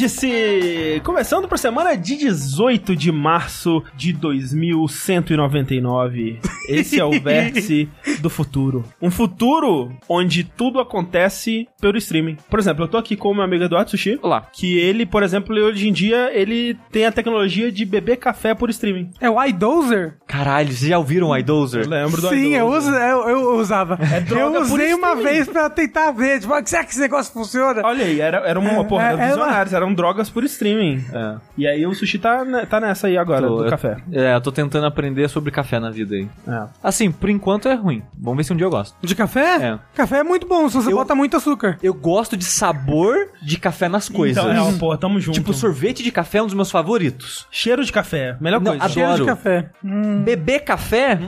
[0.00, 1.02] Vértice!
[1.04, 6.40] Começando por semana de 18 de março de 2199.
[6.70, 7.86] Esse é o Vértice
[8.20, 8.84] do futuro.
[9.00, 12.36] Um futuro onde tudo acontece pelo streaming.
[12.48, 14.18] Por exemplo, eu tô aqui com o meu amigo Eduardo Sushi.
[14.22, 14.42] Olá.
[14.52, 18.70] Que ele, por exemplo, hoje em dia, ele tem a tecnologia de beber café por
[18.70, 19.10] streaming.
[19.20, 20.16] É o iDozer?
[20.26, 21.84] Caralho, vocês já ouviram o iDozer?
[21.84, 23.96] Eu lembro do Sim, eu, uso, eu, eu usava.
[24.26, 26.40] droga eu por usei uma vez pra tentar ver.
[26.40, 27.82] Tipo, ah, será que esse negócio funciona?
[27.84, 31.04] Olha aí, era, era uma porra, é, era é, visionários, eram drogas por streaming.
[31.12, 31.36] É.
[31.56, 33.96] E aí o sushi tá, tá nessa aí agora, Tô- do eu- café.
[34.12, 36.28] É, eu tô tentando aprender sobre café na vida aí.
[36.46, 36.64] É.
[36.82, 38.02] Assim, por enquanto é ruim.
[38.18, 38.96] Vamos ver se um dia eu gosto.
[39.02, 39.56] De café?
[39.56, 39.78] É.
[39.94, 41.78] Café é muito bom, se você Eu- bota muito açúcar.
[41.82, 44.42] Eu gosto de sabor de café nas coisas.
[44.42, 45.34] Então, é, pô, tamo junto.
[45.34, 47.46] Tipo, sorvete de café é um dos meus favoritos.
[47.50, 48.84] Cheiro de café, melhor Não, coisa.
[48.84, 48.92] adoro.
[48.94, 49.70] Cheiro de café.
[49.84, 50.22] Hum.
[50.22, 51.18] Beber café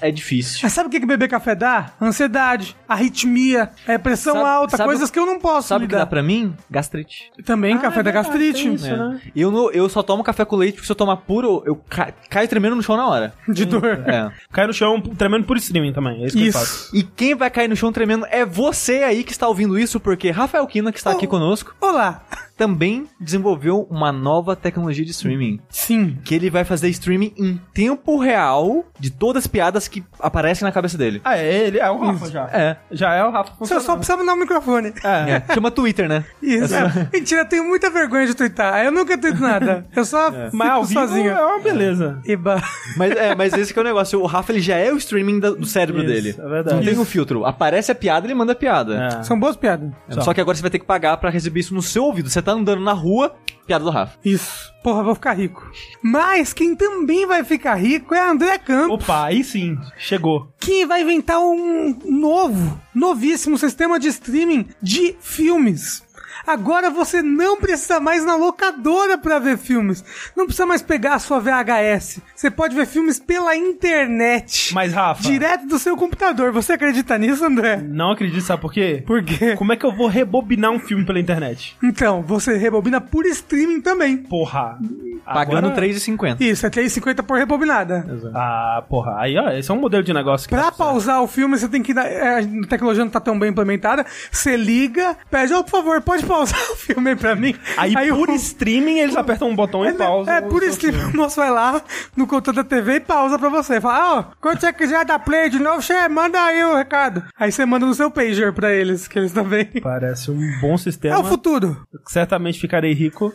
[0.00, 0.60] é difícil.
[0.62, 1.90] Mas sabe o que, que beber café dá?
[2.00, 5.88] Ansiedade, arritmia, é, pressão Sabe- alta, sabe coisas o- que eu não posso Sabe o
[5.88, 6.54] que dá pra mim?
[6.70, 7.30] Gastrite.
[7.44, 8.86] Também, café é da verdade, gastrite.
[8.86, 8.96] É.
[8.96, 9.20] né?
[9.34, 12.12] Eu, não- eu só tomo café com leite porque se eu tomar puro, eu ca-
[12.28, 13.32] caio tremendo no chão na hora.
[13.48, 13.84] De dor.
[14.06, 14.30] É.
[14.52, 16.22] Cai no chão tremendo por streaming também.
[16.38, 16.88] Isso que eu faço.
[16.96, 20.30] E quem vai cair no chão tremendo é você aí que está ouvindo isso, porque
[20.30, 21.28] Rafael Kina, que está aqui Oh.
[21.30, 22.22] conosco, Olá.
[22.56, 25.60] Também desenvolveu uma nova tecnologia de streaming.
[25.68, 26.18] Sim.
[26.24, 30.72] Que ele vai fazer streaming em tempo real de todas as piadas que aparecem na
[30.72, 31.20] cabeça dele.
[31.24, 31.78] Ah, é ele?
[31.78, 32.44] É o Rafa já.
[32.52, 32.76] É.
[32.90, 34.92] Já é o Rafa Você só precisa mandar o microfone.
[35.04, 35.42] É.
[35.54, 36.24] Chama Twitter, né?
[36.42, 36.74] Isso.
[37.12, 38.84] Mentira, eu tenho muita vergonha de twittar.
[38.84, 39.86] Eu nunca twito nada.
[39.94, 41.30] Eu só fico Mas ao vivo sozinho.
[41.30, 42.20] é uma beleza.
[42.26, 42.62] Eba.
[42.96, 44.20] Mas, é, mas esse que é o negócio.
[44.20, 46.34] O Rafa ele já é o streaming do cérebro Isso, dele.
[46.38, 46.76] é verdade.
[46.76, 47.44] Não tem um filtro.
[47.44, 49.04] Aparece a piada, ele manda a piada.
[49.04, 49.22] É.
[49.22, 49.90] São boas piadas.
[50.08, 52.28] É, Só que agora você vai ter que pagar pra receber isso no seu ouvido.
[52.28, 53.34] Você tá andando na rua,
[53.66, 54.18] piada do Rafa.
[54.24, 54.72] Isso.
[54.82, 55.70] Porra, vou ficar rico.
[56.02, 59.78] Mas quem também vai ficar rico é André Campos, Opa, aí sim.
[59.96, 60.48] Chegou.
[60.58, 66.02] que vai inventar um novo, novíssimo sistema de streaming de filmes.
[66.46, 70.04] Agora você não precisa mais ir na locadora pra ver filmes.
[70.36, 72.20] Não precisa mais pegar a sua VHS.
[72.34, 74.72] Você pode ver filmes pela internet.
[74.74, 76.52] Mas, Rafa, Direto do seu computador.
[76.52, 77.76] Você acredita nisso, André?
[77.82, 79.02] não acredito, sabe por quê?
[79.06, 79.54] Por quê?
[79.56, 81.76] Como é que eu vou rebobinar um filme pela internet?
[81.82, 84.16] Então, você rebobina por streaming também.
[84.16, 84.78] Porra.
[85.24, 86.40] Pagando Agora- R$3,50.
[86.40, 88.04] Isso, é 3,50 por rebobinada.
[88.34, 89.16] Ah, porra.
[89.18, 91.82] Aí, ó, esse é um modelo de negócio que Pra pausar o filme, você tem
[91.82, 94.04] que é, A tecnologia não tá tão bem implementada.
[94.30, 97.54] Você liga, pede, ó, por favor, pode pausar o filme aí pra mim.
[97.76, 100.32] Aí, por o- streaming, eles apertam um botão e É, pausam.
[100.34, 101.14] é, por streaming, filme.
[101.14, 101.82] o moço vai lá
[102.16, 103.80] no controle da TV e pausa pra você.
[103.80, 107.22] Fala, ó, quando você quiser dar play de novo, você manda aí o recado.
[107.38, 109.66] Aí você manda no seu pager pra eles, que eles também.
[109.82, 111.16] Parece um bom sistema.
[111.16, 111.76] É o futuro.
[112.06, 113.32] certamente ficarei rico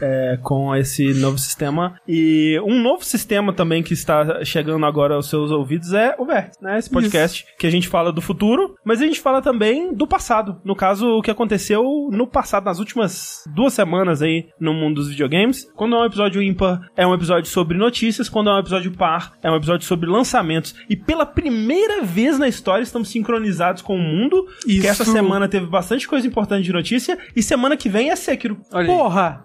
[0.00, 1.98] é, com esse novo sistema.
[2.06, 6.62] E um novo sistema também que está chegando agora aos seus ouvidos é o Vértice,
[6.62, 6.78] né?
[6.78, 10.60] Esse podcast que a gente fala do futuro, mas a gente fala também do passado.
[10.64, 15.08] No caso, o que aconteceu no passado, nas últimas duas semanas aí no mundo dos
[15.08, 15.70] videogames.
[15.76, 18.28] Quando é um episódio ímpar, é um episódio sobre notícias.
[18.28, 20.74] Quando é um episódio par, é um episódio sobre lançamentos.
[20.88, 24.46] E pela primeira vez na história, estamos sincronizados com o mundo.
[24.64, 24.88] Que Isso.
[24.88, 27.18] essa semana teve bastante coisa importante de notícia.
[27.34, 28.58] E semana que vem é Sekiro.
[28.72, 28.96] Olha aí.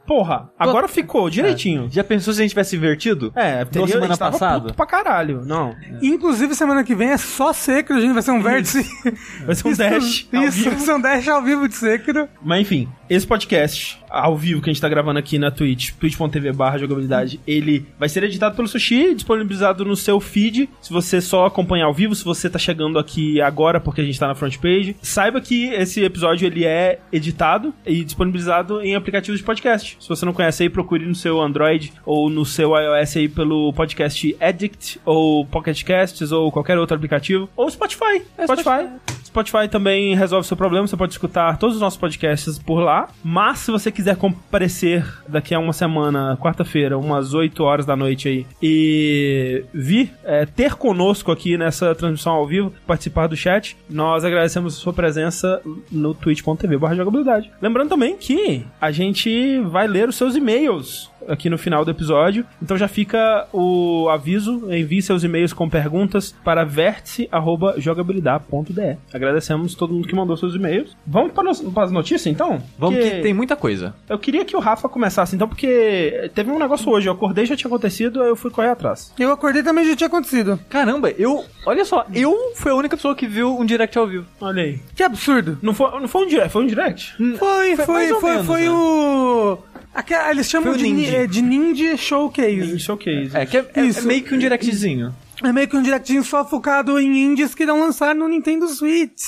[0.08, 0.41] Porra!
[0.58, 1.90] Agora ficou direitinho.
[1.92, 3.32] Já pensou se a gente tivesse invertido?
[3.36, 4.62] É, teria, semana a gente tava passada?
[4.62, 5.44] puto pra caralho.
[5.46, 8.14] Não, Inclusive, semana que vem é só Sekiro, gente.
[8.14, 8.86] Vai ser um vértice.
[9.46, 12.28] vai ser um dash Isso, vai ser um dash ao vivo de Sekiro.
[12.42, 16.52] Mas enfim, esse podcast ao vivo que a gente tá gravando aqui na Twitch, twitch.tv
[16.52, 20.70] barra jogabilidade, ele vai ser editado pelo Sushi, disponibilizado no seu feed.
[20.82, 24.20] Se você só acompanhar ao vivo, se você tá chegando aqui agora porque a gente
[24.20, 29.40] tá na front page, saiba que esse episódio ele é editado e disponibilizado em aplicativos
[29.40, 29.98] de podcast.
[30.00, 33.72] Se você não conhece aí, procure no seu Android ou no seu iOS aí pelo
[33.74, 38.22] podcast Addict ou Pocket Casts ou qualquer outro aplicativo ou Spotify.
[38.44, 38.46] Spotify.
[38.46, 39.21] Spotify
[39.70, 43.10] também resolve o seu problema, você pode escutar todos os nossos podcasts por lá.
[43.24, 48.28] Mas se você quiser comparecer daqui a uma semana, quarta-feira, umas 8 horas da noite
[48.28, 54.24] aí, e vir é, ter conosco aqui nessa transmissão ao vivo, participar do chat, nós
[54.24, 55.62] agradecemos a sua presença
[55.92, 57.52] no twitch.tv jogabilidade.
[57.62, 62.46] Lembrando também que a gente vai ler os seus e-mails aqui no final do episódio.
[62.62, 68.98] Então já fica o aviso, envie seus e-mails com perguntas para vértice@jogabilidade.de.
[69.14, 70.96] Agradecemos todo mundo que mandou seus e-mails.
[71.06, 72.62] Vamos para, nos- para as notícias então?
[72.78, 73.94] Vamos Que- que tem muita coisa.
[74.10, 77.56] Eu queria que o Rafa começasse então, porque teve um negócio hoje, eu acordei já
[77.56, 79.14] tinha acontecido, aí eu fui correr atrás.
[79.20, 80.60] Eu acordei também já tinha acontecido.
[80.70, 81.44] Caramba, eu.
[81.66, 84.26] Olha só, eu fui a única pessoa que viu um direct ao vivo.
[84.40, 84.80] Olha aí.
[84.96, 85.58] Que absurdo.
[85.62, 87.16] Não foi, não foi um direct, foi um direct?
[87.38, 88.70] Foi, Foi foi, foi, menos, foi né?
[88.72, 89.58] o.
[89.94, 91.18] Aquela- eles chamam de, ni- Ninja.
[91.18, 92.80] é, de Ninja Showcase.
[92.80, 93.32] Showcase.
[93.36, 94.00] É, que é, é- Isso.
[94.00, 95.14] é meio que um directzinho.
[95.44, 99.22] É meio que um directinho só focado em indies que não lançaram no Nintendo Switch.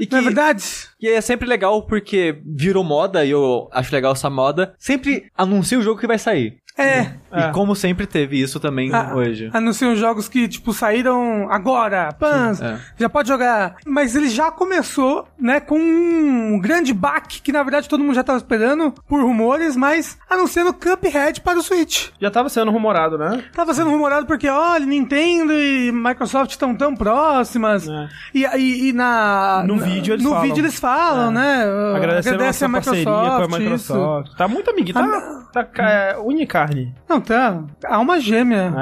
[0.00, 0.64] E Não é verdade?
[1.00, 4.74] E é sempre legal porque virou moda, e eu acho legal essa moda.
[4.76, 6.56] Sempre anuncia o jogo que vai sair.
[6.76, 7.12] É.
[7.32, 7.48] É.
[7.48, 9.50] E como sempre teve isso também Ah, hoje.
[9.52, 12.12] Anunciam jogos que, tipo, saíram agora.
[12.18, 12.78] Pans, é.
[12.98, 13.76] já pode jogar.
[13.86, 18.22] Mas ele já começou, né, com um grande baque que, na verdade, todo mundo já
[18.24, 22.08] tava esperando, por rumores, mas anunciando Cuphead para o Switch.
[22.20, 23.44] Já tava sendo rumorado, né?
[23.54, 27.88] Tava sendo rumorado porque, olha, Nintendo e Microsoft estão tão próximas.
[27.88, 28.08] É.
[28.34, 29.64] E, e, e na...
[29.66, 30.44] No na- vídeo eles no falam.
[30.46, 31.34] vídeo eles falam, É.
[31.34, 31.64] né?
[31.96, 34.36] Agradecendo Agradece a nossa parceria com a Microsoft.
[34.36, 34.94] Tá muito amiguinho.
[34.94, 36.94] Tá, tá, ca- é, unicarne.
[37.10, 37.15] Isso.
[37.16, 37.62] Não, tá.
[37.86, 38.72] Alma gêmea.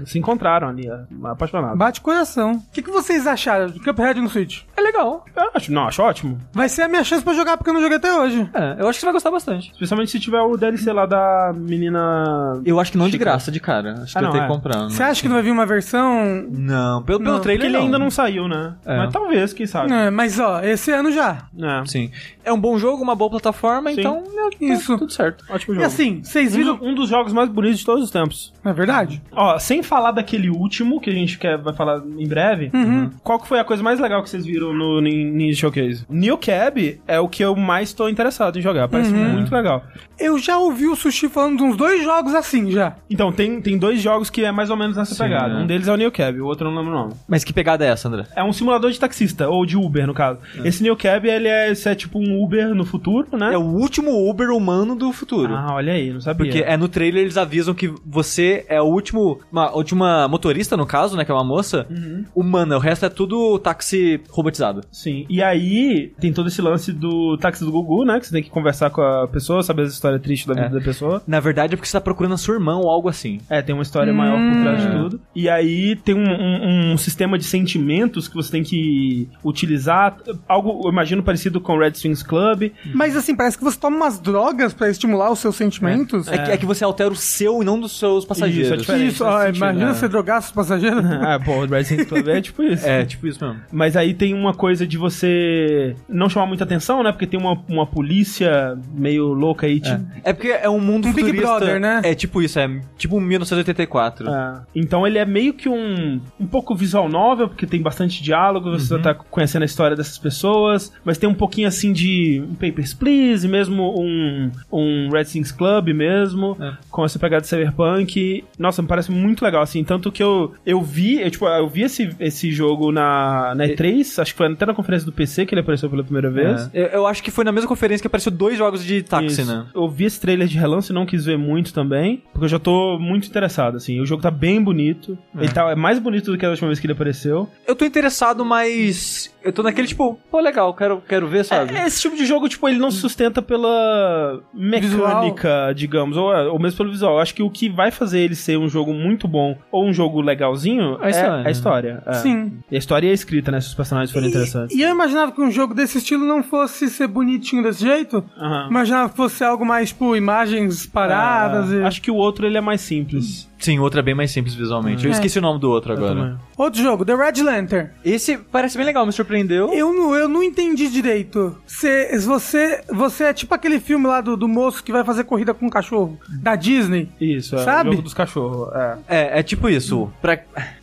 [0.00, 1.78] É, se encontraram ali, ó, apaixonados.
[1.78, 2.52] Bate coração.
[2.52, 4.62] O que, que vocês acharam de Cuphead no Switch?
[4.76, 5.24] É legal.
[5.36, 6.38] Eu acho, não, acho ótimo.
[6.52, 8.48] Vai ser a minha chance pra jogar porque eu não joguei até hoje.
[8.54, 9.70] É, eu acho que você vai gostar bastante.
[9.72, 12.60] Especialmente se tiver o DLC lá da menina.
[12.64, 13.24] Eu acho que não de Chica.
[13.24, 13.94] graça, de cara.
[14.02, 14.46] Acho que Ah, eu não, tenho é.
[14.46, 14.78] que comprar.
[14.84, 14.90] né?
[14.90, 16.44] Você acha que não vai vir uma versão.
[16.50, 17.84] Não, pelo, pelo Não, trailer Porque ele não.
[17.84, 18.74] ainda não saiu, né?
[18.84, 18.96] É.
[18.98, 19.92] Mas talvez, quem sabe.
[19.92, 21.38] É, mas ó, esse ano já.
[21.60, 21.86] É.
[21.86, 22.10] Sim.
[22.44, 24.00] É um bom jogo, uma boa plataforma, Sim.
[24.00, 24.22] então
[24.60, 24.96] é, Isso.
[24.98, 25.44] tudo certo.
[25.50, 25.86] Ótimo E jogo.
[25.86, 26.76] assim, vocês um, viram.
[26.76, 28.52] do- um dos jogos mais bonitos de todos os tempos.
[28.64, 29.22] É verdade?
[29.32, 33.10] Ó, sem falar daquele último, que a gente quer, vai falar em breve, Uhum.
[33.22, 36.04] qual que foi a coisa mais legal que vocês viram no Nin- Ninja Showcase?
[36.08, 39.30] New Cab é o que eu mais tô interessado em jogar, parece Uhum.
[39.30, 39.84] muito legal.
[40.18, 42.96] Eu já ouvi o Sushi falando de uns dois jogos assim já.
[43.08, 45.54] Então, tem, tem dois jogos que é mais ou menos nessa Sim, pegada.
[45.54, 45.56] é.
[45.58, 47.14] Um deles é o New Cab, o outro eu não lembro o nome.
[47.28, 48.24] Mas que pegada é essa, André?
[48.34, 50.40] É um simulador de taxista, ou de Uber, no caso.
[50.64, 53.54] Esse New Cab, ele é, é tipo um Uber no futuro, né?
[53.54, 55.54] É o último Uber humano do futuro.
[55.54, 56.44] Ah, olha aí, não sabia.
[56.46, 60.86] Porque é no trailer eles avisam que você é o último, uma última motorista no
[60.86, 62.24] caso, né, que é uma moça, Uhum.
[62.34, 62.76] humana.
[62.76, 64.82] O resto é tudo táxi robotizado.
[64.92, 65.26] Sim.
[65.28, 68.18] E aí, tem todo esse lance do táxi do Gugu, né?
[68.20, 70.70] Que você tem que conversar com a pessoa, saber as histórias tristes da vida É.
[70.78, 71.22] da pessoa.
[71.26, 73.38] Na verdade é porque você tá procurando a sua irmã ou algo assim.
[73.48, 75.02] É, tem uma história maior por trás de Hum.
[75.02, 75.20] tudo.
[75.34, 80.16] E aí tem um, um- um sistema de sentimentos que você tem que utilizar.
[80.48, 82.70] Algo, eu imagino, parecido com o Red Swings Club.
[82.94, 86.28] Mas assim, parece que você toma umas drogas pra estimular os seus sentimentos.
[86.28, 88.66] É, que, é que você altera o seu e não dos seus passageiros.
[88.66, 89.06] Isso, é diferente.
[89.12, 89.94] Isso, ó, sentido, imagina né?
[89.94, 91.04] você drogar os passageiros.
[91.04, 92.86] ah, pô, o Red Swings Club é tipo isso.
[92.86, 93.60] É, tipo isso mesmo.
[93.72, 97.12] Mas aí tem uma coisa de você não chamar muita atenção, né?
[97.12, 99.80] Porque tem uma, uma polícia meio louca aí.
[99.80, 101.46] Tipo, É porque é um mundo Um Big futurista.
[101.58, 102.00] Brother, né?
[102.04, 104.28] É tipo isso, é tipo um 1984.
[104.28, 104.60] É.
[104.74, 108.94] Então ele é meio que um um pouco visual novel, porque tem bastante diálogo, você
[108.94, 109.02] Uhum.
[109.02, 113.46] tá conhecendo a história dessas pessoas, mas tem um pouquinho assim de um Papers, Please,
[113.46, 116.72] mesmo um, um Red Things Club mesmo, É.
[116.90, 118.44] com essa pegada de cyberpunk.
[118.58, 121.82] Nossa, me parece muito legal, assim, tanto que eu, eu vi, eu, tipo, eu vi
[121.82, 125.54] esse, esse jogo na, na E3, acho que foi até na conferência do PC que
[125.54, 126.70] ele apareceu pela primeira vez.
[126.72, 126.82] É.
[126.82, 129.46] Eu, eu acho que foi na mesma conferência que apareceu dois jogos de táxi, Isso.
[129.46, 129.66] né?
[129.74, 132.58] Eu vi esse trailer de relance e não quis ver muito também, porque eu já
[132.58, 134.00] tô muito interessado, assim.
[134.00, 135.16] O jogo tá bem bonito.
[135.36, 137.48] Ele tá é mais bonito do que a última vez que ele apareceu.
[137.66, 141.74] Eu tô interessado, mas eu tô naquele tipo, pô, legal, quero, quero ver, sabe?
[141.74, 146.58] É, esse tipo de jogo, tipo, ele não se sustenta pela mecânica, digamos, ou, ou
[146.58, 147.14] mesmo pelo visual.
[147.14, 149.92] Eu acho que o que vai fazer ele ser um jogo muito bom ou um
[149.92, 151.46] jogo legalzinho A é história.
[151.46, 152.02] a história.
[152.06, 152.12] é.
[152.14, 152.58] Sim.
[152.70, 153.60] E a história e a escrita, né?
[153.60, 154.76] Se os personagens forem interessantes.
[154.76, 158.24] E eu imaginava que um jogo desse estilo não fosse ser bonitinho desse jeito.
[158.36, 158.68] Aham.
[158.70, 161.82] Imaginava que fosse algo mais, tipo, imagens paradas É, e...
[161.82, 163.48] Acho que o outro ele é mais simples.
[163.58, 165.04] Sim, o outro é bem mais simples visualmente.
[165.04, 165.14] Eu É.
[165.14, 166.38] esqueci o nome do outro agora.
[166.56, 167.90] Outro jogo, The Red Lantern.
[168.04, 169.72] Esse parece bem legal, me surpreendeu.
[169.72, 171.56] Eu não, eu não entendi direito.
[171.66, 175.52] Cê, você, você é tipo aquele filme lá do, do moço que vai fazer corrida
[175.52, 177.08] com um cachorro, da Disney.
[177.20, 177.88] Isso, é Sabe?
[177.88, 178.68] o jogo dos cachorros.
[178.74, 178.98] É.
[179.08, 180.10] É, é tipo isso.
[180.22, 180.38] Pra,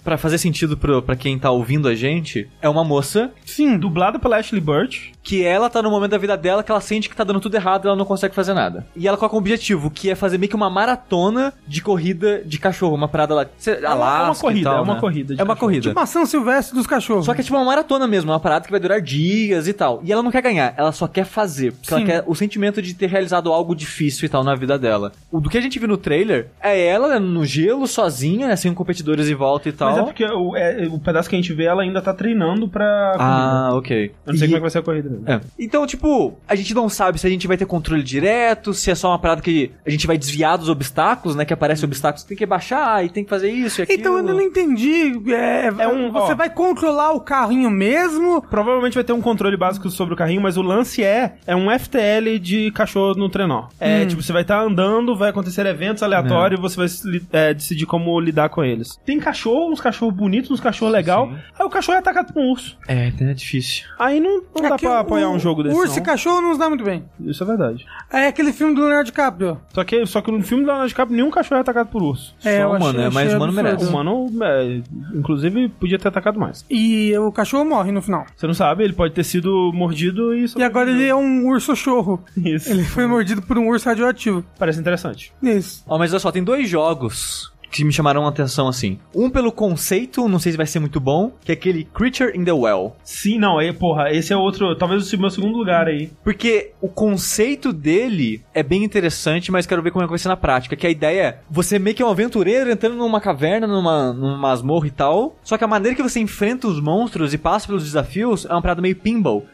[0.05, 3.77] pra fazer sentido pro, pra quem tá ouvindo a gente, é uma moça Sim.
[3.77, 5.11] Dublado pela Ashley Burch.
[5.23, 7.55] que ela tá no momento da vida dela que ela sente que tá dando tudo
[7.55, 8.85] errado e ela não consegue fazer nada.
[8.95, 12.59] E ela coloca um objetivo, que é fazer meio que uma maratona de corrida de
[12.59, 13.45] cachorro, uma parada lá.
[13.57, 14.99] Cê, É uma- é uma Alasca corrida, tal, é uma né?
[14.99, 15.67] corrida de É uma cachorro.
[15.71, 15.87] corrida.
[15.89, 17.25] Tipo a São Silvestre dos cachorros.
[17.25, 19.99] Só que é tipo uma maratona mesmo, uma parada que vai durar dias e tal.
[20.03, 21.71] E ela não quer ganhar, ela só quer fazer.
[21.73, 22.05] Porque ela Sim.
[22.05, 25.11] quer o sentimento de ter realizado algo difícil e tal na vida dela.
[25.31, 28.55] O do que a gente viu no trailer é ela né, no gelo, sozinha, né,
[28.55, 29.89] sem competidores em volta e tal.
[29.89, 32.67] Mas é porque o, é, o pedaço que a gente vê, ela ainda tá treinando
[32.67, 33.77] pra Ah, corrida.
[33.77, 34.11] ok.
[34.25, 35.29] Eu não sei E- como é que vai ser a corrida mesmo.
[35.29, 35.41] É.
[35.59, 38.95] Então, tipo, a gente não sabe se a gente vai ter controle direto, se é
[38.95, 41.45] só uma parada que a gente vai desviar dos obstáculos, né?
[41.45, 43.99] Que aparece obstáculos, tem que baixar e tem que fazer isso e aquilo.
[43.99, 45.13] Então eu não entendi.
[45.33, 46.35] É, É um- você ó.
[46.35, 48.41] vai controlar o carrinho mesmo?
[48.41, 51.69] Provavelmente vai ter um controle básico sobre o carrinho, mas o lance é é um
[51.71, 53.65] FTL de cachorro no trenó.
[53.79, 54.07] É, Hum.
[54.07, 56.87] tipo, você vai estar andando, vai acontecer eventos aleatórios e você vai
[57.31, 58.99] é, decidir como lidar com eles.
[59.05, 61.29] Tem cachorro, uns cachorros bonitos, uns cachorros legais.
[61.57, 62.77] Aí o cachorro é atacado por um urso.
[62.87, 63.85] É, é difícil.
[63.99, 65.75] Aí não, não dá É que pra o- apoiar um jogo desse.
[65.77, 66.01] Urso não.
[66.01, 67.03] e cachorro não nos dá muito bem.
[67.19, 67.85] Isso é verdade.
[68.11, 69.59] É aquele filme do Leonardo DiCaprio.
[69.73, 72.35] Só que, só que no filme do Leonardo DiCaprio, nenhum cachorro é atacado por urso.
[72.43, 73.85] É, Só humano, achei- é, mas humano merece.
[73.85, 74.81] O humano, é,
[75.13, 76.65] inclusive, podia ter atacado mais.
[76.69, 78.25] E o cachorro morre no final.
[78.35, 80.45] Você não sabe, ele pode ter sido mordido e...
[80.57, 82.23] E agora ele é um urso chorro.
[82.37, 82.69] Isso.
[82.69, 84.43] Ele foi mordido por um urso radioativo.
[84.57, 85.31] Parece interessante.
[85.41, 85.83] Isso.
[85.87, 88.97] Ó, mas olha só, tem dois jogos que me chamaram a atenção assim.
[89.13, 92.45] Um pelo conceito, não sei se vai ser muito bom, que é aquele Creature in
[92.45, 92.95] the Well.
[93.03, 96.09] Sim, não, aí, porra, esse é outro, talvez o meu segundo lugar aí.
[96.23, 100.29] Porque o conceito dele é bem interessante, mas quero ver como é que vai ser
[100.29, 100.75] na prática.
[100.75, 104.37] Que a ideia é, você meio que é um aventureiro entrando numa caverna, numa, numa
[104.37, 105.35] masmorra e tal.
[105.43, 108.61] Só que a maneira que você enfrenta os monstros e passa pelos desafios é uma
[108.61, 109.45] parada meio pinball.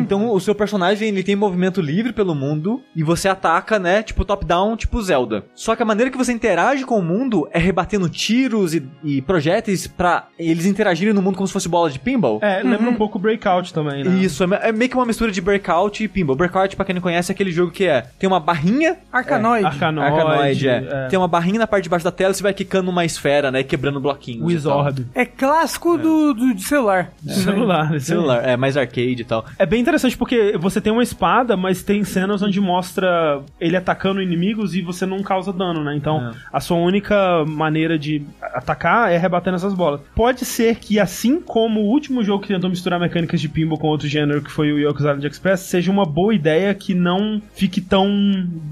[0.00, 4.02] Então o seu personagem ele tem movimento livre pelo mundo e você ataca, né?
[4.02, 5.44] Tipo top-down, tipo Zelda.
[5.54, 9.22] Só que a maneira que você interage com o mundo é rebatendo tiros e, e
[9.22, 12.38] projéteis pra eles interagirem no mundo como se fosse bola de pinball.
[12.42, 14.16] É, lembra um pouco o Breakout também, né?
[14.22, 16.36] Isso, é, é meio que uma mistura de Breakout e Pinball.
[16.36, 18.02] Breakout, pra quem não conhece, é aquele jogo que é...
[18.18, 18.96] Tem uma barrinha...
[19.12, 19.66] Arcanoide.
[19.66, 20.14] Arcanoide.
[20.14, 20.88] Arcanoide, é.
[20.90, 21.08] é.
[21.08, 23.50] Tem uma barrinha na parte de baixo da tela e você vai quicando uma esfera,
[23.50, 23.60] né?
[23.60, 24.52] e Quebrando bloquinhos.
[24.52, 24.78] e tal.
[24.84, 25.06] Wizard.
[25.14, 27.12] É clássico do, do de celular.
[27.26, 28.18] Celular, esse aí.
[28.18, 29.44] Celular, é, mais arcade e tal.
[29.58, 34.20] É bem interessante porque você tem uma espada, mas tem cenas onde mostra ele atacando
[34.20, 35.94] inimigos e você não causa dano, né?
[35.94, 36.32] Então, É.
[36.52, 40.00] a sua única maneira de atacar é rebatendo essas bolas.
[40.14, 43.88] Pode ser que, assim como o último jogo que tentou misturar mecânicas de pinball com
[43.88, 47.80] outro gênero, que foi o Yoku's Island Express, seja uma boa ideia que não fique
[47.80, 48.08] tão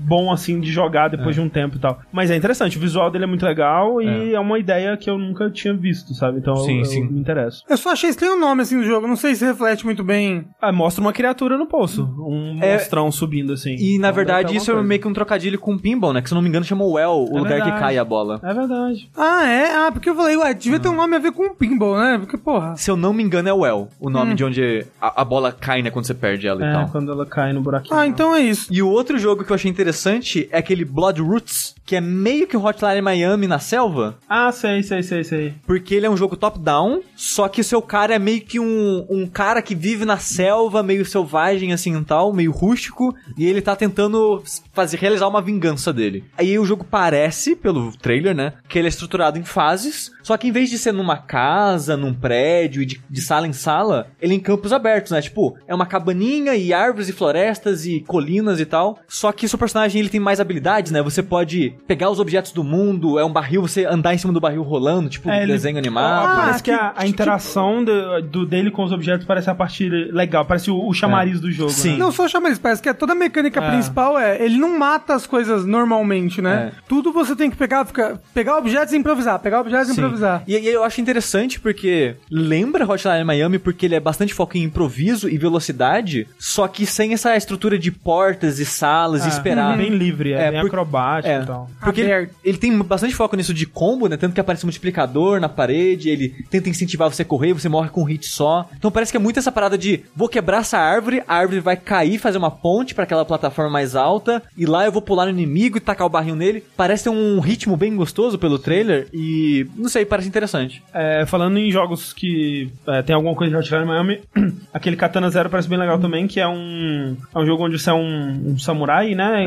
[0.07, 2.01] bom assim de jogar depois de um tempo e tal.
[2.13, 5.19] Mas é interessante, o visual dele é muito legal e é, uma ideia que eu
[5.19, 6.39] nunca tinha visto, sabe?
[6.39, 7.05] Então Sim, eu, sim.
[7.05, 7.65] eu me interesso.
[7.69, 9.07] Eu só achei estranho o nome assim do jogo.
[9.07, 10.47] Não sei se reflete muito bem.
[10.61, 12.05] Ah, mostra uma criatura no poço.
[12.19, 13.75] Um É, monstrão subindo assim.
[13.79, 16.23] E, na Então, verdade, isso é alguma meio que um trocadilho com Pinball, né?
[16.23, 17.79] Que, se eu não me engano, chama Well, o É lugar que verdade.
[17.81, 18.39] cai a bola.
[18.39, 18.53] coisa.
[18.53, 18.68] É verdade.
[19.17, 19.75] Ah, é?
[19.77, 22.19] Ah, porque eu falei, ué, devia ter um nome a ver com pinball, né?
[22.19, 22.77] Porque, porra.
[22.77, 25.83] Se eu não me engano, é Well, o nome de onde a, a bola cai,
[25.83, 25.91] né?
[25.91, 26.89] Quando você perde ela e É, tal.
[26.89, 27.95] quando ela cai no buraquinho.
[27.97, 28.69] Ah, então é isso.
[28.73, 32.47] E o outro jogo que eu achei interessante é aquele Blood Roots, que é meio
[32.47, 34.17] que o Hotline Miami na selva.
[34.29, 35.55] Ah, sei, sei, sei, sei.
[35.67, 39.07] Porque ele é um jogo top-down, só que o seu cara é meio que um,
[39.09, 43.61] um cara que vive na selva, meio selvagem assim e tal, meio rústico, e ele
[43.63, 46.25] tá tentando fazer realizar uma vingança dele.
[46.37, 50.49] Aí o jogo parece, pelo trailer, né, que ele é estruturado em fases, só que
[50.49, 54.35] em vez de ser numa casa, num prédio, e de, de sala em sala, ele
[54.35, 55.21] é em campos abertos, né?
[55.23, 58.99] Tipo, é uma cabaninha e árvores e florestas e colinas e tal.
[59.09, 61.03] Só que o seu personagem ele tem mais habilidades, né?
[61.03, 64.41] Você pode pegar os objetos do mundo, é um barril, você andar em cima do
[64.41, 66.27] barril rolando, tipo É, ele- desenho animado.
[66.29, 69.55] Ah, parece que- que, a, a interação do, do- dele com os objetos parece a
[69.55, 71.71] parte legal, parece o, o chamariz do jogo.
[71.71, 71.93] Sim.
[71.93, 71.99] né?
[71.99, 73.71] Não só chama isso, parece que é toda a mecânica É.
[73.71, 76.73] principal é, ele não mata as coisas normalmente, né?
[76.77, 76.81] É.
[76.89, 80.01] Tudo você tem que pegar, fica, pegar objetos e improvisar, pegar objetos e Sim.
[80.01, 80.43] improvisar.
[80.47, 84.63] E, e eu acho interessante porque lembra Hotline Miami porque ele é bastante foco em
[84.63, 89.77] improviso e velocidade, só que sem essa estrutura de portas e salas e É, esperar.
[89.77, 91.71] Bem livre, é, É, bem por- acrobático É, e tal.
[91.81, 94.17] porque ele, ele tem bastante foco nisso de combo, né?
[94.17, 97.89] Tanto que aparece um multiplicador na parede, ele tenta incentivar você a correr, você morre
[97.91, 98.69] com um hit só.
[98.77, 101.77] Então parece que é muito essa parada de vou quebrar essa árvore, a árvore vai
[101.77, 105.31] cair, fazer uma ponte pra aquela plataforma mais alta, e lá eu vou pular no
[105.31, 106.63] inimigo e tacar o barril nele.
[106.77, 110.83] Parece ter um ritmo bem gostoso pelo trailer e não sei, parece interessante.
[110.95, 114.21] É, falando em jogos que é, tem alguma coisa de Hotline Miami,
[114.73, 117.91] aquele Katana Zero parece bem legal também, que é um, é um jogo onde você
[117.91, 119.47] é um, um samurai, né?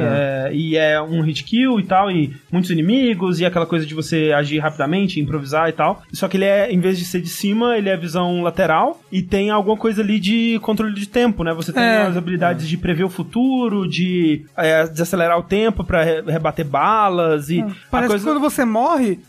[0.50, 3.94] É, e é um hit kill e tal, e muitos inimigos, e aquela coisa de
[3.94, 6.02] você agir rapidamente, improvisar e tal.
[6.14, 9.22] Só que ele é, em vez de ser de cima, ele é visão lateral, e
[9.22, 11.54] tem alguma coisa ali de controle de tempo, né?
[11.54, 12.02] Você tem É.
[12.04, 17.50] as habilidades de prever o futuro, de é, desacelerar o tempo pra re- rebater balas,
[17.50, 18.26] e Parece coisa...
[18.26, 18.81] que quando você morre,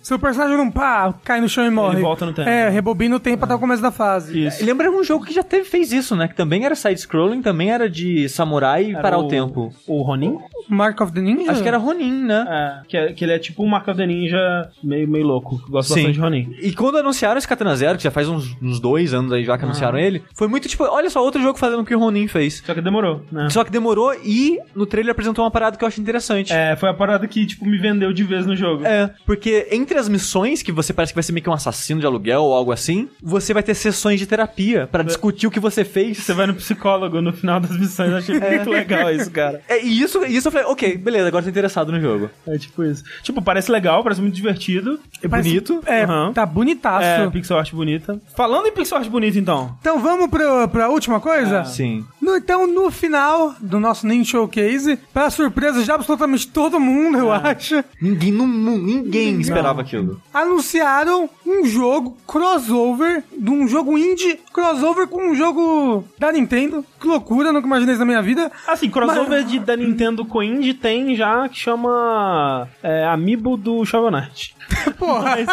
[0.02, 2.00] seu personagem não pá, cai no chão e morre.
[2.00, 2.48] volta no tempo.
[2.48, 4.46] É, rebobina o tempo até o começo da fase.
[4.46, 4.64] Isso.
[4.64, 6.28] Lembra um jogo que já teve, fez isso, né?
[6.28, 9.72] Que também era side-scrolling, também era de samurai e parar o, tempo.
[9.86, 10.38] O Ronin?
[10.68, 11.50] Mark of the Ninja?
[11.52, 12.46] Acho que era Ronin, né?
[12.48, 15.56] É, que, é- que ele é tipo um Mark of the Ninja meio, meio louco.
[15.68, 15.94] Gosto Sim.
[15.96, 16.54] bastante de Ronin.
[16.60, 19.56] E quando anunciaram esse Katana Zero, que já faz uns, uns dois anos aí já
[19.58, 22.28] que anunciaram ele, foi muito tipo, olha só, outro jogo fazendo o que o Ronin
[22.28, 22.62] fez.
[22.64, 23.48] Só que demorou, né?
[23.50, 26.52] Só que demorou e no trailer apresentou uma parada que eu acho interessante.
[26.52, 28.84] É, foi a parada que, tipo, me vendeu de vez no jogo.
[28.86, 32.00] É, porque entre as missões, que você parece que vai ser meio que um assassino
[32.00, 35.60] de aluguel ou algo assim, você vai ter sessões de terapia pra discutir o que
[35.60, 36.18] você fez.
[36.18, 38.10] Você vai no psicólogo no final das missões.
[38.10, 39.60] Eu achei muito legal isso, cara.
[39.68, 42.30] É, e isso, isso eu falei, ok, beleza, agora tô interessado no jogo.
[42.46, 43.02] É tipo isso.
[43.22, 44.98] Tipo, parece legal, parece muito divertido.
[45.22, 45.80] É Parece- bonito.
[45.86, 46.32] É, Aham.
[46.32, 47.04] tá bonitaço.
[47.06, 48.20] É, pixel art bonita.
[48.36, 49.76] Falando em pixel art bonita, então.
[49.80, 51.64] Então vamos pra, pra última coisa?
[51.64, 52.04] Sim.
[52.22, 57.32] No- então, no final do nosso Ninja Showcase, pra surpresa de absolutamente todo mundo, eu
[57.32, 60.22] acho, Ninguém no mundo, ninguém esperava aquilo.
[60.32, 66.84] anunciaram um jogo crossover, de um jogo indie crossover com um jogo da Nintendo.
[67.00, 68.50] Que loucura, nunca imaginei isso na minha vida.
[68.66, 74.10] Assim, crossover de, da Nintendo com Indie tem já que chama é, Amiibo do Shovel
[74.10, 74.54] Knight.
[74.98, 75.22] Porra.
[75.22, 75.46] Mas,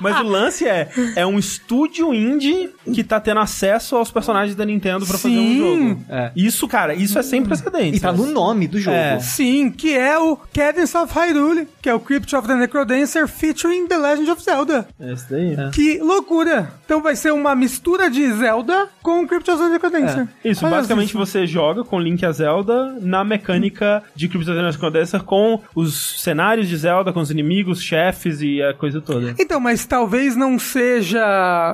[0.00, 4.64] mas o lance é, é um estúdio indie que tá tendo acesso aos personagens da
[4.64, 6.04] Nintendo pra fazer um jogo.
[6.08, 6.32] É.
[6.36, 7.98] Isso, cara, isso é sem precedentes.
[7.98, 8.96] E tá no nome do jogo.
[8.96, 9.18] É.
[9.20, 13.86] Sim, que é o Cadence of Hyrule, que é o Crypt of the Necrodancer featuring
[13.86, 14.88] The Legend of Zelda.
[15.00, 15.39] Esse daí.
[15.72, 16.72] Que loucura!
[16.84, 20.28] Então vai ser uma mistura de Zelda com Crypt of the Necrodancer.
[20.44, 21.18] Isso, Olha basicamente isso.
[21.18, 26.20] você joga com Link a Zelda na mecânica de Crypt of the Necrodancer com os
[26.20, 29.34] cenários de Zelda, com os inimigos, chefes e a coisa toda.
[29.38, 31.20] Então, mas talvez não seja.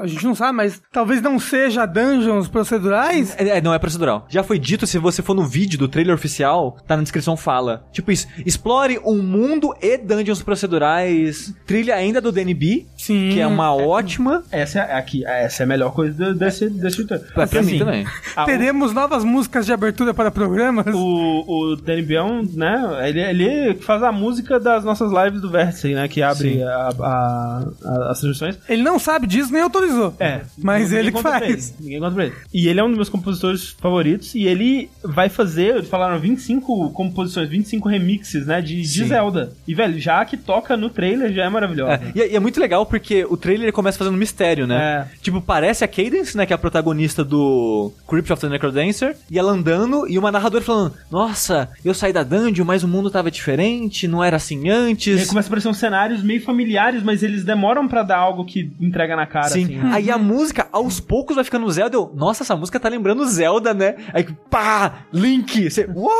[0.02, 3.35] A gente não sabe, mas talvez não seja dungeons procedurais.
[3.38, 4.26] É, é, não é procedural.
[4.28, 7.85] Já foi dito, se você for no vídeo do trailer oficial, tá na descrição fala.
[7.92, 11.54] Tipo isso, explore um mundo e dungeons procedurais.
[11.66, 13.30] Trilha ainda do DNB, Sim.
[13.32, 14.42] que é uma ótima.
[14.50, 17.26] Essa é, aqui, essa é a melhor coisa do- desse, desse trailer.
[17.32, 18.06] Pra, pra Assim, mim também.
[18.36, 20.86] a- Teremos novas músicas de abertura para programas.
[20.94, 23.08] O, o Danny Bion, né?
[23.08, 26.08] Ele, ele faz a música das nossas lives do Vértice, né?
[26.08, 28.58] Que abre a, a- a- as transmissões.
[28.68, 30.14] Ele não sabe disso nem autorizou.
[30.18, 30.40] É.
[30.58, 31.42] Mas ele que faz.
[31.42, 32.34] ele, Ninguém conta pra ele.
[32.52, 34.34] E ele é um dos meus compositores favoritos.
[34.34, 38.60] E ele vai fazer, eles falaram 25 composições, 25 remixes, né?
[38.60, 39.04] De, de.
[39.06, 39.52] Zelda.
[39.66, 41.94] E, velho, já que toca no trailer, já é maravilhosa.
[41.94, 45.09] É, e, é- e é muito legal porque o trailer ele começa fazendo mistério, né?
[45.12, 45.16] É.
[45.21, 46.47] Tipo, parece a Cadence, né?
[46.47, 49.16] Que é a protagonista do Crypt of the Necrodancer.
[49.31, 53.11] E ela andando e uma narradora falando: Nossa, eu saí da dungeon, mas o mundo
[53.11, 55.28] tava diferente, não era assim E aí antes.
[55.28, 59.16] começa a aparecer uns cenários meio familiares, mas eles demoram pra dar algo que entrega
[59.16, 59.64] na cara, Sim.
[59.64, 59.81] assim.
[59.93, 61.97] Aí a música, aos poucos, vai ficando Zelda.
[61.97, 63.97] Eu, Nossa, essa música tá lembrando Zelda, né?
[64.12, 65.71] Aí, pá, Link.
[65.71, 66.16] Você, what?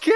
[0.00, 0.12] Quê?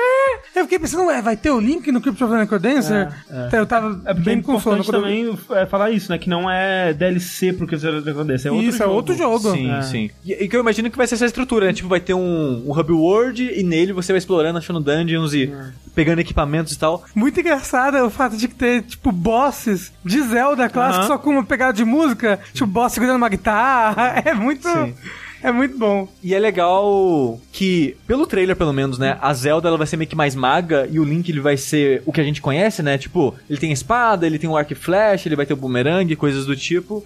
[0.54, 3.08] Eu fiquei pensando, ué, vai ter o link no Crypt of the Necrodancer?
[3.46, 4.56] Então, Eu tava É é bem sono.
[4.56, 6.18] importante também é, falar isso, né?
[6.18, 8.90] Que não é DLC pro que você acontecer, é outro Isso, jogo.
[8.90, 9.52] é outro jogo.
[9.52, 9.82] Sim, É.
[9.82, 10.10] sim.
[10.24, 11.72] E, e que eu imagino que vai ser essa estrutura, né?
[11.72, 15.52] Tipo, vai ter um, um hub world e nele você vai explorando, achando dungeons e
[15.94, 17.04] pegando equipamentos e tal.
[17.14, 21.06] Muito engraçado é o fato de que ter, tipo, bosses de Zelda clássico Aham.
[21.08, 24.22] só com uma pegada de música, tipo, boss segurando uma guitarra.
[24.24, 24.68] É muito.
[24.68, 24.94] Sim.
[25.50, 26.06] É muito bom.
[26.22, 30.08] E é legal que, pelo trailer pelo menos, né, a Zelda ela vai ser meio
[30.08, 32.98] que mais maga e o Link ele vai ser o que a gente conhece, né?
[32.98, 35.56] Tipo, ele tem a espada, ele tem o arco e flash, ele vai ter o
[35.56, 37.02] boomerang, coisas do tipo.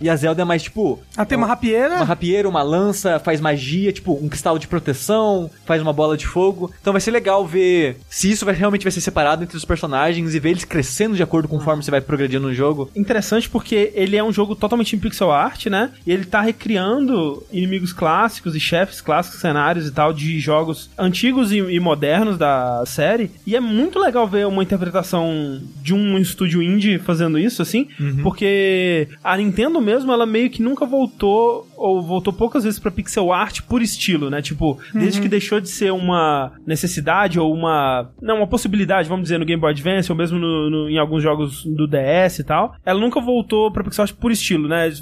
[0.00, 1.00] E a Zelda é mais tipo.
[1.16, 1.96] Ela tem uma rapieira.
[1.96, 6.26] Uma rapieira, uma lança, faz magia, tipo, um cristal de proteção, faz uma bola de
[6.26, 6.72] fogo.
[6.80, 10.34] Então vai ser legal ver se isso vai, realmente vai ser separado entre os personagens
[10.34, 12.90] e ver eles crescendo de acordo conforme você vai progredindo no jogo.
[12.94, 15.90] Interessante porque ele é um jogo totalmente em pixel art, né?
[16.06, 21.52] E ele tá recriando inimigos clássicos e chefes clássicos, cenários e tal, de jogos antigos
[21.52, 23.30] e, e modernos da série.
[23.46, 27.88] E é muito legal ver uma interpretação de um estúdio indie fazendo isso, assim,
[28.22, 33.32] porque a Nintendo mesmo, ela meio que nunca voltou, ou voltou poucas vezes pra pixel
[33.32, 34.42] art por estilo, né?
[34.42, 38.10] Tipo, desde que deixou de ser uma necessidade ou uma.
[38.20, 41.22] Não, uma possibilidade, vamos dizer, no Game Boy Advance, ou mesmo no- no- em alguns
[41.22, 44.92] jogos do DS e tal, ela nunca voltou pra pixel art por estilo, né?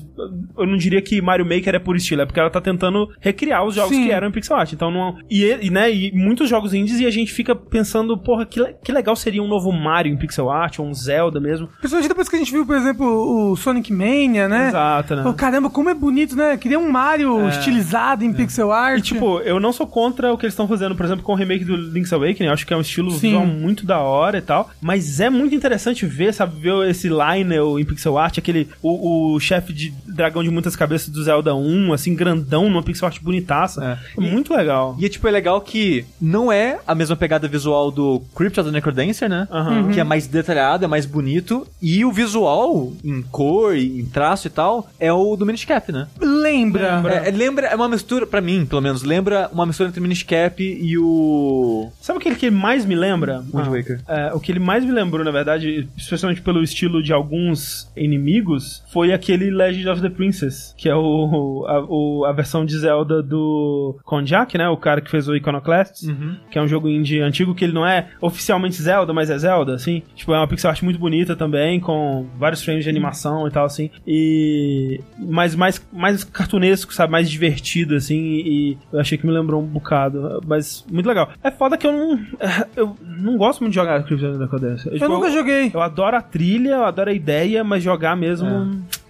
[0.56, 3.64] Eu não diria que Mario Maker é por estilo, é porque ela tá tentando recriar
[3.64, 4.05] os jogos Sim.
[4.07, 4.73] que eram em pixel art.
[4.73, 5.16] Então não.
[5.31, 8.75] E, e, né, e muitos jogos indies e a gente fica pensando, porra, que, le-
[8.85, 11.68] que legal seria um novo Mario em pixel art, ou um Zelda mesmo.
[11.79, 13.07] Principalmente depois que a gente viu, por exemplo,
[13.53, 14.68] o Sonic Mania, né?
[14.68, 15.23] Exato, né?
[15.23, 16.57] Pô, caramba, como é bonito, né?
[16.57, 18.99] Queria um Mario estilizado em pixel art.
[18.99, 21.37] E, tipo, eu não sou contra o que eles estão fazendo, por exemplo, com o
[21.37, 22.46] remake do Link's Awakening.
[22.49, 24.70] Eu acho que é um estilo visual muito da hora e tal.
[24.81, 28.68] Mas é muito interessante ver, sabe, ver esse Lionel em pixel art, aquele.
[28.83, 33.06] O, o chefe de dragão de muitas cabeças do Zelda 1, assim, grandão, numa pixel
[33.06, 33.98] art bonitaça.
[34.16, 34.20] É.
[34.20, 34.96] muito legal.
[34.98, 38.68] E é tipo, é legal que não é a mesma pegada visual do Crypt of
[38.68, 39.46] the Necrodancer, né?
[39.50, 39.90] Aham.
[39.92, 41.66] Que é mais detalhado, é mais bonito.
[41.80, 45.92] E o visual, em cor, e em traço e tal, é o do Minish Cap,
[45.92, 46.08] né?
[46.20, 46.96] Lembra.
[46.96, 47.14] Lembra.
[47.24, 50.22] É, é, lembra, é uma mistura, pra mim, pelo menos, lembra uma mistura entre Minish
[50.22, 51.90] Cap e o.
[52.00, 53.40] Sabe o que ele que mais me lembra?
[53.52, 54.00] Wind Ah, Waker.
[54.08, 58.82] é, o que ele mais me lembrou, na verdade, especialmente pelo estilo de alguns inimigos,
[58.92, 63.22] foi aquele Legend of the Princess, que é o, a, o- a versão de Zelda
[63.22, 64.68] do Konjak, né?
[64.68, 66.07] O cara que fez o Iconoclast,
[66.50, 69.74] que é um jogo indie antigo que ele não é oficialmente Zelda, mas é Zelda,
[69.74, 70.03] assim.
[70.14, 73.64] Tipo, é uma pixel art muito bonita também, com vários frames de animação e tal,
[73.64, 73.90] assim.
[74.07, 75.00] E...
[75.18, 77.12] Mas mais, mais cartunesco, sabe?
[77.12, 80.40] Mais divertido, assim, e eu achei que me lembrou um bocado.
[80.46, 81.31] Mas muito legal.
[81.42, 82.20] É foda que eu não...
[82.76, 84.92] Eu não gosto muito de jogar Crypt of the Necrodancer.
[84.94, 85.70] Eu nunca joguei.
[85.72, 88.48] Eu adoro a trilha, eu adoro a ideia, mas jogar mesmo...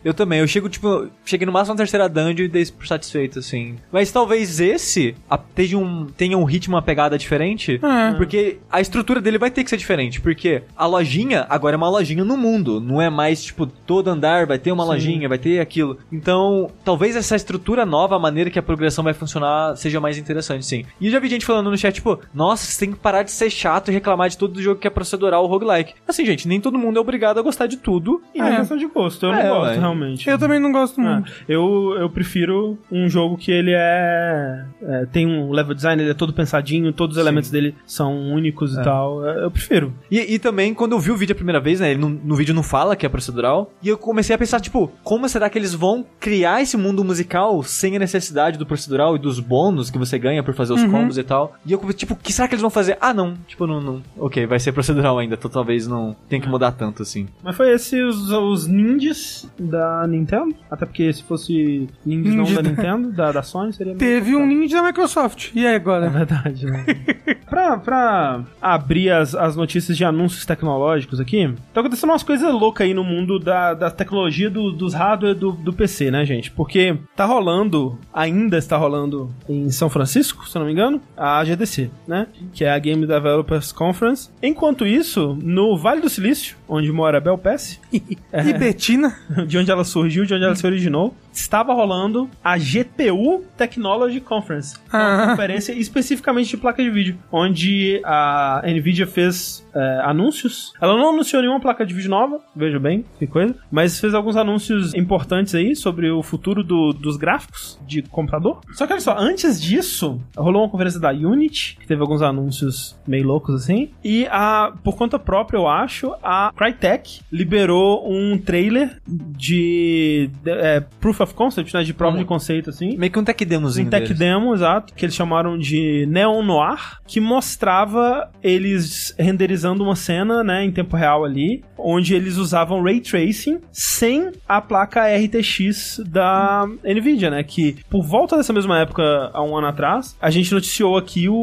[0.05, 3.39] Eu também, eu chego, tipo, cheguei no máximo na terceira dungeon e dei por satisfeito,
[3.39, 3.77] assim.
[3.93, 5.15] Mas talvez esse
[5.55, 8.13] tenha um, tenha um ritmo, uma pegada diferente, É.
[8.15, 11.89] porque a estrutura dele vai ter que ser diferente, porque a lojinha agora é uma
[11.91, 15.61] lojinha no mundo, não é mais, tipo, todo andar vai ter uma lojinha, vai ter
[15.61, 15.99] aquilo.
[16.11, 20.65] Então, talvez essa estrutura nova, a maneira que a progressão vai funcionar, seja mais interessante,
[20.67, 20.85] sim.
[21.01, 23.31] E eu já vi gente falando no chat, tipo, nossa, você tem que parar de
[23.31, 25.95] ser chato e reclamar de todo jogo que é procedural ou roguelike.
[26.07, 28.23] Assim, gente, nem todo mundo é obrigado a gostar de tudo.
[28.35, 28.57] E é É.
[28.57, 29.90] questão de gosto, eu É, não gosto, ué.
[29.95, 30.29] Realmente.
[30.29, 31.33] Eu também não gosto É, muito.
[31.49, 36.15] eu, eu prefiro um jogo que ele é, é, Tem um level design, ele é
[36.15, 39.27] todo pensadinho, todos os elementos dele são únicos e tal.
[39.27, 39.93] É, Eu prefiro.
[40.11, 41.91] E, e também, quando eu vi o vídeo a primeira vez, né?
[41.91, 43.73] Ele no, no vídeo não fala que é procedural.
[43.83, 47.63] E eu comecei a pensar, tipo, como será que eles vão criar esse mundo musical
[47.63, 51.19] sem a necessidade do procedural e dos bônus que você ganha por fazer os combos
[51.19, 51.55] e tal?
[51.65, 52.97] E eu, comecei, tipo, o que será que eles vão fazer?
[53.01, 53.35] Ah, não.
[53.47, 53.81] Tipo, não.
[53.81, 55.35] não ok, vai ser procedural ainda.
[55.35, 57.29] Então talvez não tenha que mudar tanto assim.
[57.43, 60.55] Mas foi esse os, os ninjas da Nintendo.
[60.71, 64.47] Até porque se fosse ninjas não da da- Nintendo, da, da Sony, seria Teve um
[64.47, 65.51] ninja da Microsoft.
[65.55, 66.09] E aí É agora?
[66.09, 66.85] verdade, né?
[67.49, 72.87] pra, pra abrir as, as notícias de anúncios tecnológicos aqui, tá acontecendo umas coisas loucas
[72.87, 76.51] aí no mundo da, da tecnologia do- dos hardware do, do PC, né, gente?
[76.51, 81.91] Porque tá rolando, ainda está rolando em São Francisco, se não me engano, a GDC,
[82.07, 82.27] né?
[82.53, 84.31] Que é a Game Developers Conference.
[84.43, 88.17] Enquanto isso, no Vale do Silício, onde mora Bel Pass, E
[88.59, 89.17] Betina?
[89.47, 94.77] de onde ela surgiu, de onde ela se originou, estava rolando a GPU Technology Conference.
[94.93, 95.27] Uma Ah.
[95.31, 100.73] conferência especificamente de placa de vídeo, onde a Nvidia fez é, anúncios.
[100.81, 104.35] Ela não anunciou nenhuma placa de vídeo nova, veja bem, que coisa, mas fez alguns
[104.37, 108.61] anúncios importantes aí sobre o futuro do- dos gráficos de computador.
[108.73, 112.99] Só que olha só, antes disso, rolou uma conferência da Unity, que teve alguns anúncios
[113.07, 118.97] meio loucos assim, e a, por conta própria, eu acho, a Crytek liberou um trailer
[119.07, 122.23] de, de- é, Proof of Concept, né, de prova Uhum.
[122.23, 123.87] de conceito assim, Meio que um tech demozinho.
[123.87, 124.19] um tech deles.
[124.19, 130.65] demo, exato, que eles chamaram de Neon Noir, que mostrava eles renderizando uma cena, né,
[130.65, 137.31] em tempo real ali, onde eles usavam ray tracing sem a placa RTX da Nvidia,
[137.31, 141.29] né, que por volta dessa mesma época, há um ano atrás, a gente noticiou aqui
[141.29, 141.35] o,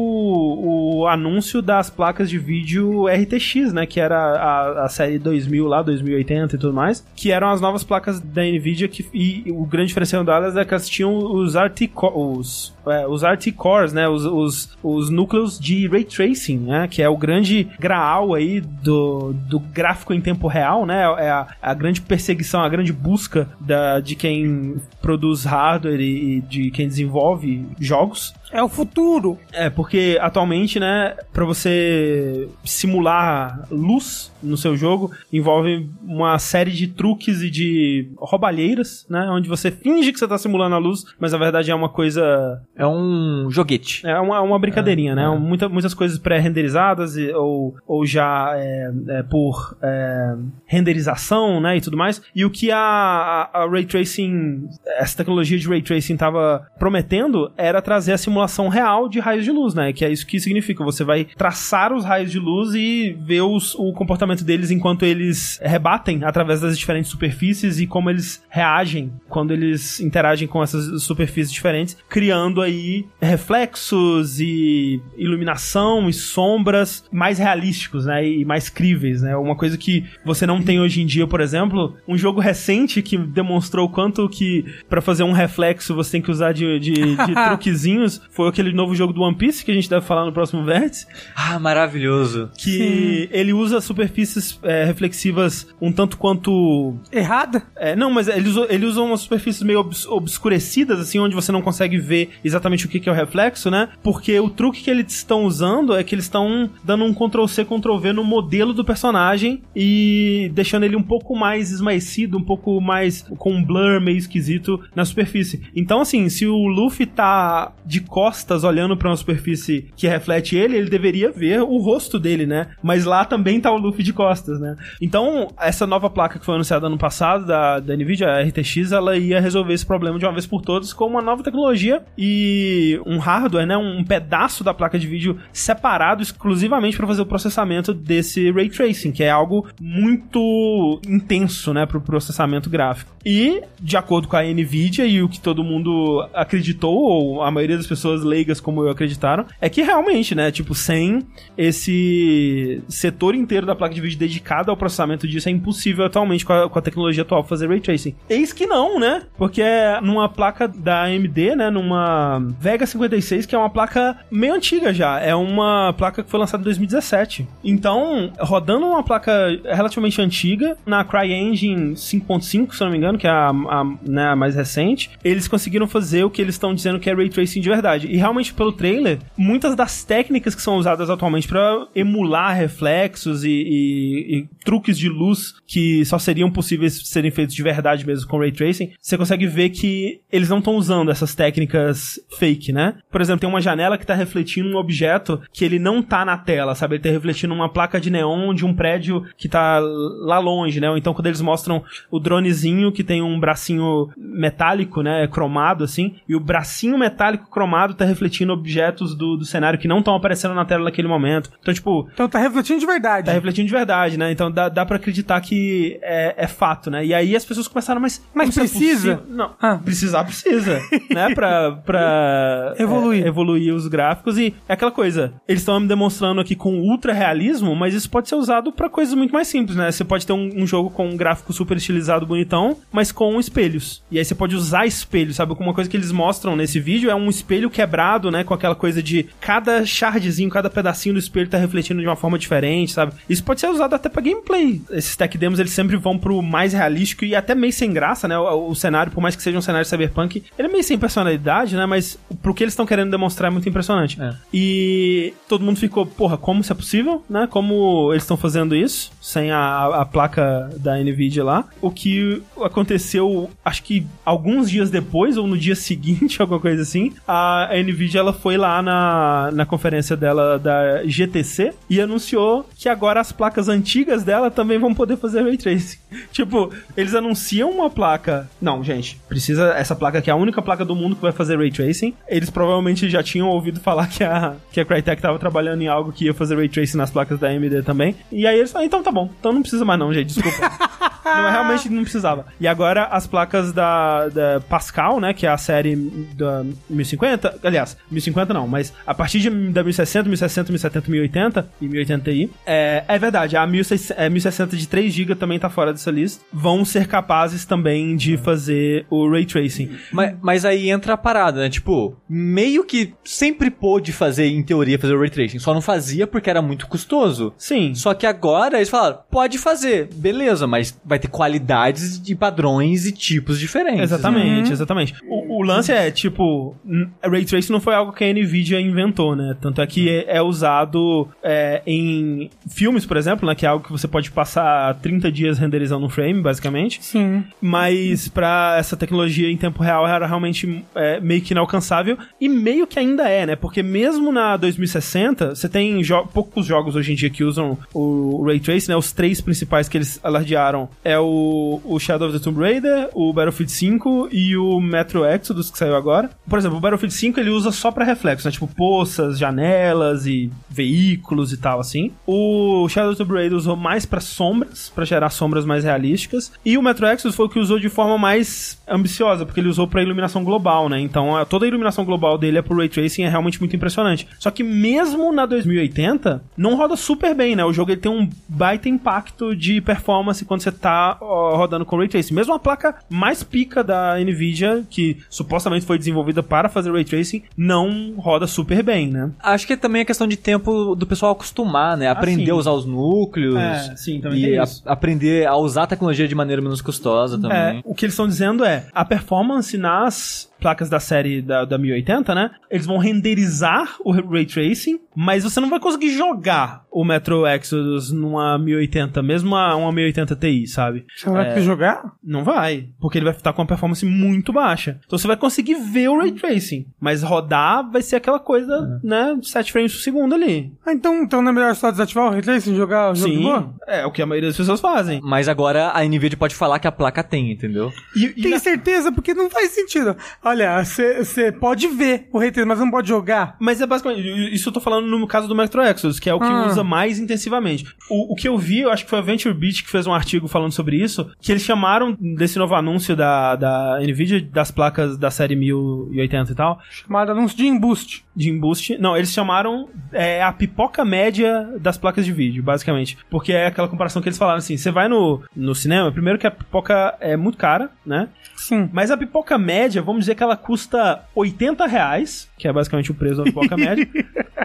[1.00, 5.82] o anúncio das placas de vídeo RTX, né, que era a, a série 2000 lá,
[5.82, 9.88] 2080 e tudo mais, que eram as novas placas da Nvidia que, e o grande
[9.88, 11.54] diferencial delas é que elas tinham os
[12.00, 17.02] os, é, os RT cores, né, os, os, os núcleos de ray tracing, né, que
[17.02, 21.74] é o grande graal aí do, do gráfico em tempo real, né, é a, a
[21.74, 27.66] grande perseguição, a grande busca da, de quem produz hardware e, e de quem desenvolve
[27.78, 28.34] jogos.
[28.52, 29.38] É o futuro.
[29.52, 36.86] É, porque atualmente, né, pra você simular luz no seu jogo, envolve uma série de
[36.86, 41.32] truques e de roubalheiras, né, onde você finge que você tá simulando a luz, mas
[41.32, 44.06] na verdade é uma coisa É um joguete.
[44.06, 45.28] é uma, uma brincadeirinha, né?
[45.28, 51.76] Muita, muitas coisas pré-renderizadas ou, ou já é, é, por é, renderização, né?
[51.76, 52.22] E tudo mais.
[52.34, 57.52] E o que a, a, a Ray Tracing, essa tecnologia de Ray Tracing tava prometendo
[57.56, 58.37] era trazer a simulação
[58.68, 59.92] real de raios de luz, né?
[59.92, 60.84] Que é isso que significa.
[60.84, 65.58] Você vai traçar os raios de luz e ver os, o comportamento deles enquanto eles
[65.62, 71.52] rebatem através das diferentes superfícies e como eles reagem quando eles interagem com essas superfícies
[71.52, 78.26] diferentes, criando aí reflexos e iluminação e sombras mais realísticos, né?
[78.26, 79.36] E mais críveis, né?
[79.36, 83.16] Uma coisa que você não tem hoje em dia, por exemplo, um jogo recente que
[83.16, 87.34] demonstrou o quanto que para fazer um reflexo você tem que usar de, de, de
[87.48, 90.64] truquezinhos foi aquele novo jogo do One Piece que a gente deve falar no próximo
[90.64, 92.50] vértice Ah, maravilhoso.
[92.56, 97.62] que ele usa superfícies é, reflexivas um tanto quanto Errada?
[97.76, 101.50] é, não, mas ele usa, ele usa umas superfícies meio obs- obscurecidas, assim, onde você
[101.50, 103.88] não consegue ver exatamente o que, que é o reflexo, né?
[104.02, 108.12] Porque o truque que eles estão usando é que eles estão dando um Ctrl-C, Ctrl-V
[108.12, 113.52] no modelo do personagem e deixando ele um pouco mais esmaecido, um pouco mais com
[113.52, 115.62] um blur meio esquisito na superfície.
[115.74, 120.76] Então, assim, se o Luffy tá de costas olhando pra uma superfície que reflete ele,
[120.76, 122.66] ele deveria ver o rosto dele, né?
[122.82, 124.74] Mas lá também tá o Luffy de costas, né?
[125.00, 129.16] Então, essa nova placa que foi anunciada ano passado da, da Nvidia, a RTX, ela
[129.16, 133.18] ia resolver esse problema de uma vez por todas com uma nova tecnologia e um
[133.18, 133.76] hardware, né?
[133.76, 139.12] Um pedaço da placa de vídeo separado exclusivamente para fazer o processamento desse ray tracing,
[139.12, 143.12] que é algo muito intenso, né, pro processamento gráfico.
[143.24, 147.76] E, de acordo com a Nvidia e o que todo mundo acreditou, ou a maioria
[147.76, 153.34] das pessoas pessoas leigas como eu acreditaram, é que realmente, né, tipo, sem esse setor
[153.34, 156.78] inteiro da placa de vídeo dedicado ao processamento disso, é impossível atualmente com a, com
[156.78, 158.14] a tecnologia atual fazer ray tracing.
[158.28, 159.22] Eis que não, né?
[159.36, 164.54] Porque é numa placa da AMD, né, numa Vega 56, que é uma placa meio
[164.54, 167.46] antiga já, é uma placa que foi lançada em 2017.
[167.62, 169.32] Então, rodando uma placa
[169.64, 174.36] relativamente antiga, na CryEngine 5.5, se não me engano, que é a, a, né, a
[174.36, 177.68] mais recente, eles conseguiram fazer o que eles estão dizendo que é ray tracing de
[177.68, 177.97] verdade.
[178.06, 183.50] E realmente, pelo trailer, muitas das técnicas que são usadas atualmente para emular reflexos e,
[183.50, 188.38] e, e, truques de luz que só seriam possíveis serem feitos de verdade mesmo com
[188.38, 192.96] ray tracing, você consegue ver que eles não estão usando essas técnicas fake, né?
[193.10, 196.36] Por exemplo, tem uma janela que está refletindo um objeto que ele não tá na
[196.36, 196.96] tela, sabe?
[196.96, 200.90] Ele tá refletindo uma placa de neon de um prédio que tá lá longe, né?
[200.90, 205.26] Ou então quando eles mostram o dronezinho que tem um bracinho metálico, né?
[205.26, 209.98] Cromado assim, e o bracinho metálico cromado tá refletindo objetos do, do cenário que não
[209.98, 211.50] estão aparecendo na tela naquele momento.
[211.60, 212.08] Então, tipo.
[212.12, 213.26] Então tá refletindo de verdade.
[213.26, 214.30] Tá refletindo de verdade, né?
[214.32, 217.04] Então dá, dá pra acreditar que é, é fato, né?
[217.04, 218.24] E aí as pessoas começaram, mas.
[218.34, 219.16] Mas é precisa?
[219.16, 219.36] possível?
[219.60, 219.78] não.
[219.80, 221.28] Precisar precisa, né?
[221.38, 223.24] Pra, pra Evoluir.
[223.24, 225.34] é, evoluir os gráficos e é aquela coisa.
[225.46, 229.14] Eles estão me demonstrando aqui com ultra realismo, mas isso pode ser usado pra coisas
[229.14, 229.90] muito mais simples, né?
[229.90, 234.02] Você pode ter um, um jogo com um gráfico super estilizado, bonitão, mas com espelhos.
[234.10, 235.54] E aí você pode usar espelhos, sabe?
[235.58, 238.42] Uma coisa que eles mostram nesse vídeo é um espelho quebrado, né?
[238.42, 242.36] Com aquela coisa de cada shardzinho, cada pedacinho do espelho tá refletindo de uma forma
[242.36, 243.12] diferente, sabe?
[243.28, 244.82] Isso pode ser usado até pra gameplay.
[244.90, 248.36] Esses tech demos, eles sempre vão pro mais realístico e até meio sem graça, né?
[248.36, 251.76] O, o cenário, por mais que seja um cenário cyberpunk, ele é meio sem personalidade,
[251.76, 251.86] né?
[251.86, 254.20] Mas pro que eles estão querendo demonstrar é muito impressionante.
[254.20, 254.34] É.
[254.52, 257.46] E todo mundo ficou, porra, como isso é possível, né?
[257.48, 261.64] Como eles estão fazendo isso sem a, a placa da Nvidia lá.
[261.80, 267.12] O que aconteceu, acho que alguns dias depois ou no dia seguinte, alguma coisa assim,
[267.26, 273.20] a Nvidia ela foi lá na, na conferência dela da GTC e anunciou que agora
[273.20, 275.98] as placas antigas dela também vão poder fazer ray tracing.
[276.32, 278.48] tipo, eles anunciam uma placa.
[278.60, 281.56] Não, gente, precisa essa placa que é a única placa do mundo que vai fazer
[281.56, 282.14] ray tracing.
[282.28, 286.12] Eles provavelmente já tinham ouvido falar que a que a Crytek tava trabalhando em algo
[286.12, 288.16] que ia fazer ray tracing nas placas da AMD também.
[288.30, 290.70] E aí eles falaram, então tá bom, então não precisa mais não, gente, desculpa.
[291.24, 292.46] não, realmente não precisava.
[292.60, 295.96] E agora as placas da, da Pascal, né, que é a série
[296.34, 301.88] da 1050, aliás, 1050 não, mas a partir de, da 1060, 1060, 1070, 1080 e
[301.88, 305.92] 1080 i, é, é verdade, a 1600, é, 1060 de 3 GB também tá fora
[305.92, 309.90] dessa lista, vão ser capazes também de fazer o Ray Tracing.
[310.12, 311.70] Mas, mas aí entra a parada, né?
[311.70, 316.26] Tipo, meio que sempre pôde fazer, em teoria, fazer o Ray Tracing, só não fazia
[316.26, 317.52] porque era muito custoso.
[317.56, 317.94] Sim.
[317.94, 323.12] Só que agora eles falaram, pode fazer, beleza, mas vai ter qualidades de padrões e
[323.12, 324.02] tipos diferentes.
[324.02, 325.14] Exatamente, exatamente.
[325.26, 326.76] O, o lance é, tipo,
[327.22, 329.56] Ray Tracing não foi algo que a NVIDIA inventou, né?
[329.60, 333.54] Tanto é que é, é usado é, em filmes, por exemplo, né?
[333.54, 337.02] Que é algo que você pode passar 30 dias renderizando um frame, basicamente.
[337.04, 337.44] Sim.
[337.60, 342.16] Mas pra essa tecnologia em tempo real era realmente é, meio que inalcançável.
[342.40, 343.56] E meio que ainda é, né?
[343.56, 348.44] Porque mesmo na 2060, você tem jo- poucos jogos hoje em dia que usam o
[348.46, 348.96] Ray Tracing, né?
[348.96, 353.32] Os três principais que eles alardearam é o, o Shadow of the Tomb Raider, o
[353.32, 356.30] Battlefield 5 e o Metro Exodus, que saiu agora.
[356.48, 358.52] Por exemplo, o Battlefield 5 ele usa só pra reflexo, né?
[358.52, 362.12] Tipo poças, janelas e veículos e tal, assim.
[362.26, 366.52] O Shadow of the Tomb Raider usou mais pra sombras, pra gerar sombras mais realísticas.
[366.64, 369.86] E o Metro Exodus foi o que usou de forma mais ambiciosa, porque ele usou
[369.86, 371.00] pra iluminação global, né?
[371.00, 374.26] Então toda a iluminação global dele é pro Ray Tracing, é realmente muito impressionante.
[374.38, 377.64] Só que mesmo na 2080, não roda super bem, né?
[377.64, 381.96] O jogo ele tem um baita impacto de performance quando você tá ó, rodando com
[381.96, 382.34] Ray Tracing.
[382.34, 387.17] Mesmo a placa mais pica da Nvidia, que supostamente foi desenvolvida para fazer Ray Tracing,
[387.56, 389.30] não roda super bem, né?
[389.40, 392.08] Acho que também é questão de tempo do pessoal acostumar, né?
[392.08, 392.50] Aprender sim.
[392.50, 393.56] a usar os núcleos.
[393.56, 397.78] É, sim, também e a- aprender a usar a tecnologia de maneira menos custosa também.
[397.78, 401.78] É, o que eles estão dizendo é, a performance nas placas da série da, da
[401.78, 402.50] 1080, né?
[402.70, 408.10] Eles vão renderizar o Ray Tracing, mas você não vai conseguir jogar o Metro Exodus
[408.10, 411.04] numa 1080, mesmo uma, uma 1080 Ti, sabe?
[411.16, 412.12] Você vai ter jogar?
[412.22, 415.00] Não vai, porque ele vai estar com uma performance muito baixa.
[415.06, 419.38] Então você vai conseguir ver o Ray Tracing, mas rodar vai ser aquela coisa, né,
[419.42, 420.72] 7 frames por segundo ali.
[420.84, 423.30] Ah, então, então não é melhor só desativar o Ray Tracing e jogar o jogo
[423.30, 423.74] de Sim, boa?
[423.86, 425.20] é o que a maioria das pessoas fazem.
[425.22, 427.92] Mas agora a Nvidia pode falar que a placa tem, entendeu?
[428.16, 429.12] E, e Tem na- certeza?
[429.12, 430.16] Porque não faz sentido.
[430.48, 433.56] Olha, você pode ver o Tracing, mas não pode jogar.
[433.60, 436.38] Mas é basicamente, isso eu tô falando no caso do Metro Exodus, que é o
[436.40, 436.66] que Ah.
[436.66, 437.84] usa mais intensivamente.
[438.08, 440.14] O, o que eu vi, eu acho que foi a Venture Beat que fez um
[440.14, 445.18] artigo falando sobre isso, que eles chamaram desse novo anúncio da, da NVIDIA, das placas
[445.18, 448.24] da série 1080 e tal, Chamado anúncio de embuste.
[448.34, 448.96] de embuste.
[448.98, 453.18] Não, eles chamaram é, a pipoca média das placas de vídeo, basicamente.
[453.30, 456.46] Porque é aquela comparação que eles falaram assim: você vai no, no cinema, primeiro que
[456.46, 458.28] a pipoca é muito cara, né?
[458.56, 458.88] Sim.
[458.92, 463.14] Mas a pipoca média, vamos dizer que ela custa 80 reais, que é basicamente o
[463.14, 464.06] preço da pipoca média.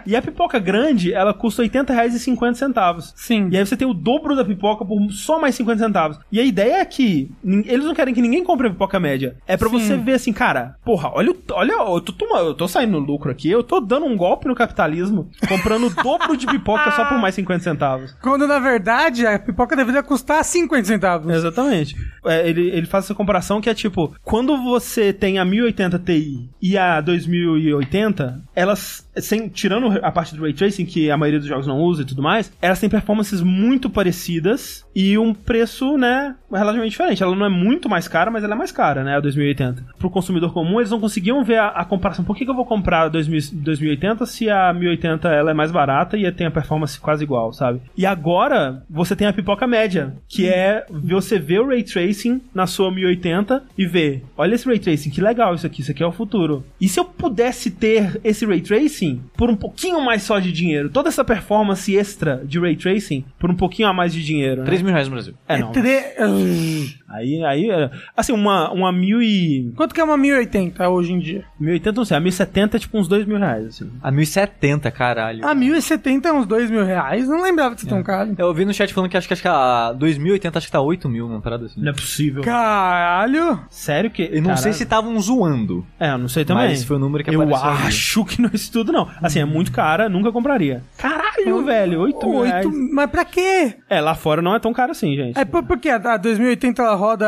[0.06, 3.12] E a pipoca grande, ela custa 80 reais e 50 centavos.
[3.16, 3.48] Sim.
[3.50, 6.18] E aí você tem o dobro da pipoca por só mais 50 centavos.
[6.30, 9.36] E a ideia é que eles não querem que ninguém compre a pipoca média.
[9.46, 9.78] É pra Sim.
[9.78, 13.30] você ver assim, cara, porra, olha, olha, eu tô, toma- eu tô saindo no lucro
[13.30, 17.16] aqui, eu tô dando um golpe no capitalismo, comprando o dobro de pipoca só por
[17.18, 18.12] mais 50 centavos.
[18.20, 21.32] Quando na verdade a pipoca deveria custar 50 centavos.
[21.34, 21.94] Exatamente.
[22.26, 26.50] É, ele, ele faz essa comparação que é tipo, quando você tem a 1080 Ti
[26.60, 27.83] e a 2080,
[28.54, 32.02] elas, sem, tirando a parte do Ray Tracing, que a maioria dos jogos não usa
[32.02, 37.22] e tudo mais, elas têm performances muito parecidas e um preço, né, relativamente diferente.
[37.22, 39.84] Ela não é muito mais cara, mas ela é mais cara, né, a 2080.
[39.98, 42.24] Pro consumidor comum, eles não conseguiam ver a, a comparação.
[42.24, 45.70] Por que, que eu vou comprar a 2000 2080 se a 1080 ela é mais
[45.70, 47.80] barata e tem a performance quase igual, sabe?
[47.96, 52.66] E agora, você tem a pipoca média, que é você ver o Ray Tracing na
[52.66, 56.06] sua 1080 e ver, olha esse Ray Tracing, que legal isso aqui, isso aqui é
[56.06, 56.64] o futuro.
[56.80, 59.03] E se eu pudesse ter esse Ray Tracing
[59.36, 63.50] por um pouquinho mais só de dinheiro, toda essa performance extra de Ray Tracing por
[63.50, 64.66] um pouquinho a mais de dinheiro, né?
[64.66, 65.34] 3 mil reais no Brasil.
[65.48, 65.72] É, não.
[65.72, 66.14] Tre-
[67.08, 69.72] Aí, aí, é- assim, uma, uma mil e...
[69.76, 71.44] Quanto que é uma 1080 hoje em dia?
[71.60, 73.88] 1080, não sei, a 1070 é tipo uns dois mil reais, assim.
[74.02, 75.46] A 1070, caralho.
[75.46, 77.28] A 1070 é uns 2 mil reais.
[77.28, 78.34] Não lembrava de ser tão caro.
[78.36, 80.80] Eu vi no chat falando que acho que, acho que a 2080 acho que tá
[80.80, 81.80] 8 mil, uma parada assim.
[81.80, 82.42] Não é possível.
[82.42, 83.60] Caralho!
[83.70, 84.28] Sério que...
[84.32, 85.86] Eu não sei se estavam zoando.
[86.00, 86.68] É, eu não sei também.
[86.68, 87.86] Mas foi o número que Eu apareceu ali.
[87.86, 89.08] acho que não é isso tudo, não.
[89.22, 90.82] Assim, é muito cara, nunca compraria.
[90.96, 92.66] Caralho, velho, 8 mil reais.
[92.92, 93.74] Mas pra quê?
[93.90, 95.38] É, lá fora não é tão caro assim, gente.
[95.38, 95.90] É por, por quê?
[95.90, 97.26] A 2080 ela roda.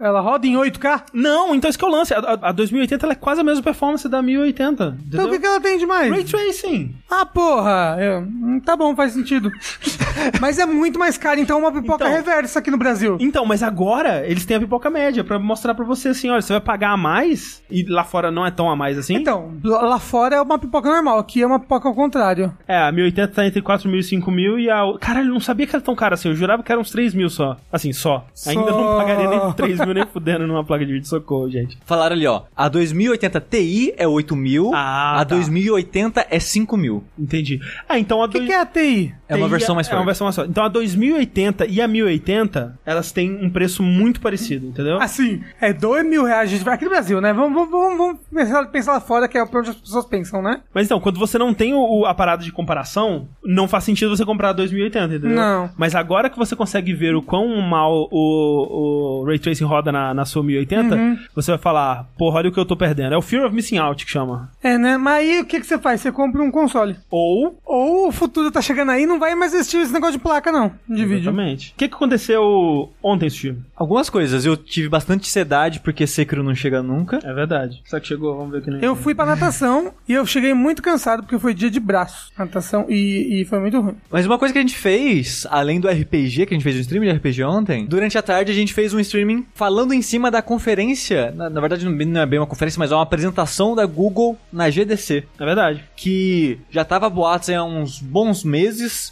[0.00, 1.02] Ela roda em 8K?
[1.12, 2.12] Não, então isso que é o lance.
[2.14, 4.72] A, a- a 2080 ela é quase a mesma performance da 1080.
[4.84, 5.26] Então Entendeu?
[5.26, 6.10] o que, que ela tem de mais?
[6.10, 6.94] Ray Tracing.
[7.10, 7.96] Ah, porra!
[7.98, 9.50] é, hum, tá bom, faz sentido.
[10.40, 13.16] mas é muito mais caro, então, uma pipoca Então- reversa aqui no Brasil.
[13.20, 16.52] Então, mas agora eles têm a pipoca média pra mostrar pra você assim, olha, você
[16.52, 19.14] vai pagar a mais e lá fora não é tão a mais assim.
[19.14, 22.52] Então, lá fora é uma pipoca normal, aqui é uma pipoca ao contrário.
[22.66, 24.82] É, a 1080 tá entre 4 mil e 5 mil e a.
[25.00, 26.28] Caralho, eu não sabia que era tão cara assim.
[26.28, 27.56] Eu jurava que era uns 3 mil só.
[27.72, 28.26] Assim, só.
[28.46, 28.96] Ainda não Só.
[28.98, 31.06] pagaria nem 3 mil nem fudendo numa placa de vídeo.
[31.08, 31.76] Socorro, gente.
[31.84, 32.42] Falaram ali, ó.
[32.56, 34.72] A 2080 Ti é 8 mil.
[34.74, 35.34] Ah, a tá.
[35.34, 37.04] 2080 é 5 mil.
[37.18, 37.60] Entendi.
[37.88, 39.14] Ah, então a O que, dois- que é a TI?
[39.32, 40.06] É uma TI versão mais É uma forte.
[40.06, 40.50] versão mais forte.
[40.50, 45.00] Então a 2080 e a 1080, elas têm um preço muito parecido, entendeu?
[45.00, 46.68] Assim, é 2 mil reais, gente.
[46.68, 47.32] Aqui no Brasil, né?
[47.32, 50.40] Vamos, vamos, vamos, vamos pensar, pensar lá fora, que é pra onde as pessoas pensam,
[50.42, 50.60] né?
[50.74, 54.16] Mas então, quando você não tem o, o- a parada de comparação, não faz sentido
[54.16, 55.36] você comprar a 2080, entendeu?
[55.36, 55.70] Não.
[55.76, 60.14] Mas agora que você consegue ver o quão mal o, o Ray Tracing roda na,
[60.14, 61.18] na sua 1080, Uhum.
[61.34, 63.14] você vai falar, porra, olha o que eu tô perdendo.
[63.14, 64.50] É o Fear of Missing Out que chama.
[64.62, 64.96] É, né?
[64.96, 66.00] Mas aí o que, que você faz?
[66.00, 66.96] Você compra um console.
[67.10, 70.50] Ou Ou o futuro tá chegando aí não vai mais existir esse negócio de placa,
[70.50, 70.72] não.
[70.88, 71.30] De vídeo.
[71.30, 71.70] Exatamente.
[71.70, 73.60] O que, que aconteceu ontem, Steve?
[73.76, 74.44] Algumas coisas.
[74.44, 77.20] Eu tive bastante ansiedade porque Sekiro não chega nunca.
[77.22, 77.80] É verdade.
[77.86, 80.82] Só que chegou, vamos ver aqui no Eu fui pra natação e eu cheguei muito
[80.82, 82.32] cansado porque foi dia de braço.
[82.36, 83.94] Natação e, e foi muito ruim.
[84.10, 86.80] Mas uma coisa que a gente fez, além do RPG, que a gente fez um
[86.80, 90.30] streaming de RPG ontem, durante a tarde a gente fez um streaming falando em cima
[90.30, 91.32] da conferência.
[91.36, 94.36] Na, na verdade, não não é bem uma conferência, mas é uma apresentação da Google
[94.52, 95.24] na GDC.
[95.38, 95.84] É verdade.
[95.96, 99.11] que já tava boatos há uns bons meses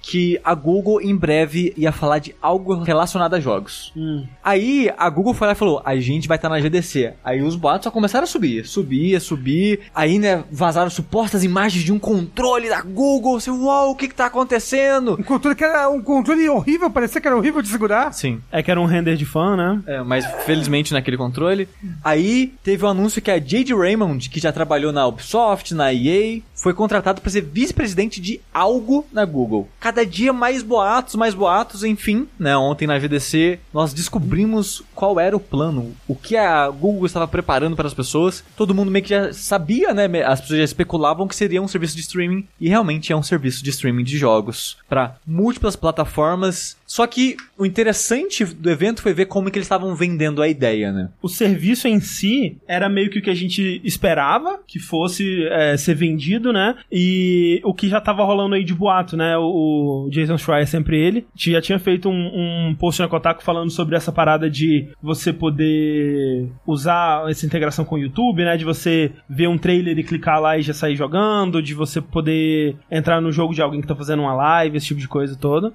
[0.00, 3.92] que a Google em breve ia falar de algo relacionado a jogos.
[3.96, 4.26] Hum.
[4.42, 7.14] Aí a Google foi lá e falou: a gente vai estar na GDC.
[7.24, 9.80] Aí os boatos só começaram a subir, subir, subir.
[9.94, 13.36] Aí, né, vazaram supostas imagens de um controle da Google.
[13.36, 15.16] Assim, uau, o que que tá acontecendo?
[15.18, 18.12] Um controle que era um controle horrível, parecia que era horrível de segurar.
[18.12, 18.40] Sim.
[18.50, 19.82] É que era um render de fã, né?
[19.86, 21.68] É, mas felizmente naquele controle.
[22.02, 26.40] Aí teve o anúncio que a Jade Raymond, que já trabalhou na Ubisoft, na EA,
[26.54, 29.68] foi contratado para ser vice-presidente de algo na Google.
[29.88, 32.54] Cada dia mais boatos, mais boatos, enfim, né?
[32.54, 37.74] Ontem na GDC nós descobrimos qual era o plano, o que a Google estava preparando
[37.74, 38.44] para as pessoas.
[38.54, 40.04] Todo mundo meio que já sabia, né?
[40.26, 43.64] As pessoas já especulavam que seria um serviço de streaming e realmente é um serviço
[43.64, 46.76] de streaming de jogos para múltiplas plataformas.
[46.86, 50.92] Só que o interessante do evento foi ver como que eles estavam vendendo a ideia,
[50.92, 51.08] né?
[51.22, 55.78] O serviço em si era meio que o que a gente esperava que fosse é,
[55.78, 56.76] ser vendido, né?
[56.92, 59.36] E o que já estava tava rolando aí de boato, né?
[59.38, 61.26] O, o Jason Schreier é sempre ele.
[61.34, 66.48] Já tinha feito um, um post na Kotaku falando sobre essa parada de você poder
[66.66, 68.56] usar essa integração com o YouTube, né?
[68.56, 72.76] De você ver um trailer e clicar lá e já sair jogando, de você poder
[72.90, 75.72] entrar no jogo de alguém que tá fazendo uma live, esse tipo de coisa toda.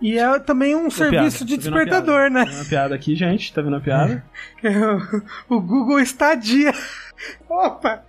[0.00, 1.56] E é também um serviço piada.
[1.56, 2.30] de Tá vendo uma despertador, piada?
[2.30, 2.44] né?
[2.44, 3.52] Tá vendo uma piada aqui, gente?
[3.52, 4.24] Tá vendo a piada?
[5.48, 6.72] o Google Estadia.
[7.48, 8.02] Opa,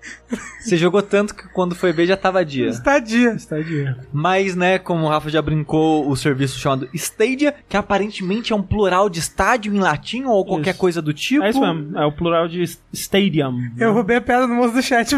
[0.59, 2.67] Você jogou tanto que quando foi ver já tava dia.
[2.67, 3.31] Estadia.
[3.31, 3.97] Estadia.
[4.11, 8.61] Mas, né, como o Rafa já brincou, o serviço chamado Stadia, que aparentemente é um
[8.61, 10.79] plural de estádio em latim ou qualquer Isso.
[10.79, 11.43] coisa do tipo.
[11.43, 11.97] É isso mesmo.
[11.97, 13.71] É o plural de stadium.
[13.77, 15.15] Eu roubei a piada no moço do chat.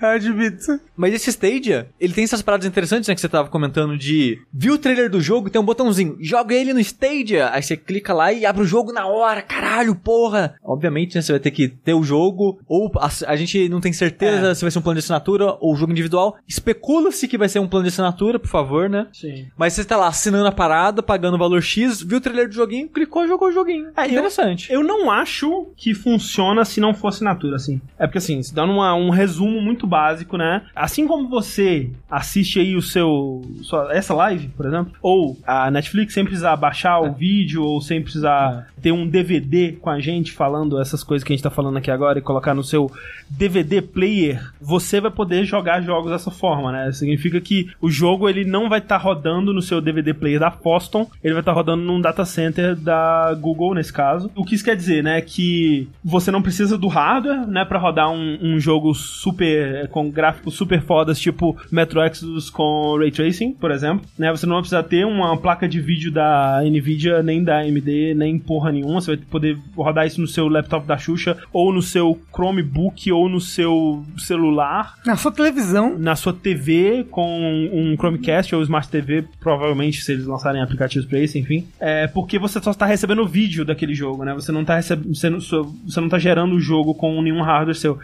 [0.00, 0.80] Eu admito.
[0.96, 4.38] Mas esse Stadia, ele tem essas paradas interessantes, né, que você tava comentando de...
[4.52, 7.50] Viu o trailer do jogo, tem um botãozinho, joga ele no Stadia.
[7.50, 10.54] Aí você clica lá e abre o jogo na hora, caralho, porra.
[10.62, 13.92] Obviamente, né, você vai ter que ter o jogo, ou a, a gente não tem
[13.92, 14.54] certeza É.
[14.54, 16.36] se vai ser um plano de assinatura ou jogo individual.
[16.46, 19.06] Especula-se que vai ser um plano de assinatura, por favor, né?
[19.12, 19.46] Sim.
[19.56, 22.54] Mas você tá lá assinando a parada, pagando o valor X, viu o trailer do
[22.54, 23.88] joguinho, clicou, jogou o joguinho.
[23.96, 24.72] É, eu- Interessante.
[24.72, 27.80] Eu não acho que funciona se não for assinatura, assim.
[27.98, 30.62] É porque, assim, se dando uma- um resumo muito básico, né?
[30.74, 33.42] Assim como você assiste aí o seu...
[33.62, 38.00] sua- essa live, por exemplo, ou a Netflix sem precisar baixar o vídeo, ou sem
[38.00, 41.76] precisar ter um DVD com a gente falando essas coisas que a gente tá falando
[41.76, 42.90] aqui agora e colocar no seu
[43.28, 46.92] DVD player, você vai poder jogar jogos dessa forma, né?
[46.92, 51.08] Significa que o jogo, ele não vai estar rodando no seu DVD player da Foston,
[51.22, 54.30] ele vai estar rodando num data center da Google, nesse caso.
[54.34, 55.20] O que isso quer dizer, né?
[55.20, 57.64] Que você não precisa do hardware, né?
[57.64, 63.10] Pra rodar um, um jogo super, com gráficos super fodas, tipo Metro Exodus com Ray
[63.10, 64.30] Tracing, por exemplo, né?
[64.30, 68.38] Você não vai precisar ter uma placa de vídeo da NVIDIA, nem da AMD, nem
[68.38, 69.00] porra nenhuma.
[69.00, 73.28] Você vai poder rodar isso no seu laptop da Xuxa, ou no seu Chromebook, ou
[73.28, 75.98] no seu celular, Na sua televisão.
[75.98, 81.18] na sua TV com um Chromecast ou Smart TV, provavelmente se eles lançarem aplicativos pra
[81.20, 81.66] isso, enfim.
[81.78, 84.34] É porque você só está recebendo o vídeo daquele jogo, né?
[84.34, 87.74] Você não tá recebendo, você não, você não tá gerando o jogo com nenhum hardware
[87.76, 87.98] seu.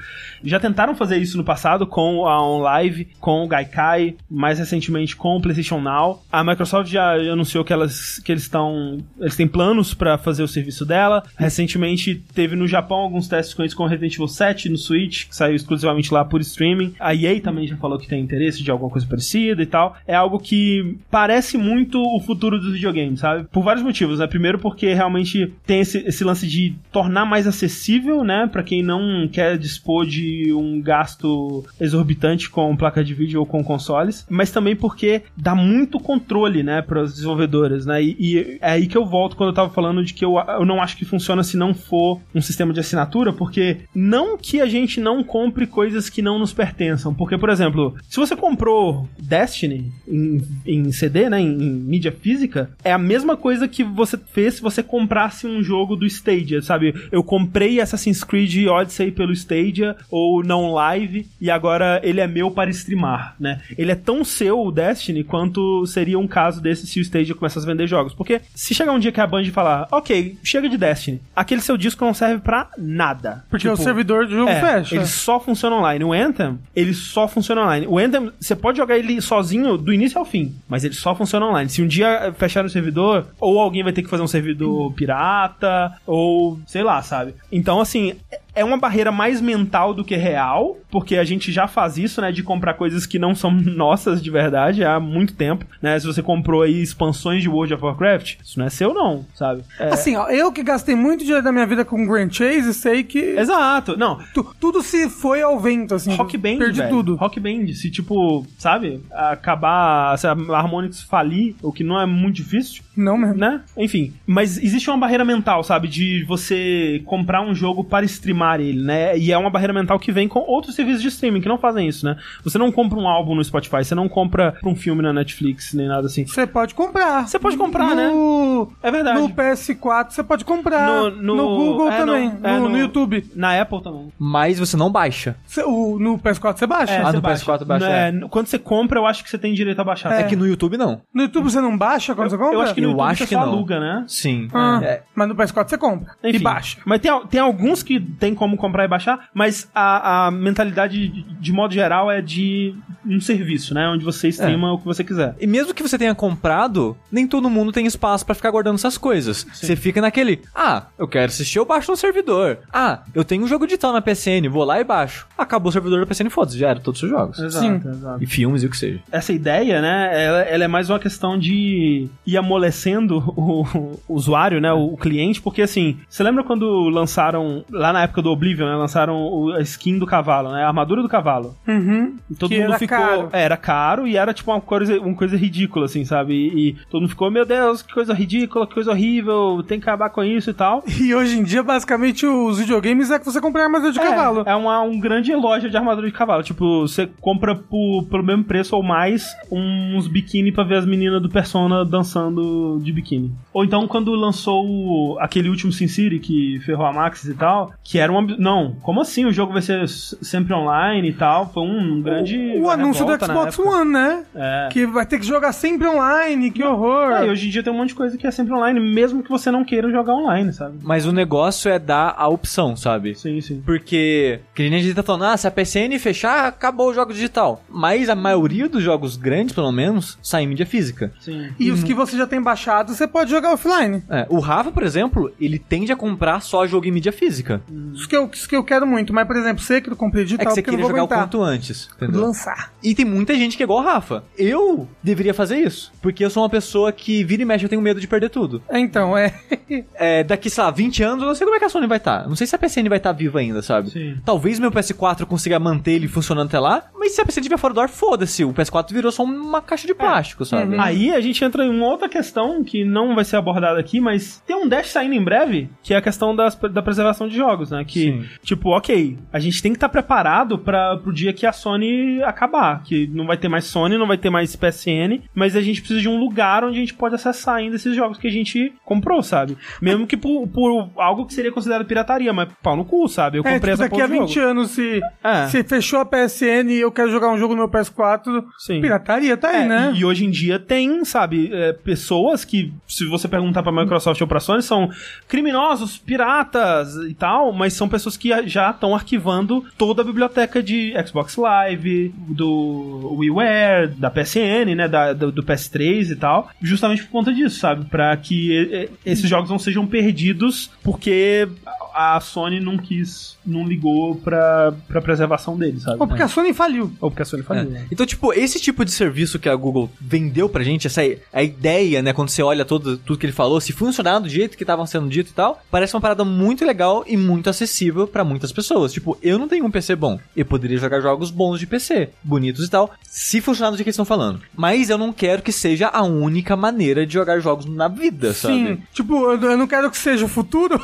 [0.44, 5.36] Já tentaram fazer isso no passado com a OnLive, com o Gaikai, mais recentemente com
[5.36, 6.22] o PlayStation Now.
[6.30, 10.48] A Microsoft já anunciou que elas que eles estão, eles têm planos pra fazer o
[10.48, 11.22] serviço dela.
[11.36, 15.36] Recentemente teve no Japão alguns testes com isso com Resident Evil 7 no Switch, que
[15.36, 16.94] saiu exclusivamente lá por streaming.
[17.00, 19.96] A EA também já falou que tem interesse de alguma coisa parecida e tal.
[20.06, 23.44] É algo que parece muito o futuro dos videogames, sabe?
[23.44, 24.26] Por vários motivos, né?
[24.26, 28.48] Primeiro porque realmente tem esse, esse lance de tornar mais acessível, né?
[28.50, 33.62] Pra quem não quer dispor de um gasto exorbitante com placa de vídeo ou com
[33.62, 34.26] consoles.
[34.28, 36.82] Mas também porque dá muito controle, né?
[36.82, 38.02] Para os desenvolvedores, né?
[38.02, 40.64] E, e é aí que eu volto quando eu tava falando de que eu, eu
[40.64, 44.66] não acho que funciona se não for um sistema de assinatura, porque não que a
[44.66, 47.14] gente não compre coisas que não nos pertençam.
[47.14, 51.40] Porque, por exemplo, se você comprou Destiny em, em CD, né?
[51.40, 55.62] Em, em mídia física, é a mesma coisa que você fez se você comprasse um
[55.62, 56.94] jogo do Stadia, sabe?
[57.10, 62.50] Eu comprei Assassin's Creed Odyssey pelo Stadia ou não live e agora ele é meu
[62.50, 63.60] para streamar, né?
[63.76, 67.66] Ele é tão seu o Destiny quanto seria um caso desse se o Stadia começasse
[67.66, 68.14] a vender jogos.
[68.14, 71.76] Porque se chegar um dia que a Band falar, ok, chega de Destiny, aquele seu
[71.76, 73.44] disco não serve pra nada.
[73.50, 74.94] Porque Tipo, o servidor do jogo é, fecha.
[74.94, 76.04] Ele só funciona online.
[76.04, 77.86] O Anthem, ele só funciona online.
[77.86, 81.46] O Anthem, você pode jogar ele sozinho do início ao fim, mas ele só funciona
[81.46, 81.68] online.
[81.68, 85.92] Se um dia fechar o servidor, ou alguém vai ter que fazer um servidor pirata,
[86.06, 87.34] ou sei lá, sabe?
[87.50, 88.14] Então, assim,
[88.56, 92.32] é uma barreira mais mental do que real, porque a gente já faz isso, né,
[92.32, 95.98] de comprar coisas que não são nossas de verdade há muito tempo, né?
[96.00, 99.62] Se você comprou aí expansões de World of Warcraft, isso não é seu não, sabe?
[99.78, 103.02] É- Assim, ó, eu que gastei muito dinheiro da minha vida com Grand Chase, sei
[103.04, 103.96] que Exato.
[103.96, 106.14] Não, tu- tudo se foi ao vento, assim.
[106.16, 106.90] Rock Band, Perdi velho.
[106.90, 107.14] tudo.
[107.16, 112.36] Rock Band, se tipo, sabe, acabar, se a Harmonix falir, o que não é muito
[112.36, 113.34] difícil, Não mesmo.
[113.36, 113.60] né?
[113.76, 118.82] Enfim, mas existe uma barreira mental, sabe, de você comprar um jogo para streamar ele,
[118.82, 119.16] né?
[119.18, 121.88] E é uma barreira mental que vem com outros serviços de streaming que não fazem
[121.88, 122.16] isso, né?
[122.44, 125.88] Você não compra um álbum no Spotify, você não compra um filme na Netflix, nem
[125.88, 126.24] nada assim.
[126.26, 127.26] Você pode comprar.
[127.28, 128.08] Você pode comprar, né?
[128.08, 128.70] no...
[128.82, 129.20] É verdade.
[129.20, 130.86] No PS4 você pode comprar.
[130.88, 132.28] No- No, no- Google é, também.
[132.40, 133.24] no- é, no, no- no YouTube.
[133.34, 134.12] Na Apple também.
[134.18, 135.36] Mas você não baixa.
[135.46, 136.92] Cê- o, no PS4 você baixa.
[136.92, 139.80] É, Ah, no PS4 baixa, É, Quando você compra, eu acho que você tem direito
[139.80, 140.12] a baixar.
[140.12, 141.00] É, que no YouTube não.
[141.12, 142.54] No YouTube você não baixa quando você compra?
[142.54, 143.52] Eu acho que no Eu YouTube acho você que só não.
[143.52, 144.04] aluga, né?
[144.06, 144.48] Sim.
[144.52, 146.12] Ah, É, Mas no PS4 você compra.
[146.22, 146.78] Enfim, E baixa.
[146.84, 151.22] Mas tem, tem alguns que tem como comprar e baixar, mas a, a mentalidade, de,
[151.22, 152.74] de modo geral, é de
[153.04, 153.88] um serviço, né?
[153.88, 155.34] Onde você streama o que você quiser.
[155.40, 158.98] E mesmo que você tenha comprado, nem todo mundo tem espaço pra ficar guardando essas
[158.98, 159.46] coisas.
[159.52, 162.58] Você fica naquele, ah, eu quero assistir, eu baixo no servidor.
[162.72, 165.26] Ah, eu tenho um jogo digital na PSN, vou lá e baixo.
[165.36, 167.38] Acabou o servidor da PSN, foda-se, já era todos os seus jogos.
[167.38, 167.88] Exato, Sim.
[167.88, 168.22] exato.
[168.22, 169.00] E filmes e o que seja.
[169.10, 173.62] essa ideia, né, ela, ela é mais uma questão de ir amolecendo o,
[174.08, 178.15] o usuário, né, o, o cliente, porque assim, você lembra quando lançaram, lá na época
[178.22, 181.54] do Oblivion, né, lançaram a skin do cavalo, né, a armadura do cavalo.
[181.66, 182.16] Uhum.
[182.30, 182.98] E todo Que mundo era ficou.
[182.98, 183.28] caro.
[183.32, 186.34] É, era caro e era tipo uma coisa, uma coisa ridícula, assim, sabe?
[186.34, 189.88] E, e todo mundo ficou, meu Deus, que coisa ridícula, que coisa horrível, tem que
[189.88, 190.82] acabar com isso e tal.
[191.06, 194.42] E hoje em dia, basicamente, os videogames é que você compra armadura de cavalo.
[194.44, 196.42] É uma, um grande loja de armadura de cavalo.
[196.42, 201.22] Tipo, você compra por, pelo mesmo preço ou mais uns biquíni pra ver as meninas
[201.22, 203.32] do Persona dançando de biquíni.
[203.52, 207.98] Ou então, quando lançou aquele último Sin City que ferrou a Maxis e tal, que
[207.98, 208.18] era um.
[208.18, 209.24] ab- Não, como assim?
[209.26, 211.52] O jogo vai ser sempre online e tal.
[211.52, 212.56] Foi um grande.
[212.58, 213.58] O anúncio do Xbox.
[213.58, 214.24] One, né?
[214.34, 214.68] É.
[214.70, 217.12] Que vai ter que jogar sempre online, que horror.
[217.12, 219.22] É, e hoje em dia tem um monte de coisa que é sempre online, mesmo
[219.22, 220.78] que você não queira jogar online, sabe?
[220.82, 223.14] Mas o negócio é dar a opção, sabe?
[223.14, 223.62] Sim, sim.
[223.64, 227.12] Porque, que nem a gente tá falando, ah, se a PCN fechar, acabou o jogo
[227.12, 227.62] digital.
[227.68, 231.12] Mas a maioria dos jogos grandes, pelo menos, saem em mídia física.
[231.20, 231.48] Sim.
[231.58, 234.02] E os que você já tem baixado, você pode jogar offline.
[234.08, 237.60] É, o Rafa, por exemplo, ele tende a comprar só jogo em mídia física.
[237.96, 239.12] Isso que eu, isso que eu quero muito.
[239.12, 241.02] Mas, por exemplo, sei que eu comprei É digital que você queria não vou jogar
[241.02, 241.24] o aguentar.
[241.24, 242.20] quanto antes, entendeu?
[242.20, 242.72] lançar.
[242.82, 244.22] E tem muita gente que é igual o Rafa.
[244.38, 245.92] Eu deveria fazer isso.
[246.00, 248.62] Porque eu sou uma pessoa que vira e mexe, eu tenho medo de perder tudo.
[248.68, 249.34] É, Então, é.
[249.94, 251.98] É, daqui, sei lá, 20 anos, eu não sei como é que a Sony vai
[251.98, 252.28] estar.
[252.28, 253.90] Não sei se a PSN vai estar viva ainda, sabe?
[253.90, 254.16] Sim.
[254.24, 257.58] Talvez meu PS4 eu consiga manter ele funcionando até lá, mas se a PSN estiver
[257.58, 258.44] fora do ar, foda-se.
[258.44, 260.78] O PS4 virou só uma caixa de plástico, sabe?
[260.78, 264.40] Aí a gente entra em uma outra questão que não vai ser abordada aqui, mas
[264.46, 267.70] tem um dash saindo em breve, que é a questão das, da preservação de jogos,
[267.70, 267.84] né?
[267.86, 268.24] Que, Sim.
[268.42, 272.82] tipo, ok, a gente tem que estar preparado para pro dia que a Sony acabar,
[272.82, 276.00] que não vai ter mais Sony, não vai ter mais PSN, mas a gente precisa
[276.00, 279.22] de um lugar onde a gente pode acessar ainda esses jogos que a gente comprou,
[279.22, 279.56] sabe?
[279.80, 283.38] Mesmo que por, por algo que seria considerado pirataria, mas pau no cu, sabe?
[283.38, 284.46] Eu É, comprei tipo, essa daqui a porra de 20 jogo.
[284.48, 285.46] anos, se, É.
[285.46, 288.80] se fechou a PSN e eu quero jogar um jogo no meu PS4, Sim.
[288.80, 289.92] pirataria tá aí, É, né?
[289.94, 294.20] E, e hoje em dia tem, sabe, é, pessoas que, se você perguntar pra Microsoft
[294.20, 294.90] ou pra Sony, são
[295.28, 300.94] criminosos, piratas e tal, mas são pessoas que já estão arquivando toda a biblioteca de
[301.06, 307.10] Xbox Live, do WiiWare, da PSN, né, da, do, do PS3 e tal, justamente por
[307.10, 311.48] conta disso, sabe, pra que esses jogos não sejam perdidos porque
[311.96, 315.96] a Sony não quis, não ligou pra, pra preservação deles, sabe?
[315.98, 316.92] Ou porque a Sony faliu.
[317.00, 317.70] Ou porque a Sony faliu.
[317.70, 317.80] né?
[317.80, 317.86] É.
[317.90, 321.00] Então, tipo, esse tipo de serviço que a Google vendeu pra gente, essa
[321.32, 324.58] a ideia, né, quando você olha todo, tudo que ele falou, se funcionar do jeito
[324.58, 328.22] que estavam sendo dito e tal, parece uma parada muito legal e muito acessível pra
[328.24, 328.92] muitas pessoas.
[328.92, 330.20] Tipo, eu não tenho um PC bom.
[330.36, 333.88] Eu poderia jogar jogos bons de PC, bonitos e tal, se funcionar do jeito que
[333.88, 334.42] eles estão falando.
[334.54, 338.54] Mas eu não quero que seja a única maneira de jogar jogos na vida, sabe?
[338.54, 338.82] Sim.
[338.92, 340.78] Tipo, eu eu não quero que seja o futuro.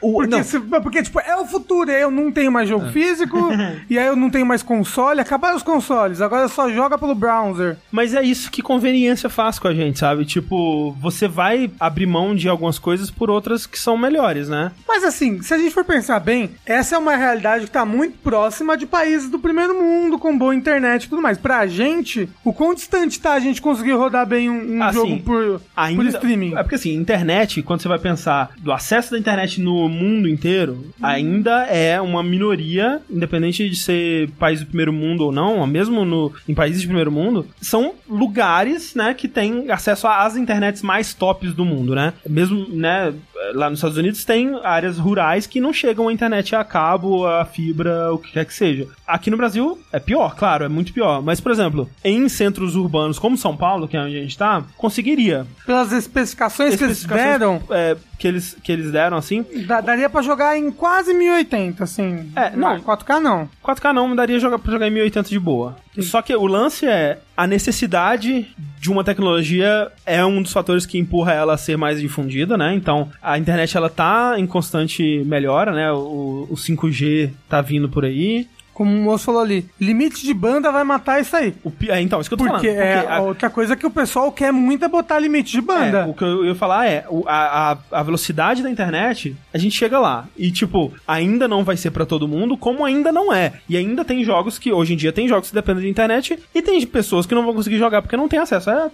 [0.00, 1.90] O, Porque, não, se- porque, tipo, é o futuro.
[1.90, 3.38] Eu não tenho mais jogo físico.
[3.88, 5.20] e aí eu não tenho mais console.
[5.20, 6.20] Acabaram os consoles.
[6.20, 7.76] Agora só joga pelo browser.
[7.90, 10.24] Mas é isso que conveniência faz com a gente, sabe?
[10.24, 14.72] Tipo, você vai abrir mão de algumas coisas por outras que são melhores, né?
[14.86, 18.18] Mas assim, se a gente for pensar bem, essa é uma realidade que tá muito
[18.18, 21.38] próxima de países do primeiro mundo, com boa internet e tudo mais.
[21.38, 25.18] Pra gente, o quão distante tá a gente conseguir rodar bem um, um Ah, jogo
[25.20, 25.60] por,
[25.96, 26.54] por streaming?
[26.56, 30.86] É porque assim, internet, quando você vai pensar do acesso da internet no mundo inteiro,
[31.02, 36.32] ainda é uma minoria, independente de ser país do primeiro mundo ou não, mesmo no,
[36.48, 41.54] em países de primeiro mundo, são lugares, né, que têm acesso às internets mais tops
[41.54, 42.12] do mundo, né?
[42.28, 43.12] Mesmo, né,
[43.54, 47.44] lá nos Estados Unidos tem áreas rurais que não chegam à internet a cabo, a
[47.44, 48.86] fibra, o que quer que seja.
[49.06, 51.22] Aqui no Brasil é pior, claro, é muito pior.
[51.22, 54.62] Mas, por exemplo, em centros urbanos como São Paulo, que é onde a gente tá,
[54.76, 55.46] conseguiria.
[55.66, 59.44] Pelas especificações, que eles Especificações, deram, é, que, eles, que eles deram, assim.
[59.66, 62.30] dá- daria pra jogar em quase 1080, assim.
[62.36, 62.78] É, não.
[62.80, 63.48] 4K não.
[63.64, 65.76] 4K não, daria jogar, pra jogar em 1080 de boa.
[65.98, 68.46] Só que o lance é a necessidade
[68.78, 72.72] de uma tecnologia é um dos fatores que empurra ela a ser mais difundida, né?
[72.74, 75.90] Então, a internet ela tá em constante melhora, né?
[75.92, 78.46] O, o 5G tá vindo por aí.
[78.74, 81.54] Como o moço falou ali, limite de banda vai matar isso aí.
[81.62, 82.82] O, pi- é, então, isso que eu tô Porque, falando.
[82.82, 85.98] é a- outra coisa que o pessoal quer muito é botar limite de banda.
[86.00, 89.58] É, o que eu ia falar é, o- a, a, a velocidade da internet, a
[89.58, 90.26] gente chega lá.
[90.36, 93.52] E, tipo, ainda não vai ser pra todo mundo, como ainda não é.
[93.68, 96.62] E ainda tem jogos que, hoje em dia, tem jogos que dependem da internet, e
[96.62, 98.70] tem pessoas que não vão conseguir jogar porque não tem acesso.
[98.70, 98.90] É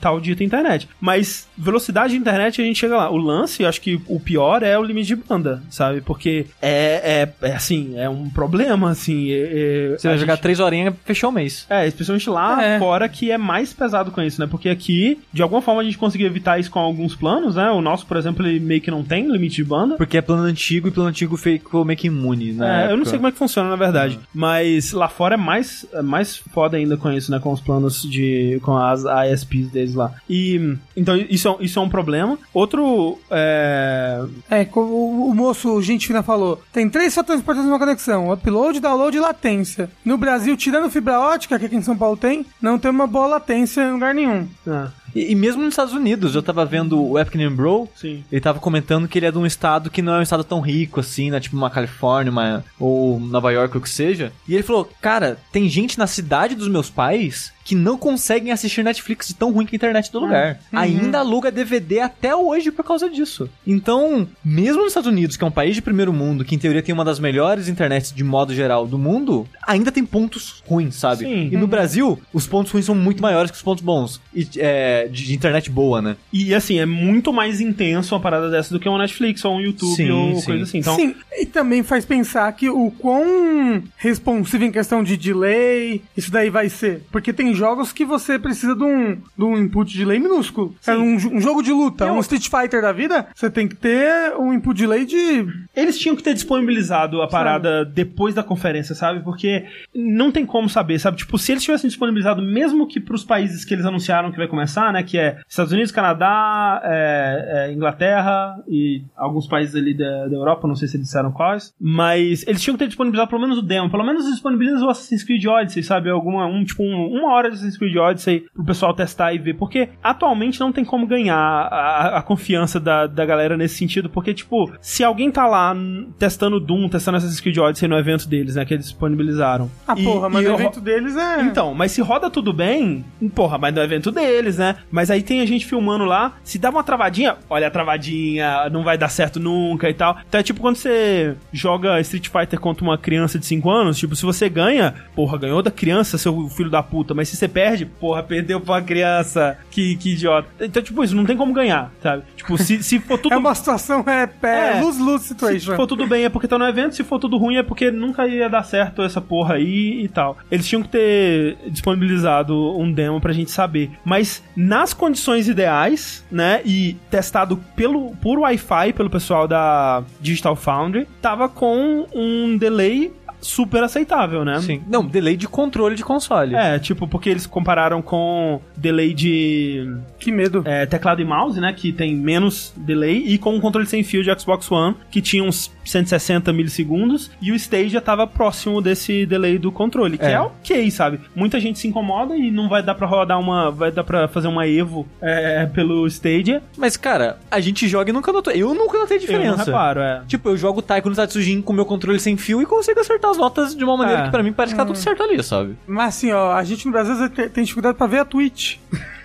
[0.00, 0.88] tal dita internet.
[0.98, 3.10] Mas velocidade de internet a gente chega lá.
[3.10, 6.00] O lance, eu acho que o pior é o limite de banda, sabe?
[6.00, 9.09] Porque é, é, é assim, é um problema, assim.
[9.32, 11.66] É- é- Você vai jogar gente- três horinhas, fechou o mês.
[11.68, 12.78] é, especialmente lá É.
[12.78, 14.46] fora que é mais pesado com isso, né?
[14.50, 17.70] Porque aqui, de alguma forma, a gente conseguiu evitar isso com alguns planos, né?
[17.70, 19.96] O nosso, por exemplo, ele meio que não tem limite de banda.
[19.96, 22.86] Porque é plano antigo e plano antigo ficou meio que imune, né?
[22.88, 24.18] É, eu não sei como é que funciona, na verdade.
[24.34, 27.38] Mas lá fora é mais, é mais foda ainda com isso, né?
[27.38, 28.58] Com os planos de.
[28.62, 30.12] com as ISPs deles lá.
[30.28, 30.76] E.
[30.96, 32.38] Então, isso é, um- isso é um problema.
[32.54, 33.18] Outro.
[33.30, 38.30] É, É, como o, o moço, gente fina, falou, tem três fatores importantes numa conexão:
[38.32, 39.90] upload, download e latência.
[40.04, 43.26] No Brasil, tirando fibra ótica, que aqui em São Paulo tem, não tem uma boa
[43.26, 44.46] latência em lugar nenhum.
[44.66, 48.24] é, E, e mesmo nos Estados Unidos, eu tava vendo o Name Bro, sim.
[48.30, 50.60] ele tava comentando que ele é de um estado que não é um estado tão
[50.60, 51.40] rico assim, né?
[51.40, 54.32] Tipo uma Califórnia, uma, ou Nova York, ou o que seja.
[54.46, 58.82] E ele falou, cara, tem gente na cidade dos meus pais que não conseguem assistir
[58.82, 60.60] Netflix de tão ruim que a internet do lugar.
[60.72, 63.48] Ainda aluga DVD até hoje por causa disso.
[63.66, 66.82] Então, mesmo nos Estados Unidos, que é um país de primeiro mundo, que em teoria
[66.82, 71.24] tem uma das melhores internets de modo geral do mundo, ainda tem pontos ruins, sabe?
[71.24, 71.48] Sim.
[71.52, 74.20] E no Brasil, os pontos ruins são muito maiores que os pontos bons.
[74.34, 76.16] E, é, de, de internet boa, né?
[76.32, 79.60] E assim, é muito mais intenso uma parada dessa do que um Netflix ou um
[79.60, 80.46] YouTube Sim, ou sim.
[80.46, 80.78] coisa assim.
[80.78, 86.30] Então, Sim, e também faz pensar que o quão responsivo em questão de delay, isso
[86.30, 87.02] daí vai ser.
[87.10, 90.74] Porque tem jogos que você precisa de um, de um input delay minúsculo.
[90.86, 93.74] É um, um jogo de luta, Eu- um Street Fighter da vida, você tem que
[93.76, 95.46] ter um input delay de.
[95.74, 99.20] Eles tinham que ter disponibilizado a parada depois da conferência, sabe?
[99.22, 101.16] Porque não tem como saber, sabe?
[101.18, 104.92] Tipo, se eles tivessem disponibilizado, mesmo que pros países que eles anunciaram que vai começar,
[104.92, 105.02] né?
[105.02, 110.66] Que é Estados Unidos, Canadá, é, é, Inglaterra e alguns países ali da, da Europa,
[110.68, 111.72] não sei se eles disseram quais.
[111.80, 113.90] Mas eles tinham que ter disponibilizado pelo menos o demo.
[113.90, 116.10] Pelo menos disponibiliza o Assassin's Creed Odyssey, sabe?
[116.10, 119.54] Alguma, um, tipo, um- uma hora de Assassin's Creed Odyssey pro pessoal testar e ver.
[119.54, 124.08] Porque atualmente não tem como ganhar a, a confiança da, da galera nesse sentido.
[124.10, 125.74] Porque, tipo, se alguém tá lá
[126.18, 128.64] testando Doom, testando Assassin's Creed Odyssey no evento deles, né?
[128.64, 129.70] Que eles disponibilizaram.
[129.86, 131.42] Ah, E- porra, mas o evento deles é.
[131.42, 134.76] então, mas se roda tudo bem, porra, mas no evento deles, né?
[134.90, 138.82] Mas aí tem a gente filmando lá, se dá uma travadinha, olha a travadinha, não
[138.82, 140.16] vai dar certo nunca e tal.
[140.28, 144.14] Então é tipo quando você joga Street Fighter contra uma criança de 5 anos, tipo,
[144.16, 147.84] se você ganha, porra, ganhou da criança, seu filho da puta, mas se você perde,
[147.86, 150.48] porra, perdeu pra uma criança, que, que idiota.
[150.60, 152.22] Então, tipo, isso não tem como ganhar, sabe?
[152.36, 154.80] Tipo, se, se for tudo É uma situação, é, é, É.
[154.80, 155.76] lose-lose se situation.
[155.76, 158.26] for tudo bem é porque tá no evento, se for tudo ruim é porque nunca
[158.26, 160.36] ia dar certo essa porra aí e tal.
[160.50, 163.90] Eles tinham que ter disponibilizado um demo pra gente saber.
[164.04, 171.06] Mas nas condições ideais, né, e testado pelo, por Wi-Fi, pelo pessoal da Digital Foundry,
[171.20, 174.60] tava com um delay super aceitável, né?
[174.60, 174.82] Sim.
[174.88, 176.54] Não, delay de controle de console.
[176.54, 180.62] É, tipo, porque eles compararam com delay de Que medo.
[180.64, 181.72] é, teclado e mouse, né?
[181.72, 185.42] Que tem menos delay, e com o controle sem fio de Xbox One, que tinha
[185.42, 190.32] uns 160 milissegundos, e o Stage já tava próximo desse delay do controle, que é,
[190.32, 190.40] É.
[190.40, 191.20] ok, sabe?
[191.34, 193.70] Muita gente se incomoda e não vai dar pra rodar uma.
[193.70, 196.62] Vai dar pra fazer uma Evo é, pelo Stadia.
[196.76, 198.52] Mas, cara, a gente joga e nunca notou.
[198.52, 199.64] Eu nunca notei Eu não diferença.
[199.64, 200.22] reparo, é.
[200.26, 203.36] Tipo, eu jogo Taiko no Tatsujin com meu controle sem fio e consigo acertar as
[203.36, 204.24] notas de uma maneira É.
[204.26, 205.76] que pra mim parece que tá tudo certo ali, sabe?
[205.86, 208.76] Mas assim, ó, a gente no Brasil tem- tem dificuldade pra ver a Twitch.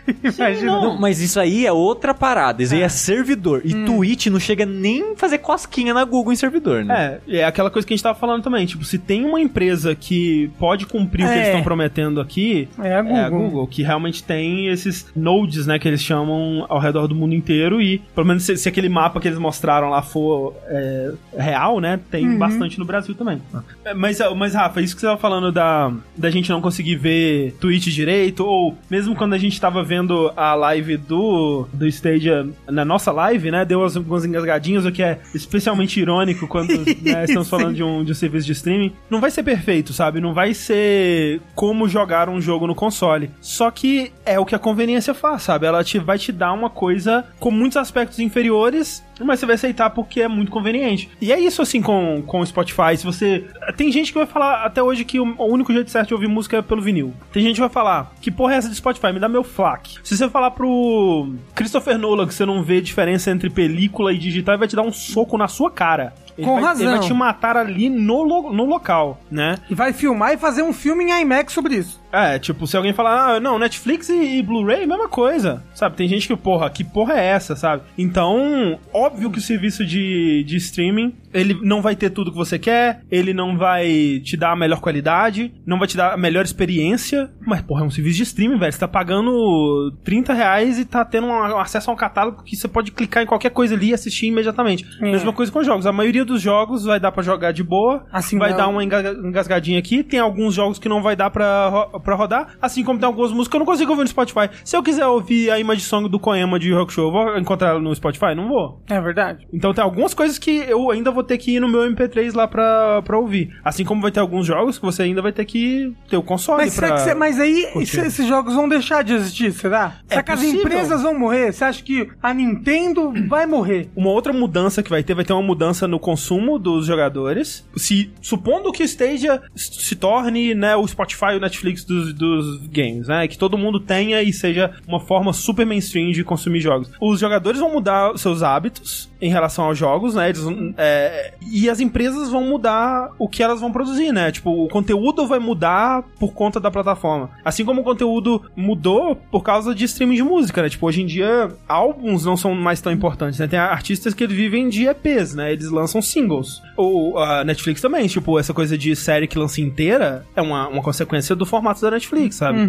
[0.24, 0.72] Imagina.
[0.72, 1.00] não.
[1.00, 2.62] Mas isso aí é outra parada.
[2.64, 3.62] Isso aí é servidor.
[3.64, 7.20] E Twitch não chega nem fazer cosquinha na Google em servidor, né?
[7.28, 8.66] É, é aquela coisa que a gente tava falando também.
[8.66, 11.38] Tipo, se tem uma empresa que pode cumprir o que É.
[11.38, 13.46] eles estão prometendo aqui, É a é a Google.
[13.50, 17.82] Google, que realmente tem esses nodes, né, que eles chamam ao redor do mundo inteiro
[17.82, 22.00] e, pelo menos se, se aquele mapa que eles mostraram lá for é, real, né,
[22.12, 23.42] tem bastante no Brasil também.
[23.84, 27.56] É, Mas, mas, Rafa, isso que você tava falando da, da gente não conseguir ver
[27.60, 29.95] Twitch direito, ou mesmo quando a gente tava vendo
[30.36, 35.02] a live do, do Stadia na nossa live, né, deu as- algumas engasgadinhas, o que
[35.04, 36.70] é especialmente irônico quando
[37.02, 38.94] né, estamos falando de um, de um serviço de streaming.
[39.10, 40.20] Não vai ser perfeito, sabe?
[40.20, 43.30] Não vai ser como jogar um jogo no console.
[43.42, 45.66] Só que é o que a conveniência faz, sabe?
[45.66, 49.90] Ela te, vai te dar uma coisa com muitos aspectos inferiores, mas você vai aceitar
[49.92, 51.10] porque é muito conveniente.
[51.22, 52.98] E é isso assim com, com o Spotify.
[52.98, 53.46] Se você.
[53.78, 56.28] Tem gente que vai falar até hoje que o, o único jeito certo de ouvir
[56.28, 57.14] música é pelo vinil.
[57.32, 59.14] Tem gente que vai falar, que porra é essa de Spotify?
[59.14, 59.85] Me dá meu FLAC.
[60.04, 64.54] Se você falar pro Christopher Nolan que você não vê diferença entre película e digital,
[64.54, 66.14] ele vai te dar um soco na sua cara.
[66.38, 66.88] Ele Com vai, razão.
[66.90, 69.58] Ele vai te matar ali no, lo- no local, né?
[69.70, 72.04] E vai filmar e fazer um filme em IMAX sobre isso.
[72.12, 75.98] É, tipo, se alguém falar, ah, não, Netflix e, e Blu-ray, mesma coisa, sabe?
[75.98, 77.84] Tem gente que, porra, que porra é essa, sabe?
[77.98, 82.58] Então, óbvio que o serviço de, de streaming, ele não vai ter tudo que você
[82.58, 86.46] quer, ele não vai te dar a melhor qualidade, não vai te dar a melhor
[86.46, 88.72] experiência, mas, porra, é um serviço de streaming, velho.
[88.72, 92.68] Você tá pagando 30 reais e tá tendo um acesso a um catálogo que você
[92.68, 94.86] pode clicar em qualquer coisa ali e assistir imediatamente.
[95.02, 95.12] É.
[95.12, 95.86] Mesma coisa com jogos.
[95.86, 98.84] A maioria dos jogos vai dar pra jogar de boa, Assim, vai não- dar uma
[98.84, 100.04] enga- engasgadinha aqui.
[100.04, 103.32] Tem alguns jogos que não vai dar pra, ro- pra rodar, assim como tem algumas
[103.32, 104.50] músicas que eu não consigo ouvir no Spotify.
[104.64, 107.70] Se eu quiser ouvir a Image Song do Koema de Rock Show, eu vou encontrar
[107.70, 108.34] ela no Spotify?
[108.36, 108.82] Não vou.
[108.90, 109.48] É verdade.
[109.54, 112.48] Então tem algumas coisas que eu ainda vou ter que ir no meu MP3 lá
[112.48, 113.52] pra, pra ouvir.
[113.64, 116.64] Assim como vai ter alguns jogos que você ainda vai ter que ter o console
[116.64, 116.98] Mas, pra...
[116.98, 118.00] você- mas aí curtir.
[118.00, 119.94] esses jogos vão deixar de existir, será?
[120.08, 121.52] será que as empresas vão morrer?
[121.54, 123.90] Você acha que a Nintendo vai morrer?
[123.96, 127.68] Uma outra mudança que vai ter, vai ter uma mudança no consumo dos jogadores.
[127.76, 133.28] Se supondo que Stadia se torne, né, o Spotify o Netflix dos, dos games, né,
[133.28, 136.90] que todo mundo tenha e seja uma forma super mainstream de consumir jogos.
[137.02, 140.44] Os jogadores vão mudar seus hábitos em relação aos jogos, né, eles,
[140.78, 145.26] é, e as empresas vão mudar o que elas vão produzir, né, tipo, o conteúdo
[145.26, 147.32] vai mudar por conta da plataforma.
[147.44, 151.06] Assim como o conteúdo mudou por causa de streaming de música, né, tipo, hoje em
[151.06, 155.34] dia álbuns não são mais tão importantes, né, tem artistas que eles vivem de EPs,
[155.34, 156.62] né, eles lançam singles.
[156.78, 160.84] Ou a Netflix também, tipo, essa coisa de série que lança inteira é uma, uma
[160.84, 162.60] consequência do formato da Netflix, sabe?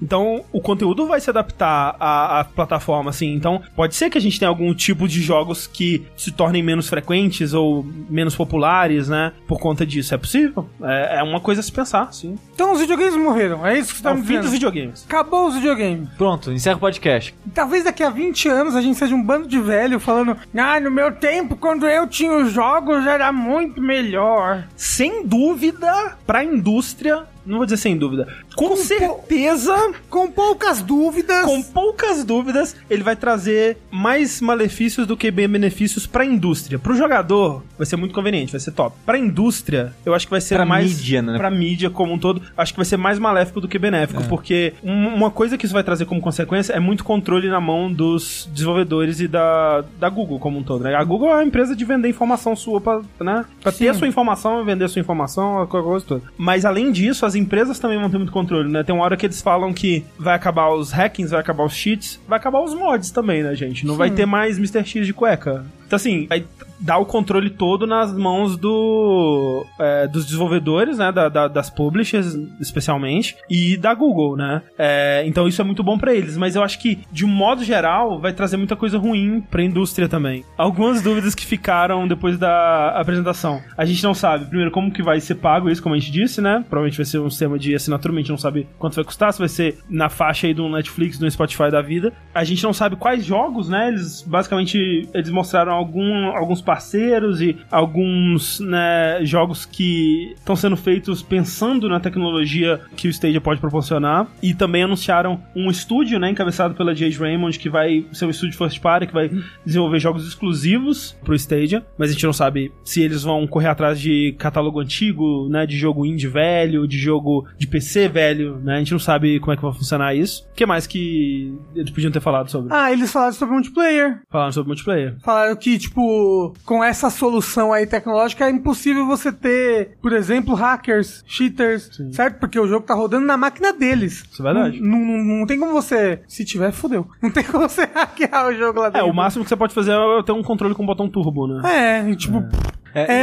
[0.00, 3.32] Então, o conteúdo vai se adaptar à, à plataforma, assim.
[3.32, 6.88] Então, pode ser que a gente tenha algum tipo de jogos que se tornem menos
[6.88, 9.32] frequentes ou menos populares, né?
[9.46, 10.14] Por conta disso.
[10.14, 10.68] É possível.
[10.82, 12.36] É, é uma coisa a se pensar, sim.
[12.54, 14.42] Então os videogames morreram, é isso que você É tá o me fim dizendo?
[14.42, 15.04] dos videogames.
[15.08, 16.08] Acabou os videogames.
[16.16, 17.34] Pronto, encerra o podcast.
[17.54, 20.90] Talvez daqui a 20 anos a gente seja um bando de velho falando Ah, no
[20.90, 24.64] meu tempo, quando eu tinha os jogos, era muito melhor.
[24.76, 28.26] Sem dúvida, pra indústria, não vou dizer sem dúvida,
[28.56, 31.44] com, certeza, Com poucas dúvidas.
[31.44, 36.78] com poucas dúvidas, ele vai trazer mais malefícios do que bem benefícios pra indústria.
[36.78, 38.96] Pro jogador, vai ser muito conveniente, vai ser top.
[39.04, 40.96] Pra indústria, eu acho que vai ser Pra mais.
[40.98, 41.36] mídia, né?
[41.38, 44.74] Pra mídia como um todo, acho que vai ser mais maléfico do que benéfico, porque
[44.82, 48.48] um- uma coisa que isso vai trazer como consequência é muito controle na mão dos
[48.52, 50.94] desenvolvedores e da, da Google como um todo, né?
[50.94, 53.44] A Google é uma empresa de vender informação sua pra, né?
[53.62, 56.22] Pra ter a sua informação, vender a sua informação, a coisa toda.
[56.36, 58.82] Mas além disso, as empresas também vão ter muito controle, né?
[58.82, 62.20] Tem uma hora que eles falam que vai acabar os hackings, vai acabar os cheats,
[62.28, 63.86] vai acabar os mods também, né, gente?
[63.86, 64.84] Não vai ter mais Mr.
[64.84, 65.64] X de cueca.
[65.86, 66.44] Então, assim, vai
[66.82, 71.12] dar o controle todo nas mãos do, é, dos desenvolvedores, né?
[71.12, 74.62] da- da- das publishers, especialmente, e da Google, né?
[74.78, 76.36] É, então, isso é muito bom pra eles.
[76.36, 80.08] Mas eu acho que, de um modo geral, vai trazer muita coisa ruim pra indústria
[80.08, 80.44] também.
[80.56, 83.60] Algumas dúvidas que ficaram depois da apresentação.
[83.76, 86.40] A gente não sabe, primeiro, como que vai ser pago isso, como a gente disse,
[86.40, 86.64] né?
[86.68, 89.38] Provavelmente vai ser um sistema de assinatura, a gente não sabe quanto vai custar, se
[89.38, 92.12] vai ser na faixa aí do Netflix, do Spotify da vida.
[92.34, 93.88] A gente não sabe quais jogos, né?
[93.88, 101.22] Eles, basicamente, eles mostraram algum, alguns parceiros e alguns, né, jogos que estão sendo feitos
[101.22, 104.26] pensando na tecnologia que o Stadia pode proporcionar.
[104.42, 108.56] E também anunciaram um estúdio, né, encabeçado pela Jade Raymond, que vai ser um estúdio
[108.56, 109.30] first party, que vai
[109.66, 111.84] desenvolver jogos exclusivos pro Stadia.
[111.98, 115.76] Mas a gente não sabe se eles vão correr atrás de catálogo antigo, né, de
[115.76, 118.76] jogo indie velho, de jogo de PC velho, né?
[118.76, 120.48] A gente não sabe como é que vai funcionar isso.
[120.52, 122.72] O que mais que eles podiam ter falado sobre?
[122.72, 124.22] Ah, eles falaram sobre multiplayer.
[124.30, 125.16] Falaram sobre multiplayer.
[125.22, 131.24] Falaram que, tipo, com essa solução aí tecnológica é impossível você ter, por exemplo, hackers,
[131.26, 132.38] cheaters, certo?
[132.38, 134.24] Porque o jogo tá rodando na máquina deles.
[134.30, 134.80] Isso é verdade.
[134.80, 136.20] Não, não, não tem como você.
[136.28, 137.06] Se tiver, fodeu.
[137.20, 139.08] Não tem como você hackear o jogo lá É, dentro.
[139.08, 141.62] o máximo que você pode fazer é ter um controle com botão turbo, né?
[142.04, 142.38] É, e, tipo.
[142.38, 142.48] É,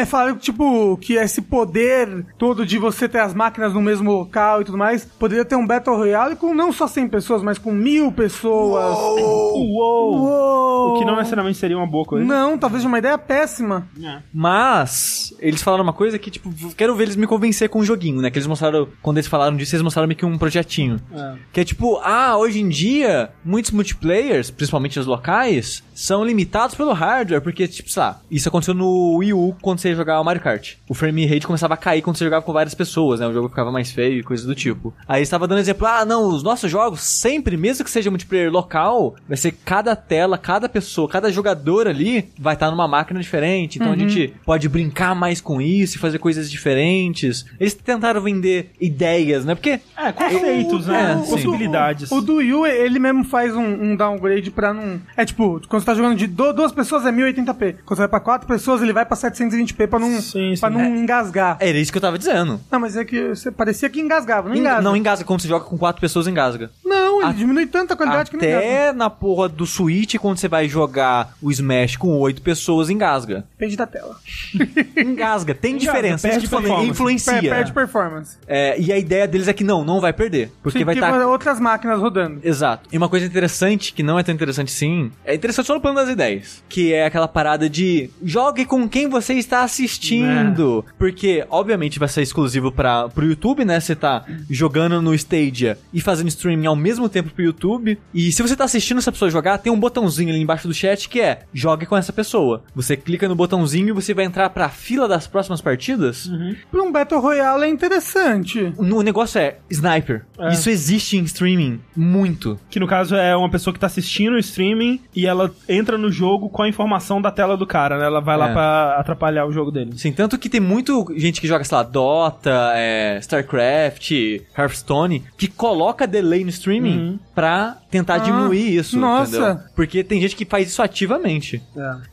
[0.06, 4.62] falaram que, tipo, que esse poder todo de você ter as máquinas no mesmo local
[4.62, 7.72] e tudo mais, poderia ter um Battle Royale com não só 100 pessoas, mas com
[7.72, 8.98] mil pessoas.
[8.98, 10.18] Uou!
[10.18, 10.96] Uou!
[10.96, 12.26] O que não necessariamente seria uma boa coisa.
[12.26, 13.88] Não, talvez uma ideia péssima.
[14.34, 18.22] Mas, eles falaram uma coisa que, tipo, quero ver eles me convencer com o joguinho,
[18.22, 18.30] né?
[18.30, 21.00] Que eles mostraram, quando eles falaram disso, eles mostraram meio que um projetinho.
[21.12, 21.36] É.
[21.52, 26.94] Que é tipo, ah, hoje em dia, muitos multiplayers, principalmente os locais, são limitados pelo
[26.94, 30.76] hardware, porque, tipo, sei lá, isso aconteceu no Wii U quando você jogava Mario Kart.
[30.88, 33.28] O frame rate começava a cair quando você jogava com várias pessoas, né?
[33.28, 34.94] O jogo ficava mais feio e coisas do tipo.
[35.06, 39.16] Aí estava dando exemplo, ah, não, os nossos jogos sempre, mesmo que seja multiplayer local,
[39.28, 43.78] vai ser cada tela, cada pessoa, cada jogador ali vai estar numa máquina diferente.
[43.78, 47.46] Então a gente pode brincar mais com isso e fazer coisas diferentes.
[47.60, 49.54] Eles tentaram vender ideias, né?
[49.54, 51.22] Porque É, conceitos, né?
[51.26, 51.30] É.
[51.30, 52.10] Possibilidades.
[52.10, 55.02] O do Wii U, ele mesmo faz um, um downgrade pra não.
[55.18, 57.76] É tipo, quando você tá jogando de do- duas pessoas é 1080p.
[57.86, 60.60] Quando você vai pra quatro pessoas, ele vai pra 720p pra não, Sim, sim.
[60.60, 61.58] pra não engasgar.
[61.60, 62.60] Era isso que eu tava dizendo.
[62.72, 64.82] Não, mas é que você parecia que engasgava, não Enga- engasga.
[64.82, 66.70] Não engasga quando você joga com quatro pessoas, engasga.
[66.86, 68.60] Não, ele A- diminui tanto a qualidade que não engasga.
[68.68, 73.46] Até na porra do Switch, quando você vai jogar o Smash com oito pessoas, engasga.
[73.58, 74.16] Depende da tela.
[74.98, 76.28] Engasga, tem Engasga, diferença.
[76.28, 76.92] perde falei, performance.
[76.92, 77.40] influencia.
[77.42, 78.38] Per- Perde performance.
[78.48, 80.52] É, e a ideia deles é que não, não vai perder.
[80.62, 81.26] Porque Sim, vai estar.
[81.28, 82.40] outras máquinas rodando.
[82.44, 82.88] Exato.
[82.92, 85.98] E uma coisa interessante, que não é tão interessante sim, é interessante só no plano
[85.98, 86.64] das ideias.
[86.68, 90.86] Que é aquela parada de jogue com quem você está assistindo.
[90.98, 93.80] Porque, obviamente, vai ser exclusivo para pro YouTube, né?
[93.80, 97.98] Você tá jogando no Stadia e fazendo streaming ao mesmo tempo pro YouTube.
[98.14, 101.08] E se você tá assistindo essa pessoa jogar, tem um botãozinho ali embaixo do chat
[101.08, 102.64] que é jogue com essa pessoa.
[102.76, 106.30] Você clica no botãozinho e você vai entrar pra fila das próximas partidas.
[106.70, 108.74] Pra um Battle Royale é interessante.
[108.78, 110.26] O negócio é sniper.
[110.38, 110.52] É.
[110.54, 112.60] Isso existe em streaming muito.
[112.70, 116.12] Que no caso é uma pessoa que tá assistindo o streaming e ela entra no
[116.12, 118.06] jogo com a informação da tela do cara, né?
[118.06, 118.54] Ela vai lá É.
[118.54, 119.92] pra atrapalhar o jogo dele.
[119.98, 124.12] Sim, tanto que tem muito gente que joga, sei lá, Dota, é, StarCraft,
[124.58, 127.20] Hearthstone, que coloca delay no streaming Uhum.
[127.36, 128.98] pra tentar Ah, diminuir isso.
[129.00, 129.30] nossa.
[129.38, 129.60] entendeu?
[129.76, 131.62] Porque tem gente que faz isso ativamente.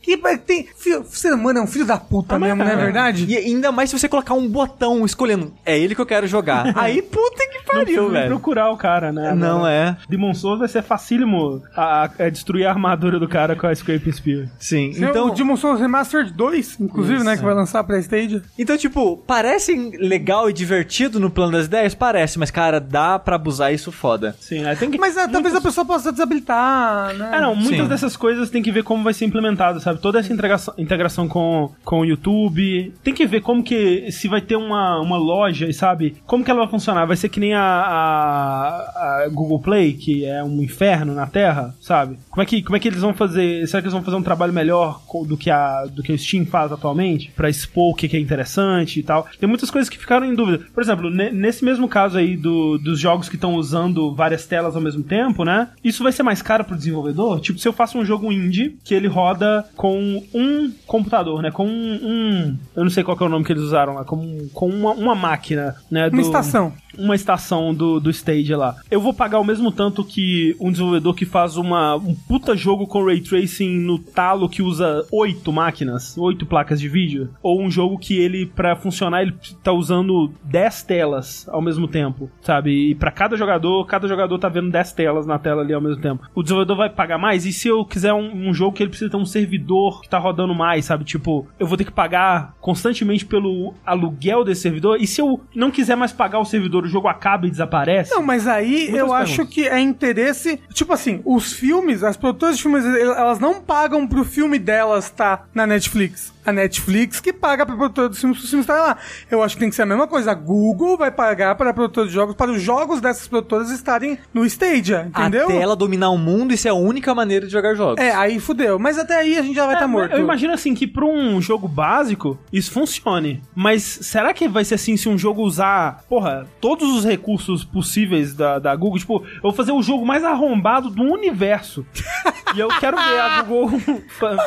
[0.01, 0.67] Que tem.
[0.77, 2.77] Filho, ser humano é um filho da puta Ah, mesmo, não é é.
[2.77, 3.25] verdade?
[3.27, 6.71] E ainda mais se você colocar um botão escolhendo, é ele que eu quero jogar.
[6.77, 8.27] Aí, puta que Não pariu, nem velho.
[8.29, 9.33] procurar o cara, né?
[9.33, 9.97] Não Agora, é.
[10.09, 13.73] Demon Souls vai ser facílimo a, a- a destruir a armadura do cara com a
[13.75, 14.47] Scraping Spear.
[14.59, 17.45] Sim, Então, então, o Demon Souls Remastered 2, inclusive, Isso, né, que é.
[17.45, 18.41] vai lançar pra Stage.
[18.57, 21.93] então, tipo, parece legal e divertido no plano das ideias?
[21.95, 24.35] Parece, mas, cara, dá pra abusar isso foda.
[24.39, 24.97] Sim, aí tem que.
[24.97, 27.31] Mas é, talvez a pessoa possa desabilitar, né?
[27.33, 27.87] É, não, muitas Sim.
[27.87, 29.99] dessas coisas tem que ver como vai ser implementado, sabe?
[29.99, 32.93] Toda essa integração, integração com, com o YouTube.
[33.03, 34.11] Tem que ver como que.
[34.11, 36.15] Se vai ter uma, uma loja, sabe?
[36.25, 37.05] Como que ela vai funcionar?
[37.05, 41.75] Vai ser que nem a, a, a Google Play, que é um inferno na Terra,
[41.81, 42.17] sabe?
[42.29, 43.36] Como é, que, como é que eles vão fazer?
[43.67, 46.45] Será que eles vão fazer um trabalho melhor do que, a, do que o Steam
[46.45, 47.31] faz atualmente?
[47.35, 49.27] Pra expor o que, que é interessante e tal.
[49.39, 50.65] Tem muitas coisas que ficaram em dúvida.
[50.73, 54.75] Por exemplo, ne- nesse mesmo caso aí do, dos jogos que estão usando várias telas
[54.75, 55.69] ao mesmo tempo, né?
[55.83, 57.39] Isso vai ser mais caro pro desenvolvedor?
[57.39, 61.51] Tipo, se eu faço um jogo indie que ele roda com um computador, né?
[61.51, 61.99] Com um.
[62.03, 64.03] um- eu não sei qual é o nome que eles usaram lá.
[64.03, 66.07] Com, com uma, uma máquina, né?
[66.07, 66.73] Uma estação.
[66.97, 68.75] Uma estação do, do stage lá.
[68.89, 72.87] Eu vou pagar o mesmo tanto que um desenvolvedor que faz uma, um puta jogo
[72.87, 77.69] com ray tracing no talo que usa oito máquinas, oito placas de vídeo, ou um
[77.69, 82.91] jogo que ele, pra funcionar, ele tá usando 10 telas ao mesmo tempo, sabe?
[82.91, 86.01] E pra cada jogador, cada jogador tá vendo 10 telas na tela ali ao mesmo
[86.01, 86.27] tempo.
[86.33, 87.45] O desenvolvedor vai pagar mais?
[87.45, 90.17] E se eu quiser um, um jogo que ele precisa ter um servidor que tá
[90.17, 91.03] rodando mais, sabe?
[91.03, 94.97] Tipo, eu vou ter que pagar constantemente pelo aluguel desse servidor?
[95.01, 98.11] E se eu não quiser mais pagar o servidor, o jogo acaba e desaparece?
[98.11, 99.21] Não, mas aí Muitas eu perguntas.
[99.21, 100.59] acho que é interesse.
[100.73, 105.47] Tipo assim, os filmes, as produtoras de filmes, elas não pagam pro filme delas estar
[105.53, 106.33] na Netflix.
[106.47, 108.97] A Netflix que paga pra produtora dos filmes, os filmes estarem lá.
[109.29, 110.31] Eu acho que tem que ser a mesma coisa.
[110.31, 114.17] A Google vai pagar para a produtora de jogos, para os jogos dessas produtoras estarem
[114.33, 115.45] no Stadia, entendeu?
[115.45, 118.03] Até ela dominar o mundo, isso é a única maneira de jogar jogos.
[118.03, 118.79] É, aí fudeu.
[118.79, 120.13] Mas até aí a gente já vai É, estar mas morto.
[120.15, 123.43] Eu imagino assim que pra um jogo básico isso funcione.
[123.53, 128.33] Mas será que vai ser assim se um jogo usar, porra, todos os recursos possíveis
[128.33, 128.99] da, da Google?
[128.99, 131.85] Tipo, eu vou fazer o jogo mais arrombado do universo.
[132.55, 133.79] e eu quero ver a Google.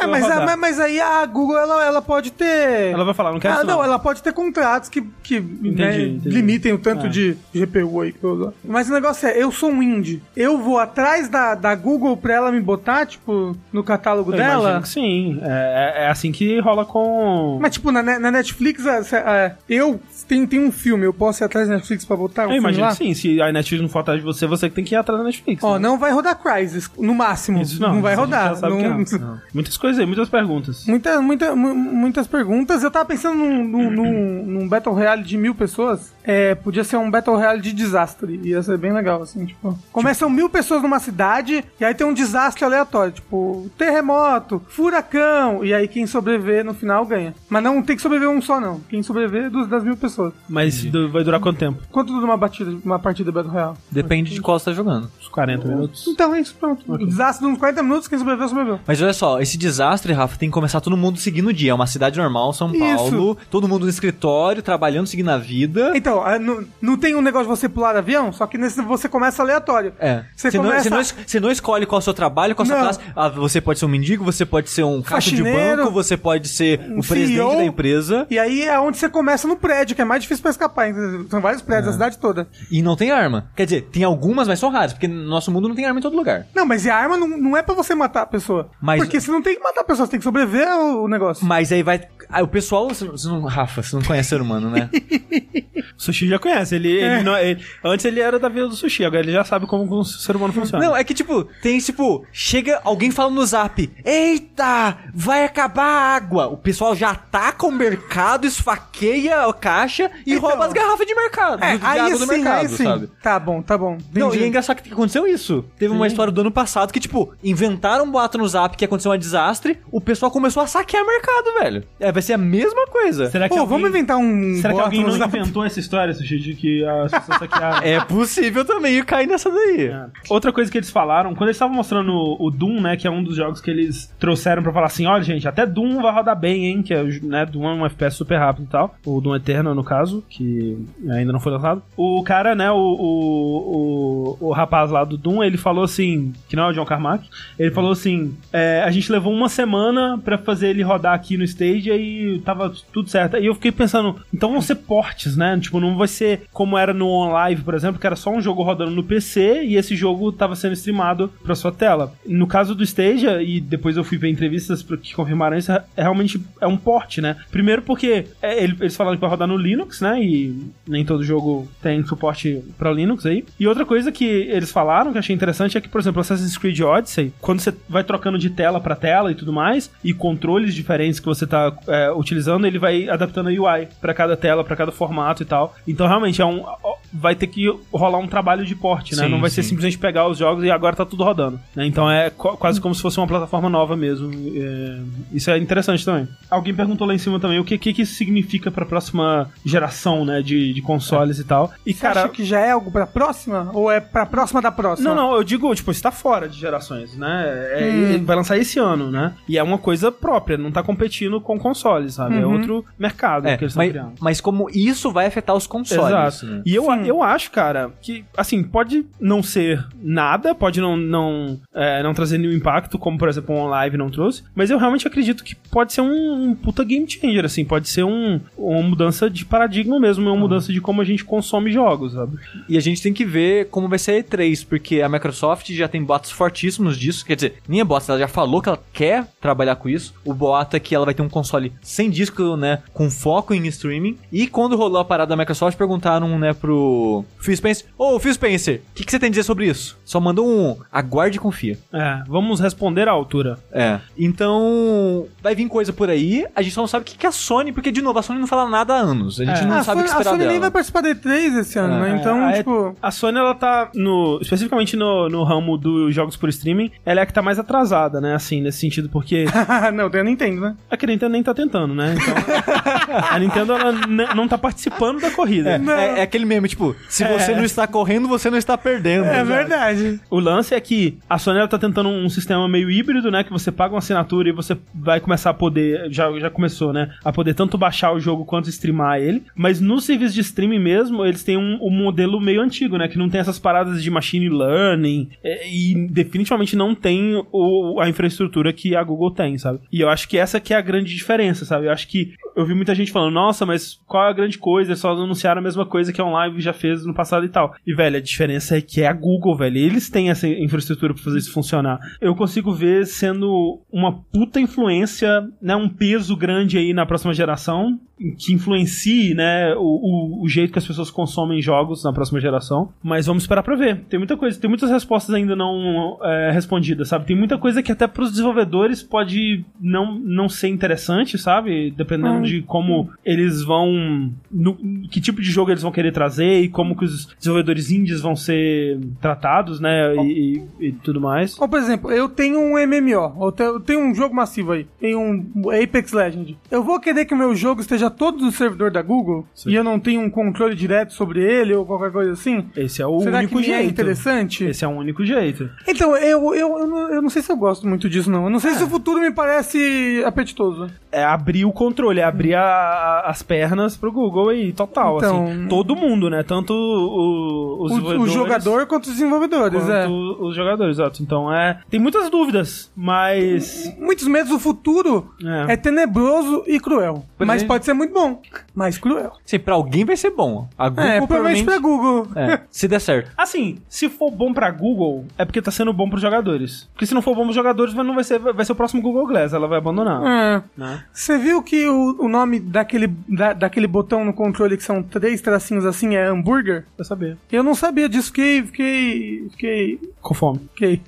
[0.00, 2.92] É, mas, a- mas- mas aí a Google ela, ela pode ter.
[2.92, 3.84] Ela vai falar, não quero ah, isso não, não.
[3.84, 6.28] ela pode ter contratos que, que né, entendi.
[6.28, 7.08] limitem o tanto É.
[7.08, 8.54] de GPU aí que eu uso.
[8.64, 10.22] Mas o negócio é, eu sou um indie.
[10.36, 14.82] Eu vou atrás da, da Google pra ela me botar, tipo, no catálogo Eu dela.
[14.84, 15.38] sim.
[15.42, 17.58] É, é- é assim que rola com.
[17.60, 20.00] Mas, tipo, na, na Netflix, é, é, eu
[20.30, 22.84] tenho, tenho um filme, eu posso ir atrás da Netflix pra botar o eu imagino
[22.84, 22.90] lá?
[22.92, 23.14] que sim.
[23.14, 25.24] Se a Netflix não for atrás de você, você que tem que ir atrás da
[25.24, 25.62] Netflix.
[25.64, 25.80] Ó, né?
[25.80, 27.60] não vai rodar Crysis, no máximo.
[27.60, 28.60] Isso não, vai a gente rodar.
[28.60, 29.40] Não- não.
[29.52, 30.86] Muitas coisas aí, muitas perguntas.
[30.86, 32.82] Muita, muita, mu- muitas perguntas.
[32.84, 36.14] Eu tava pensando num, num, num- num Battle Royale de mil pessoas.
[36.24, 38.40] É, podia ser um Battle Royale de desastre.
[38.44, 39.78] Ia ser bem legal, assim, tipo.
[39.92, 45.64] Começam mil pessoas numa cidade e aí tem um desastre aleatório, tipo, terremoto, furacão.
[45.64, 47.34] E aí quem sobreviver no final ganha.
[47.48, 48.80] Mas não tem que sobreviver um só, não.
[48.88, 50.32] Quem sobreviver é das mil pessoas.
[50.48, 51.82] Mas du- vai durar quanto tempo?
[51.90, 53.76] Quanto dura uma batida, uma partida Battle Royale?
[53.90, 55.10] Depende de qual você tá jogando.
[55.20, 56.06] Uns 40 minutos?
[56.06, 56.84] Então é isso, pronto.
[56.92, 58.80] O desastre de uns 40 minutos, quem sobreviveu, sobreviveu.
[58.86, 61.70] Mas olha só, esse desastre, Rafa, tem que começar todo mundo seguindo o dia.
[61.70, 62.78] É uma cidade normal, São Isso.
[62.96, 65.92] Paulo, todo mundo no escritório, trabalhando, seguindo a vida.
[65.94, 68.80] Então, então, ah, não, não tem um negócio de você pular avião, só que nesse
[68.82, 69.92] você começa aleatório.
[69.98, 70.24] É.
[70.36, 72.54] Você Você, não, começa- você, não, es- você não escolhe qual é o seu trabalho,
[72.54, 72.84] qual é a sua Não.
[72.84, 73.00] classe.
[73.14, 76.16] Ah, você pode ser um mendigo, você pode ser um caixa de Faxineiro, banco, você
[76.16, 77.56] pode ser um o presidente CEO.
[77.56, 78.26] da empresa.
[78.30, 80.88] E aí é onde você começa no prédio, que é mais difícil pra escapar.
[80.90, 81.26] entendeu?
[81.28, 81.90] São vários prédios, É.
[81.90, 82.48] a cidade toda.
[82.70, 83.50] E não tem arma.
[83.54, 86.02] Quer dizer, tem algumas, mas são raras, porque no nosso mundo não tem arma em
[86.02, 86.46] todo lugar.
[86.54, 88.70] Não, mas e a arma não, não é pra você matar a pessoa.
[88.80, 91.44] Mas- Porque você não tem que matar a pessoa, você tem que sobreviver ao negócio.
[91.46, 92.00] Mas aí vai.
[92.28, 92.88] Aí o pessoal.
[92.88, 94.88] Você não, você não- Rafa, você não conhece ser humano, né?
[96.00, 96.74] O Sushi já conhece.
[96.76, 99.66] Ele, ele não- ele- antes ele era da vida do Sushi, agora ele já sabe
[99.66, 100.82] como o ser humano funciona.
[100.82, 106.14] Não, é que tipo, tem tipo, chega alguém falando no zap: Eita, vai acabar a
[106.16, 106.46] água.
[106.46, 110.48] O pessoal já ataca o mercado, esfaqueia a caixa e Então.
[110.48, 111.62] rouba as garrafas de mercado.
[111.62, 112.84] É, aí água sim, do mercado, aí sim.
[112.84, 113.08] sabe?
[113.22, 113.98] Tá bom, tá bom.
[114.14, 114.42] Não, Entendi.
[114.42, 115.64] e é engraçado que aconteceu isso.
[115.78, 119.12] Teve uma história do ano passado que, tipo, inventaram um boato no zap que aconteceu
[119.12, 121.84] um desastre, o pessoal começou a saquear mercado, velho.
[121.98, 123.30] É, vai ser a mesma coisa.
[123.30, 124.56] Será que Pô, alguém, vamos inventar um.
[124.62, 125.36] será que alguém no não Zap?
[125.36, 127.80] inventou essa história, Sushi, de que as pessoas saquearam?
[127.90, 129.86] É possível também cair nessa daí.
[129.86, 130.06] É.
[130.28, 133.10] Outra coisa que eles falaram, quando eles estavam mostrando o, o Doom, né, que é
[133.10, 136.38] um dos jogos que eles trouxeram pra falar assim, olha gente, até Doom vai rodar
[136.38, 139.36] bem, hein, que é, né, Doom é um FPS super rápido e tal, o Doom
[139.36, 140.78] Eterno no caso, que
[141.08, 141.82] ainda não foi lançado.
[141.96, 146.56] O cara, né, o, o, o, o rapaz lá do Doom, ele falou assim, que
[146.56, 147.28] não é o John Carmack,
[147.58, 151.44] ele falou assim, é, a gente levou uma semana pra fazer ele rodar aqui no
[151.44, 153.36] stage e tava tudo certo.
[153.36, 156.92] E eu fiquei pensando, então vão ser portes, né, tipo, não vai ser como era
[156.94, 160.30] no OnLive, por exemplo, que era só um jogo rodando no PC e esse jogo
[160.32, 162.12] tava sendo streamado pra sua tela.
[162.26, 166.40] No caso do Stadia, e depois eu fui ver entrevistas que confirmaram isso, é, realmente
[166.60, 167.36] é um porte, né?
[167.50, 170.22] Primeiro porque é, ele- eles falaram que vai rodar no Linux, né?
[170.22, 173.44] E nem todo jogo tem suporte pra Linux aí.
[173.58, 176.80] E outra coisa que eles falaram que achei interessante é que, por exemplo, Assassin's Creed
[176.80, 181.20] Odyssey, quando você vai trocando de tela pra tela e tudo mais, e controles diferentes
[181.20, 184.92] que você tá é, utilizando, ele vai adaptando a UI pra cada tela, pra cada
[184.92, 185.69] formato e tal.
[185.86, 186.64] Então, realmente, é um,
[187.12, 189.24] vai ter que rolar um trabalho de porte, né?
[189.24, 189.70] Sim, Não vai ser sim.
[189.70, 191.58] simplesmente pegar os jogos e agora tá tudo rodando.
[191.74, 191.86] né?
[191.86, 194.30] Então é qu- quase como se fosse uma plataforma nova mesmo.
[194.56, 195.00] É,
[195.32, 196.28] isso é interessante também.
[196.50, 200.24] Alguém perguntou lá em cima também o que, que, que isso significa pra próxima geração,
[200.24, 200.42] né?
[200.42, 201.72] De, de consoles e tal.
[201.86, 202.20] E, Você cara.
[202.24, 203.70] acha que já é algo pra próxima?
[203.72, 205.08] Ou é pra próxima da próxima?
[205.08, 207.44] Não, não, eu digo, tipo, está fora de gerações, né?
[207.72, 208.24] É- Hum.
[208.24, 209.32] vai lançar esse ano, né?
[209.48, 212.36] E é uma coisa própria, não tá competindo com consoles, sabe?
[212.36, 212.52] É Uhum.
[212.54, 214.12] outro mercado É, que eles estão criando.
[214.20, 216.06] mas como isso vai afetar os consoles.
[216.06, 216.46] Exato.
[216.46, 216.62] né?
[216.64, 217.06] E eu, Sim.
[217.06, 222.38] eu acho, cara, que, assim, pode não ser nada, pode não, não, é, não trazer
[222.38, 225.92] nenhum impacto, como, por exemplo, o OnLive não trouxe, mas eu realmente acredito que pode
[225.92, 230.26] ser um, um puta game changer, assim, pode ser um, uma mudança de paradigma mesmo,
[230.28, 232.38] uma mudança de como a gente consome jogos, sabe?
[232.68, 235.88] E a gente tem que ver como vai ser a E3, porque a Microsoft já
[235.88, 237.24] tem boatos fortíssimos disso.
[237.24, 240.14] Quer dizer, nem é ela já falou que ela quer trabalhar com isso.
[240.24, 242.82] O boato é que ela vai ter um console sem disco, né?
[242.92, 244.16] Com foco em streaming.
[244.32, 248.82] E quando rolou a parada da Microsoft, perguntaram, né, pro Phil Spencer: Ô, Phil Spencer,
[248.90, 249.98] o que, que você tem a dizer sobre isso?
[250.04, 251.78] Só mandou um aguarde e confia.
[251.92, 253.58] É, vamos responder à altura.
[253.72, 253.98] É.
[254.16, 256.46] Então, vai vir coisa por aí.
[256.54, 258.38] A gente só não sabe o que, que a Sony, porque, de novo, a Sony
[258.40, 259.40] não fala nada há anos.
[259.40, 259.66] A gente É.
[259.66, 260.50] não a sabe o que a esperar Sony dela.
[260.50, 262.16] nem vai participar da E3 esse ano, né?
[262.20, 262.96] Então, a, tipo.
[263.00, 264.38] a Sony, ela tá no.
[264.40, 268.20] Especificamente no, no ramo dos jogos por streaming, ela é a que tá mais atrasada,
[268.20, 268.34] né?
[268.34, 269.44] Assim, nesse sentido, porque
[269.94, 270.76] não, tem a Nintendo, né?
[270.90, 272.14] a que a Nintendo nem tá tentando, né?
[272.14, 272.34] Então.
[273.30, 273.92] a Nintendo, ela
[274.34, 275.78] não tá participando da corrida.
[275.78, 275.92] Não.
[275.92, 277.56] É, é aquele meme, tipo, se você É.
[277.56, 279.24] não está correndo, você não está perdendo.
[279.24, 280.20] É verdade.
[280.30, 283.42] O lance é que a Sony ela tá tentando um sistema meio híbrido, né?
[283.44, 286.10] Que você paga uma assinatura e você vai começar a poder.
[286.10, 287.10] Já, já começou, né?
[287.24, 289.42] A poder tanto baixar o jogo quanto streamar ele.
[289.54, 293.08] Mas no serviço de streaming mesmo, eles têm um, um modelo meio antigo, né?
[293.08, 295.28] Que não tem essas paradas de machine learning.
[295.42, 299.80] é, E definitivamente não tem o, a infraestrutura que a Google tem, sabe?
[299.92, 301.86] E eu acho que essa que é a grande diferença, sabe?
[301.86, 304.90] Eu acho que eu vi muita gente falando, nossa, mas qual é a grande coisa?
[304.90, 307.74] Eles só anunciaram a mesma coisa que a OnLive já fez no passado e tal.
[307.86, 309.78] E, velho, a diferença é que é a Google, velho.
[309.78, 311.98] Eles têm essa infraestrutura pra fazer isso funcionar.
[312.20, 315.28] Eu consigo ver sendo uma puta influência,
[315.60, 315.74] né?
[315.76, 317.98] Um peso grande aí na próxima geração
[318.38, 322.92] que influencie, né, o, o, o jeito que as pessoas consomem jogos na próxima geração.
[323.02, 324.00] Mas vamos esperar pra ver.
[324.10, 327.24] Tem muita coisa, tem muitas respostas ainda não é, respondidas, sabe?
[327.24, 331.90] Tem muita coisa que até pros desenvolvedores pode não, não ser interessante, sabe?
[331.92, 332.42] Dependendo Hum.
[332.42, 334.30] de como eles vão.
[334.52, 334.76] no-
[335.10, 338.36] que tipo de jogo eles vão querer trazer e como que os desenvolvedores indies vão
[338.36, 340.14] ser tratados, né?
[340.16, 341.58] E, e- e tudo mais.
[341.60, 345.14] Ou, por exemplo, eu tenho um MMO, te- eu tenho um jogo massivo aí, tem
[345.16, 345.50] um
[345.82, 346.56] Apex Legend.
[346.70, 349.70] Eu vou querer que o meu jogo esteja todo no servidor da Google Sim.
[349.70, 352.66] e eu não tenho um controle direto sobre ele ou qualquer coisa assim?
[352.76, 353.90] Esse é o Será único que é jeito.
[353.90, 354.64] interessante?
[354.64, 355.68] Esse é o único jeito.
[355.88, 358.44] Então, eu, eu, eu, não, eu não sei se eu gosto muito disso, não.
[358.44, 360.88] Eu não sei se o futuro me parece apetitoso.
[361.12, 365.68] É abrir o controle, é abrir a- as pernas pro Google aí, total, Então- assim.
[365.68, 366.42] Todo mundo, né?
[366.42, 370.06] Tanto o, os O, o jogador quanto os desenvolvedores, quanto é.
[370.08, 371.22] os jogadores, exato.
[371.22, 371.80] Então é.
[371.90, 373.92] Tem muitas dúvidas, mas.
[373.98, 375.30] Muitos medos do futuro
[375.68, 375.72] É.
[375.74, 377.24] é, tenebroso e cruel.
[377.36, 377.66] Pois mas é.
[377.66, 378.40] pode ser muito bom,
[378.74, 379.32] mas cruel.
[379.44, 380.68] Sim, pra alguém vai ser bom.
[380.76, 382.26] A Google É, provavelmente pra Google.
[382.36, 383.30] É, se der certo.
[383.36, 386.88] Assim, se for bom pra Google, é porque tá sendo bom pros jogadores.
[386.92, 389.02] Porque se não for bom pros jogadores, vai- não vai ser, vai ser o próximo
[389.02, 390.22] Google Glass, ela vai abandonar.
[390.24, 390.62] É.
[390.76, 391.04] Né?
[391.12, 395.40] Você viu que o, o nome daquele, da- daquele botão no controle que são três
[395.40, 396.84] tracinhos assim é hambúrguer?
[396.96, 397.38] Pra saber.
[397.52, 398.62] Eu não sabia disso, fiquei.
[398.64, 399.48] Fiquei.
[399.50, 400.00] Fiquei.
[400.20, 400.68] Com fome.
[400.74, 401.00] Fiquei.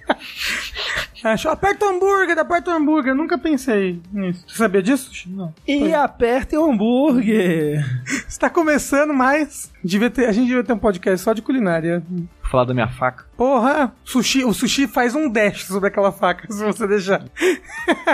[1.25, 3.15] Acho, aperta o hambúrguer, aperta o hambúrguer.
[3.15, 4.45] Nunca pensei nisso.
[4.49, 5.11] Você sabia disso?
[5.29, 5.55] Não.
[5.67, 7.85] E aperte o hambúrguer.
[8.29, 9.73] Está começando, mas.
[9.85, 12.03] Devia ter, a gente devia ter um podcast só de culinária.
[12.09, 13.25] Vou falar da minha faca.
[13.37, 17.25] Porra, sushi, o sushi faz um dash sobre aquela faca, se você deixar.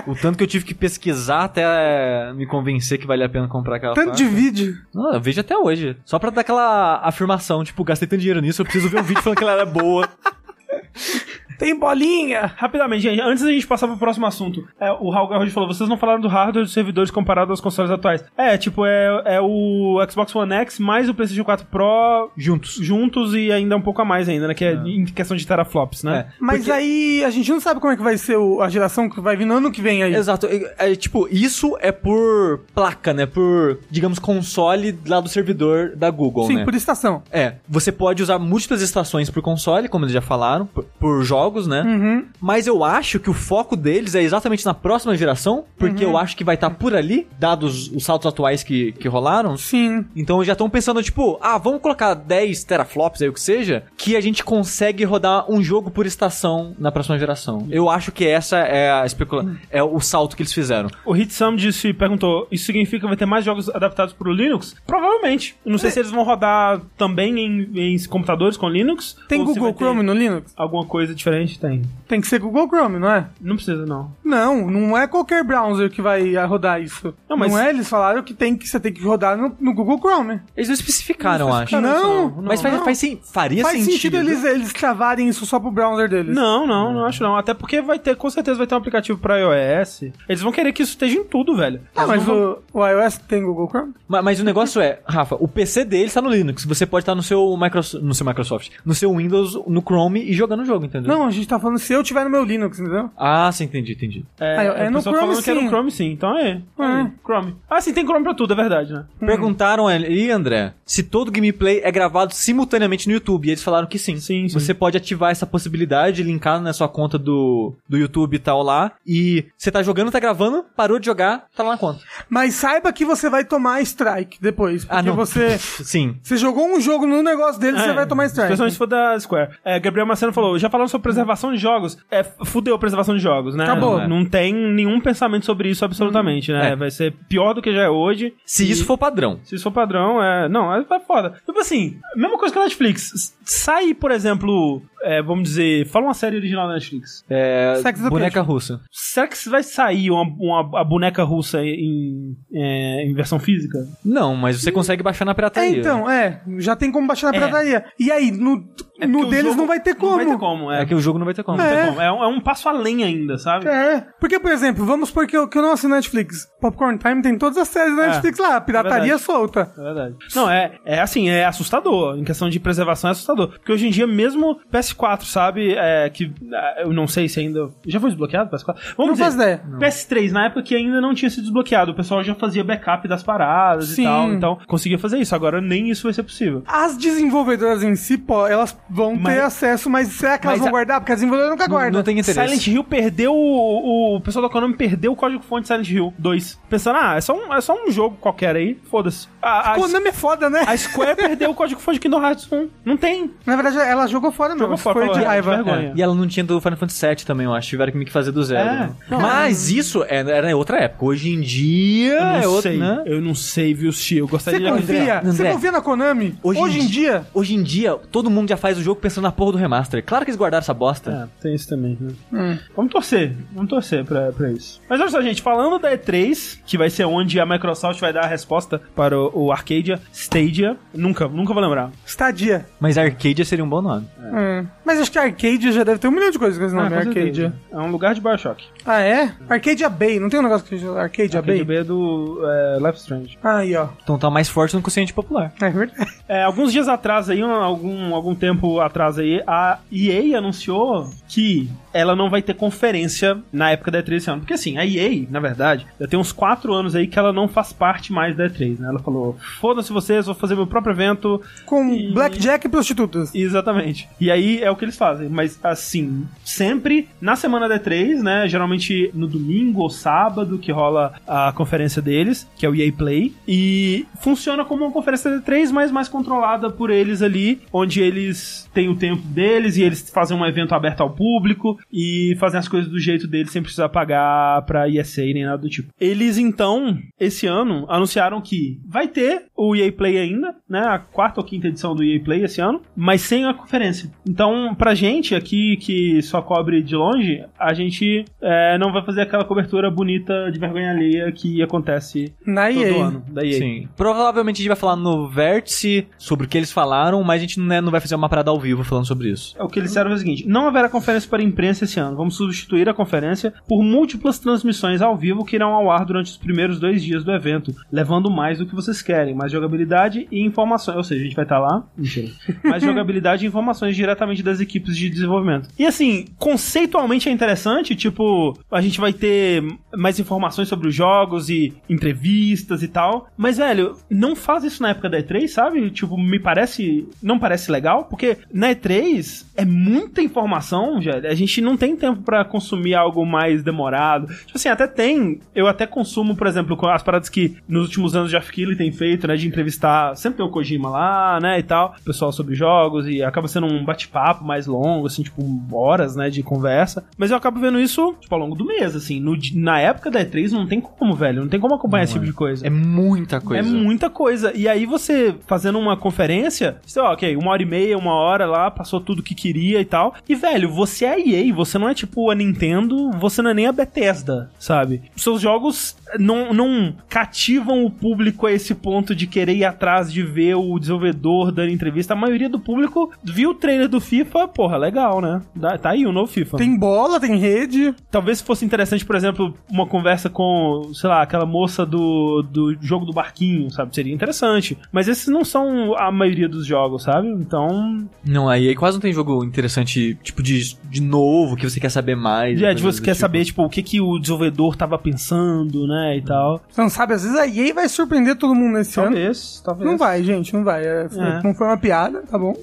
[0.07, 3.49] O tanto que eu tive que pesquisar até é, me convencer que valia a pena
[3.49, 4.17] comprar aquela Tanto faca.
[4.17, 4.77] de vídeo.
[4.95, 5.97] Não, eu vejo até hoje.
[6.05, 9.23] Só pra dar aquela afirmação, tipo, gastei tanto dinheiro nisso, eu preciso ver um vídeo
[9.23, 10.09] falando que ela era boa.
[11.59, 12.53] Tem bolinha.
[12.57, 15.89] Rapidamente, gente, antes da gente passar pro próximo assunto, é, o Raul Garrod falou: vocês
[15.89, 18.25] não falaram do hardware dos servidores comparado aos consoles atuais.
[18.37, 22.75] É, tipo, é, é o Xbox One X mais o PlayStation 4 Pro Juntos.
[22.75, 24.55] juntos e ainda um pouco a mais ainda, né?
[24.55, 26.27] Que é, em questão de teraflops, né?
[26.29, 26.33] É.
[26.41, 29.09] Mas Porque- aí a gente não sabe como é que vai ser o- a geração
[29.09, 30.15] que vai vir no ano que vem aí.
[30.15, 30.47] Exato.
[30.47, 33.27] É, é, tipo, isso é por placa, né?
[33.27, 36.65] Por, digamos, console lá do servidor da Google, Sim, né?
[36.65, 37.23] por estação.
[37.33, 41.48] É, você pode usar múltiplas estações por console, como eles já falaram, por, por jogos,
[41.67, 41.83] né?
[41.83, 42.25] Uhum.
[42.41, 46.13] Mas eu acho que o foco deles é exatamente na próxima geração, porque Uhum.
[46.13, 49.57] eu acho que vai estar por ali, dados os saltos atuais que, que rolaram.
[49.57, 50.05] Sim.
[50.15, 54.17] Então já estão pensando, tipo, ah, vamos colocar 10 teraflops aí, o que seja, que
[54.17, 57.67] a gente consegue rodar um jogo por estação na próxima geração.
[57.71, 60.89] Eu acho que essa é a especula é o salto que eles fizeram.
[61.05, 64.75] O Hitsam disse, perguntou: Isso significa que vai ter mais jogos adaptados pro Linux?
[64.87, 65.57] Provavelmente.
[65.65, 65.79] Não É.
[65.79, 69.17] sei se eles vão rodar também em, em computadores com Linux.
[69.29, 70.53] Tem Google ter Chrome no Linux?
[70.57, 71.38] Alguma coisa diferente?
[71.61, 71.83] Tem.
[72.07, 73.27] Tem que ser Google Chrome, não é?
[73.41, 74.11] Não precisa, não.
[74.25, 77.15] Não, não é qualquer browser que vai rodar isso.
[77.29, 77.71] Não, Não, mas- é?
[77.71, 80.41] Eles falaram que tem que você tem que rodar no, no Google Chrome.
[80.57, 81.71] Eles não especificaram, eu acho.
[81.71, 82.85] Cara, Não, não, Mas faz, não.
[82.85, 84.17] faz sen- faria Faz sentido, sentido.
[84.17, 86.35] eles, eles travarem isso só pro browser deles.
[86.35, 87.37] Não, não, não acho não.
[87.37, 90.03] Até porque vai ter, com certeza vai ter um aplicativo pra iOS.
[90.29, 91.81] Eles vão querer que isso esteja em tudo, velho.
[91.95, 93.93] Ah, mas não vão- o, o iOS tem Google Chrome?
[94.09, 96.65] Ma- Mas, o negócio é, Rafa, o PC deles tá no Linux.
[96.65, 100.33] Você pode estar no seu Microsoft, no seu Microsoft, no seu Windows, no Chrome e
[100.33, 101.09] jogando o jogo, entendeu?
[101.15, 103.11] Não, a gente tá falando se eu tiver no meu Linux, entendeu?
[103.17, 104.25] Ah, sim, entendi, entendi.
[104.41, 105.63] É, Ah, é é no Chrome, falando que é sim.
[105.63, 106.11] no Chrome sim.
[106.13, 106.61] Então é.
[106.79, 107.11] é.
[107.25, 107.57] Chrome.
[107.69, 109.05] Ah, sim, tem Chrome pra tudo, é verdade, né?
[109.21, 113.47] Perguntaram ali, André, se todo gameplay é gravado simultaneamente no YouTube.
[113.47, 114.17] E eles falaram que sim.
[114.19, 114.59] Sim, sim.
[114.59, 118.93] Você pode ativar essa possibilidade, linkar na sua conta do, do YouTube e tal lá.
[119.07, 122.01] E você tá jogando, tá gravando, parou de jogar, tá lá na conta.
[122.29, 124.85] Mas saiba que você vai tomar strike depois.
[124.85, 125.15] Porque Ah, não.
[125.15, 125.59] você.
[125.85, 126.17] Sim.
[126.23, 128.47] Você jogou um jogo no negócio dele, você É, vai tomar strike.
[128.53, 129.51] Especialmente se for da Square.
[129.65, 131.99] É, Gabriel Marcelo falou, já falando sobre preservação de jogos.
[132.11, 133.65] É, fudeu a preservação de jogos, né?
[133.65, 133.99] Acabou.
[134.01, 136.71] Não, não tem nenhum pensamento sobre isso absolutamente, né?
[136.73, 136.77] É.
[136.77, 138.35] Vai ser pior do que já é hoje.
[138.45, 139.41] Se E- isso for padrão.
[139.45, 140.49] Se isso for padrão, é.
[140.49, 141.35] Não, é, é foda.
[141.45, 143.37] Tipo assim, mesma coisa que a Netflix.
[143.45, 147.25] Sai, por exemplo, é, vamos dizer, fala uma série original da Netflix.
[147.29, 148.53] É, Sex boneca Education.
[148.53, 148.81] russa.
[148.91, 153.79] Será que vai sair uma, uma- a boneca russa em, é, em versão física?
[154.05, 155.79] Não, mas você consegue baixar na É, pirataria.
[155.79, 156.43] então, é.
[156.59, 157.41] Já tem como baixar na É.
[157.41, 157.85] pirataria.
[157.99, 158.65] E aí, no,
[159.01, 160.11] É no porque deles não vai ter como.
[160.11, 160.83] Não vai ter como, é.
[160.83, 161.61] É que o jogo não vai ter como.
[161.61, 161.87] É.
[161.87, 162.01] como.
[162.01, 163.67] É, um, é um passo além ainda, sabe?
[163.69, 164.05] É.
[164.21, 166.47] Porque, por exemplo, vamos supor que eu, que eu não assino Netflix.
[166.61, 168.07] Popcorn Time tem todas as séries da É.
[168.09, 168.61] Netflix lá.
[168.61, 169.23] Pirataria Verdade.
[169.23, 169.73] solta.
[169.79, 170.15] É verdade.
[170.35, 172.19] Não, é, é assim, é assustador.
[172.19, 173.49] Em questão de preservação é assustador.
[173.51, 174.59] Porque hoje em dia, mesmo
[174.95, 175.75] PS4, sabe?
[175.75, 177.69] É, que é, eu não sei se ainda.
[177.87, 178.77] Já foi desbloqueado o PS4?
[178.97, 179.63] Vamos Não dizer, ideia.
[179.79, 183.23] PS3, na época que ainda não tinha sido desbloqueado, o pessoal já fazia backup das
[183.23, 184.03] paradas Sim.
[184.03, 184.33] e tal.
[184.33, 185.35] Então, conseguia fazer isso.
[185.35, 186.63] Agora nem isso vai ser possível.
[186.67, 190.69] As desenvolvedoras em si, pô, elas vão Mas- ter acesso, mas será que elas vão
[190.69, 191.01] a- guardar?
[191.01, 191.97] Porque a desenvolvedora nunca Não, guarda.
[191.97, 192.41] não tem interesse.
[192.57, 196.61] Silent Hill perdeu o, o pessoal da Konami perdeu o código-fonte de Silent Hill 2.
[196.69, 199.29] Pensando, ah, é só um, é só um jogo qualquer aí, foda-se.
[199.43, 200.65] A, a, Konami é foda, né?
[200.67, 202.69] a Square perdeu o código-fonte de Kingdom Hearts 1.
[202.85, 203.31] Não tem.
[203.47, 204.63] Na verdade, ela jogou fora mesmo.
[204.65, 205.57] Jogou foi de raiva.
[205.57, 205.89] vergonha.
[205.89, 207.69] É, E ela não tinha do Final Fantasy VII também, eu acho.
[207.69, 208.69] Tiveram que me fazer do zero.
[208.69, 208.73] É.
[208.81, 208.91] né?
[209.11, 211.05] Não, Mas isso é- era em outra época.
[211.07, 212.79] Hoje em dia Eu não é outra, sei.
[212.79, 213.03] né?
[213.07, 214.19] Eu não sei, viu, Xi?
[214.19, 215.19] Eu Você gostaria de confia?
[215.19, 215.31] André.
[215.33, 216.39] Você confia na Konami?
[216.43, 217.27] Hoje Hoje, em em dia?
[217.35, 220.03] Hoje em dia, todo mundo já faz o jogo pensando na porra do remaster.
[220.05, 221.29] Claro que eles guardaram essa bosta.
[221.39, 222.11] É, tem isso também, né?
[222.33, 222.59] Hum.
[222.77, 224.81] Vamos torcer, vamos torcer pra, pra isso.
[224.89, 228.25] Mas olha só, gente, falando da E3, que vai ser onde a Microsoft vai dar
[228.25, 231.91] a resposta para o, o Arcadia Stadia, nunca, nunca vou lembrar.
[232.07, 232.67] Stadia.
[232.81, 234.07] Mas Arcadia seria um bom nome.
[234.19, 234.67] Hum.
[234.85, 236.91] Mas acho que Arcadia já deve ter um milhão de coisas com esse Ah, nome,
[236.91, 237.23] com Arcadia.
[237.25, 237.55] certeza.
[237.71, 238.65] É um lugar de Bioshock.
[238.87, 239.33] Ah, é?
[239.49, 241.61] Arcadia Bay, não tem um negócio que chama Arcadia Bay?
[241.61, 243.39] Arcade Bay é do é, Life Strange.
[243.45, 243.89] Aí, ó.
[244.03, 245.53] Então tá mais forte no consciente popular.
[245.61, 246.11] É verdade.
[246.29, 251.71] É, alguns dias atrás aí, um- algum, algum tempo atrás aí, a EA anunciou que
[251.99, 254.41] ela não vai ter conferência na época da E3 esse ano.
[254.41, 257.49] Porque assim, a EA, na verdade, já tem uns 4 anos aí que ela não
[257.49, 258.89] faz parte mais da E3, né?
[258.89, 261.41] Ela falou, foda-se vocês, vou fazer meu próprio evento.
[261.67, 263.35] Com E- Blackjack e prostitutas.
[263.35, 264.09] Exatamente.
[264.21, 265.29] E aí é o que eles fazem.
[265.29, 268.49] Mas assim, sempre na semana da E3, né?
[268.49, 273.35] Geralmente no domingo ou sábado que rola a conferência deles, que é o EA Play.
[273.47, 278.69] E funciona como uma conferência da E3, mas mais controlada por eles ali, onde eles
[278.73, 282.69] têm o tempo deles e eles fazem um evento aberto ao público e fazem as
[282.69, 285.93] coisas do jeito deles sem precisar pagar pra ESA nem nada do tipo.
[286.01, 290.81] Eles então, esse ano, anunciaram que vai ter o EA Play ainda, né?
[290.81, 294.11] A quarta ou quinta edição do EA Play esse ano, mas sem a conferência.
[294.29, 299.23] Então, pra gente aqui que só cobre de longe, a gente é, não vai fazer
[299.23, 303.05] aquela cobertura bonita de vergonha alheia que acontece Na todo EA.
[303.05, 303.59] ano da EA.
[303.59, 303.89] Sim.
[303.97, 307.61] Provavelmente a gente vai falar no vértice sobre o que eles falaram, mas a gente
[307.61, 309.55] né, não vai fazer uma parada ao vivo falando sobre isso.
[309.59, 312.01] É O que eles disseram é o seguinte: não haverá conferência para a imprensa esse
[312.01, 312.17] ano.
[312.17, 316.37] Vamos substituir a conferência por múltiplas transmissões ao vivo que irão ao ar durante os
[316.37, 320.97] primeiros dois dias do evento, levando mais do que vocês querem, mais jogabilidade e informações.
[320.97, 322.29] Ou seja, a gente vai estar lá, mentira.
[322.65, 325.69] Mais jogabilidade e informações diretamente das equipes de desenvolvimento.
[325.79, 329.63] E assim, conceitualmente é interessante, tipo, a gente vai ter
[329.97, 333.29] mais informações sobre os jogos e entrevistas e tal.
[333.37, 335.91] Mas, velho, não faz isso na época da E3, sabe?
[335.91, 337.09] Tipo, me parece.
[337.23, 341.29] Não parece legal, porque na E3 é muita informação, velho.
[341.29, 344.27] A gente não tem tempo pra consumir algo mais demorado.
[344.27, 345.41] Tipo assim, até tem.
[345.55, 348.77] Eu até consumo, por exemplo, com as paradas que nos últimos anos o Jeff Keighley
[348.77, 349.37] tem feito, né?
[349.37, 350.17] De entrevistar.
[350.17, 351.59] Sempre tem o Kojima lá, né?
[351.59, 351.95] E tal.
[352.05, 353.07] Pessoal sobre jogos.
[353.07, 356.31] E acaba sendo um bate-papo mais longo, assim, tipo, horas, né?
[356.31, 357.05] De conversa.
[357.17, 359.21] Mas eu acabo vendo isso, tipo, ao longo do mês, assim.
[359.21, 361.43] No, na época da E3 não tem como, velho.
[361.43, 362.67] Não tem como acompanhar esse tipo de coisa.
[362.67, 363.69] É muita coisa.
[363.69, 364.53] É muita coisa.
[364.55, 368.47] E aí você fazendo uma conferência, você, ó, ok, uma hora e meia, uma hora
[368.47, 370.15] lá, passou tudo que queria e tal.
[370.29, 371.19] E, velho, você é a
[371.49, 375.03] EA, você não é tipo a Nintendo, você não é nem a Bethesda, sabe?
[375.17, 380.23] Seus jogos não, não cativam o público a esse ponto de querer ir atrás de
[380.23, 382.15] ver o desenvolvedor dando entrevista.
[382.15, 385.43] A maioria do público viu o trailer do FIFA, porra, legal, né?
[385.81, 386.57] Tá aí o novo FIFA.
[386.57, 387.95] Tem bola, tem rede.
[388.11, 393.05] Talvez fosse interessante, por exemplo, uma conversa com, sei lá, aquela moça do, do jogo
[393.05, 393.95] do barquinho, sabe?
[393.95, 394.79] Seria interessante.
[394.93, 397.29] Mas esses não são a maioria dos jogos, sabe?
[397.29, 398.07] Então.
[398.25, 401.91] Não, aí, aí quase não tem jogo interessante, tipo, de, de novo, que você quer
[401.91, 402.61] saber mais.
[402.61, 403.21] É, você quer tipo.
[403.21, 406.17] saber, tipo, o que, que o desenvolvedor tava pensando, né?
[406.17, 406.61] E tal.
[406.71, 409.11] Você não sabe, às vezes a EA vai surpreender todo mundo nesse ano.
[409.13, 409.91] Talvez, talvez.
[409.91, 410.85] Não vai, gente, não vai.
[410.85, 411.43] É, foi- É.
[411.43, 412.57] Não foi uma piada, tá bom?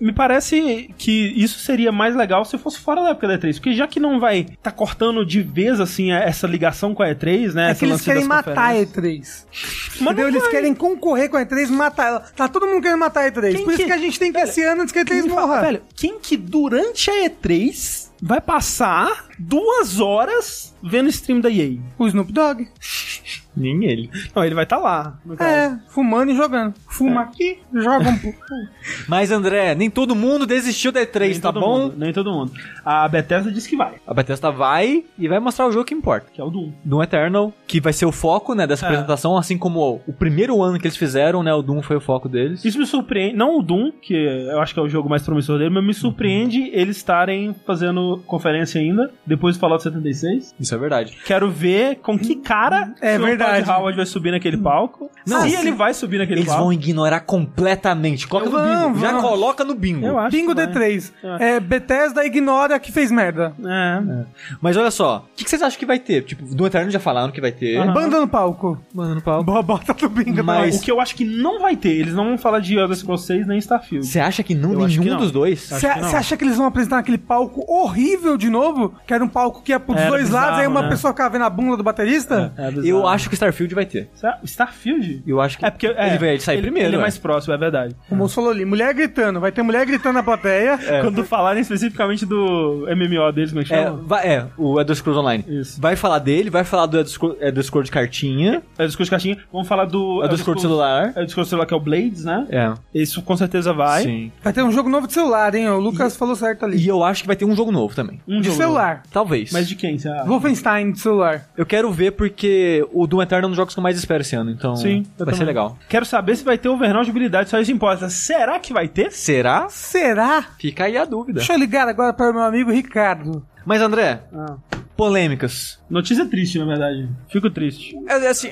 [0.00, 3.54] Me parece que isso seria mais legal se fosse fora da época da E3.
[3.54, 7.52] Porque já que não vai tá cortando de vez, assim, essa ligação com a E3,
[7.54, 7.70] né?
[7.70, 9.46] É que eles querem matar a conferências.
[9.50, 10.00] E3.
[10.00, 10.18] Mas?
[10.18, 10.50] Eles vai.
[10.50, 12.20] querem concorrer com a E3, matar ela.
[12.36, 13.52] Tá todo mundo querendo matar a E3.
[13.54, 15.04] Quem Por isso que- que a gente tem que ir esse ano antes que a
[15.04, 15.60] E3 Me fala, morra.
[15.62, 21.78] Velho, quem que durante a E3 vai passar duas horas vendo stream da EA?
[21.98, 22.68] O Snoop Dogg.
[23.56, 24.10] Nem ele.
[24.34, 25.18] Não, ele vai estar lá.
[25.24, 25.50] no caso.
[25.50, 26.74] É, fumando e jogando.
[26.88, 28.38] Fuma aqui, joga um pouco.
[29.08, 31.78] Mas, André, nem todo mundo desistiu da E3, Nem tá todo bom?
[31.80, 32.52] mundo, nem todo mundo.
[32.84, 36.26] A Bethesda disse que vai, A Bethesda vai e vai mostrar o jogo que importa.
[36.32, 36.72] que é o Doom.
[36.84, 38.88] Doom Eternal, que vai ser o foco, né, dessa É.
[38.88, 42.28] apresentação, assim como o primeiro ano que eles fizeram, né, o Doom foi o foco
[42.28, 42.64] deles.
[42.64, 45.58] Isso me surpreende, não o Doom, que eu acho que é o jogo mais promissor
[45.58, 50.54] dele, mas me surpreende eles estarem fazendo conferência ainda, depois do Fallout 76.
[50.58, 51.16] Isso é verdade.
[51.24, 53.66] Quero ver com que cara É o verdade.
[53.66, 55.10] Todd Howard vai subir naquele palco.
[55.26, 56.62] Não, se ele vai subir naquele Eles palco.
[56.64, 58.26] vão ignorar completamente.
[58.28, 59.00] Coloca no Vão, bingo.
[59.04, 60.06] Já coloca no bingo.
[60.06, 60.66] Eu acho Bingo que vai.
[60.74, 61.12] D3.
[61.40, 63.52] É, Bethesda ignora que fez merda.
[63.64, 64.24] É.
[64.60, 66.22] Mas olha só, o que, que vocês acham que vai ter?
[66.22, 67.76] Tipo, do Eternal já falaram que vai ter.
[67.78, 67.92] Aham.
[67.92, 68.78] Banda no palco.
[68.94, 69.44] Mano, no palco.
[69.44, 70.42] Boa, bota do bingo.
[70.44, 72.96] Mas- O que eu acho que não vai ter, eles não vão falar de Elder
[72.96, 74.06] Scrolls 6 nem Starfield.
[74.06, 75.20] Você acha que não Eu acho que nenhum não.
[75.20, 75.60] dos dois?
[75.68, 78.94] Você acha que eles vão apresentar aquele palco horrível de novo?
[79.06, 80.88] Que era um palco que ia pros Era dois bizarro, lados, aí uma né?
[80.88, 82.52] pessoa ficava vendo a bunda do baterista?
[82.56, 82.86] É bizarro.
[82.86, 84.08] Eu acho que Starfield vai ter.
[84.14, 84.38] Será?
[84.44, 85.22] Starfield?
[85.26, 86.88] Eu acho que É porque é, ele vai sair primeiro.
[86.88, 87.94] Ele é mais próximo, é verdade.
[88.10, 89.40] O moço falou ali, mulher gritando.
[89.40, 90.78] Vai ter mulher gritando na plateia.
[91.02, 94.02] Quando falarem especificamente do MMO deles, como é que É, chama?
[94.04, 95.44] vai- é, o Elder Scrolls Online.
[95.48, 95.80] Isso.
[95.80, 99.10] Vai falar dele, vai falar do Elder Scrolls, Elder Scrolls de cartinha, É o discurso
[99.10, 99.38] caixinha.
[99.52, 100.22] Vamos falar do.
[100.22, 101.12] Elder Scrolls celular.
[101.14, 102.46] É o discurso celular que é o Blades, né?
[102.50, 104.02] É, Isso com certeza vai.
[104.02, 104.32] sim.
[104.42, 105.68] Vai ter um jogo novo de celular, hein?
[105.68, 106.78] O Lucas falou certo ali.
[106.78, 108.20] E eu acho que vai ter um jogo novo também.
[108.26, 109.02] Um de celular.
[109.12, 109.50] Talvez.
[109.52, 109.96] Mas de quem?
[109.96, 110.24] Acha?
[110.24, 111.46] Wolfenstein de celular.
[111.56, 114.20] Eu quero ver porque o Doom Eternal é um dos jogos que eu mais espero
[114.22, 115.46] esse ano, então Sim, vai ser também.
[115.46, 115.78] legal.
[115.88, 118.08] Quero saber se vai ter ter overall de habilidade, só isso importa.
[118.10, 119.12] Será que vai ter?
[119.12, 119.68] Será?
[119.68, 120.42] Será?
[120.58, 121.38] Fica aí a dúvida.
[121.38, 123.46] Deixa eu ligar agora para o meu amigo Ricardo.
[123.64, 124.56] Mas André, Ah.
[124.96, 125.78] polêmicas.
[125.88, 127.08] Notícia triste, na verdade.
[127.30, 127.94] Fico triste.
[128.08, 128.50] É, é assim.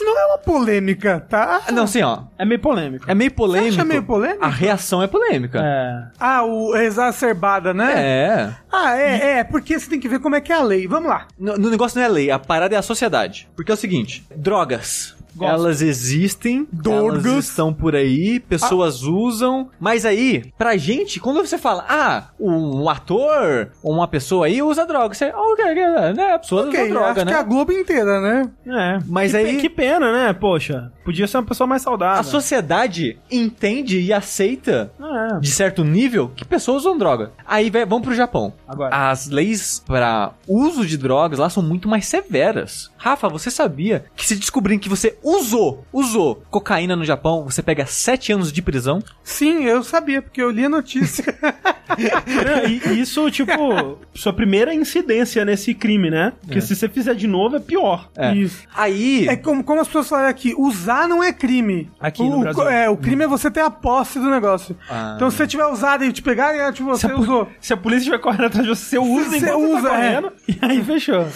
[0.00, 1.62] Não é uma polêmica, tá?
[1.72, 2.24] Não, assim, ó.
[2.38, 3.10] É meio polêmico.
[3.10, 3.74] É meio polêmico.
[3.74, 4.44] acha meio polêmico?
[4.44, 5.60] A reação é polêmica.
[5.62, 6.04] É.
[6.18, 7.92] Ah, o exacerbada, né?
[7.96, 8.54] É.
[8.70, 10.86] Ah, é, é, porque você tem que ver como é que é a lei.
[10.86, 11.26] Vamos lá.
[11.38, 13.48] No, no negócio não é lei, a parada é a sociedade.
[13.56, 15.16] Porque é o seguinte: drogas.
[15.36, 15.52] Gosto.
[15.54, 17.24] Elas existem, Drogas.
[17.24, 22.88] elas estão por aí, pessoas usam, mas aí, pra gente, quando você fala, ah, um
[22.88, 26.80] ator ou uma pessoa aí usa droga, você, ah, ok, ok, né, a pessoa Ok,
[26.80, 27.32] usa droga, acho né?
[27.32, 28.50] que a Globo inteira, né?
[28.66, 28.98] É.
[29.06, 30.32] Mas que, aí- pe- Que pena, né?
[30.32, 32.20] Poxa, podia ser uma pessoa mais saudável.
[32.20, 35.40] A sociedade entende e aceita, É.
[35.40, 37.32] de certo nível, que pessoas usam droga.
[37.46, 38.52] Aí vai- vamos pro Japão.
[38.66, 38.94] Agora.
[39.10, 42.90] As leis para uso de drogas lá são muito mais severas.
[42.96, 47.86] Rafa, você sabia que se descobrirem que você usou, usou cocaína no Japão, você pega
[47.86, 49.02] 7 anos de prisão?
[49.22, 51.24] Sim, eu sabia, porque eu li a notícia.
[51.98, 56.34] É, e isso, tipo, sua primeira incidência nesse crime, né?
[56.42, 58.10] Porque se você fizer de novo é pior.
[58.16, 58.34] É.
[58.34, 58.62] Isso.
[58.76, 61.90] Aí, É como, como as pessoas falam aqui, usar não é crime.
[61.98, 62.68] Aqui o, no Brasil.
[62.68, 64.76] É, o crime é você ter a posse do negócio.
[64.88, 65.14] Ah.
[65.16, 67.48] Então se você tiver usado e te pegarem, é, tipo, você Se po- usou.
[67.58, 70.14] se a polícia estiver correndo atrás de você, você usa Você enquanto usa, tá é.
[70.20, 70.32] correndo.
[70.46, 71.26] E aí fechou.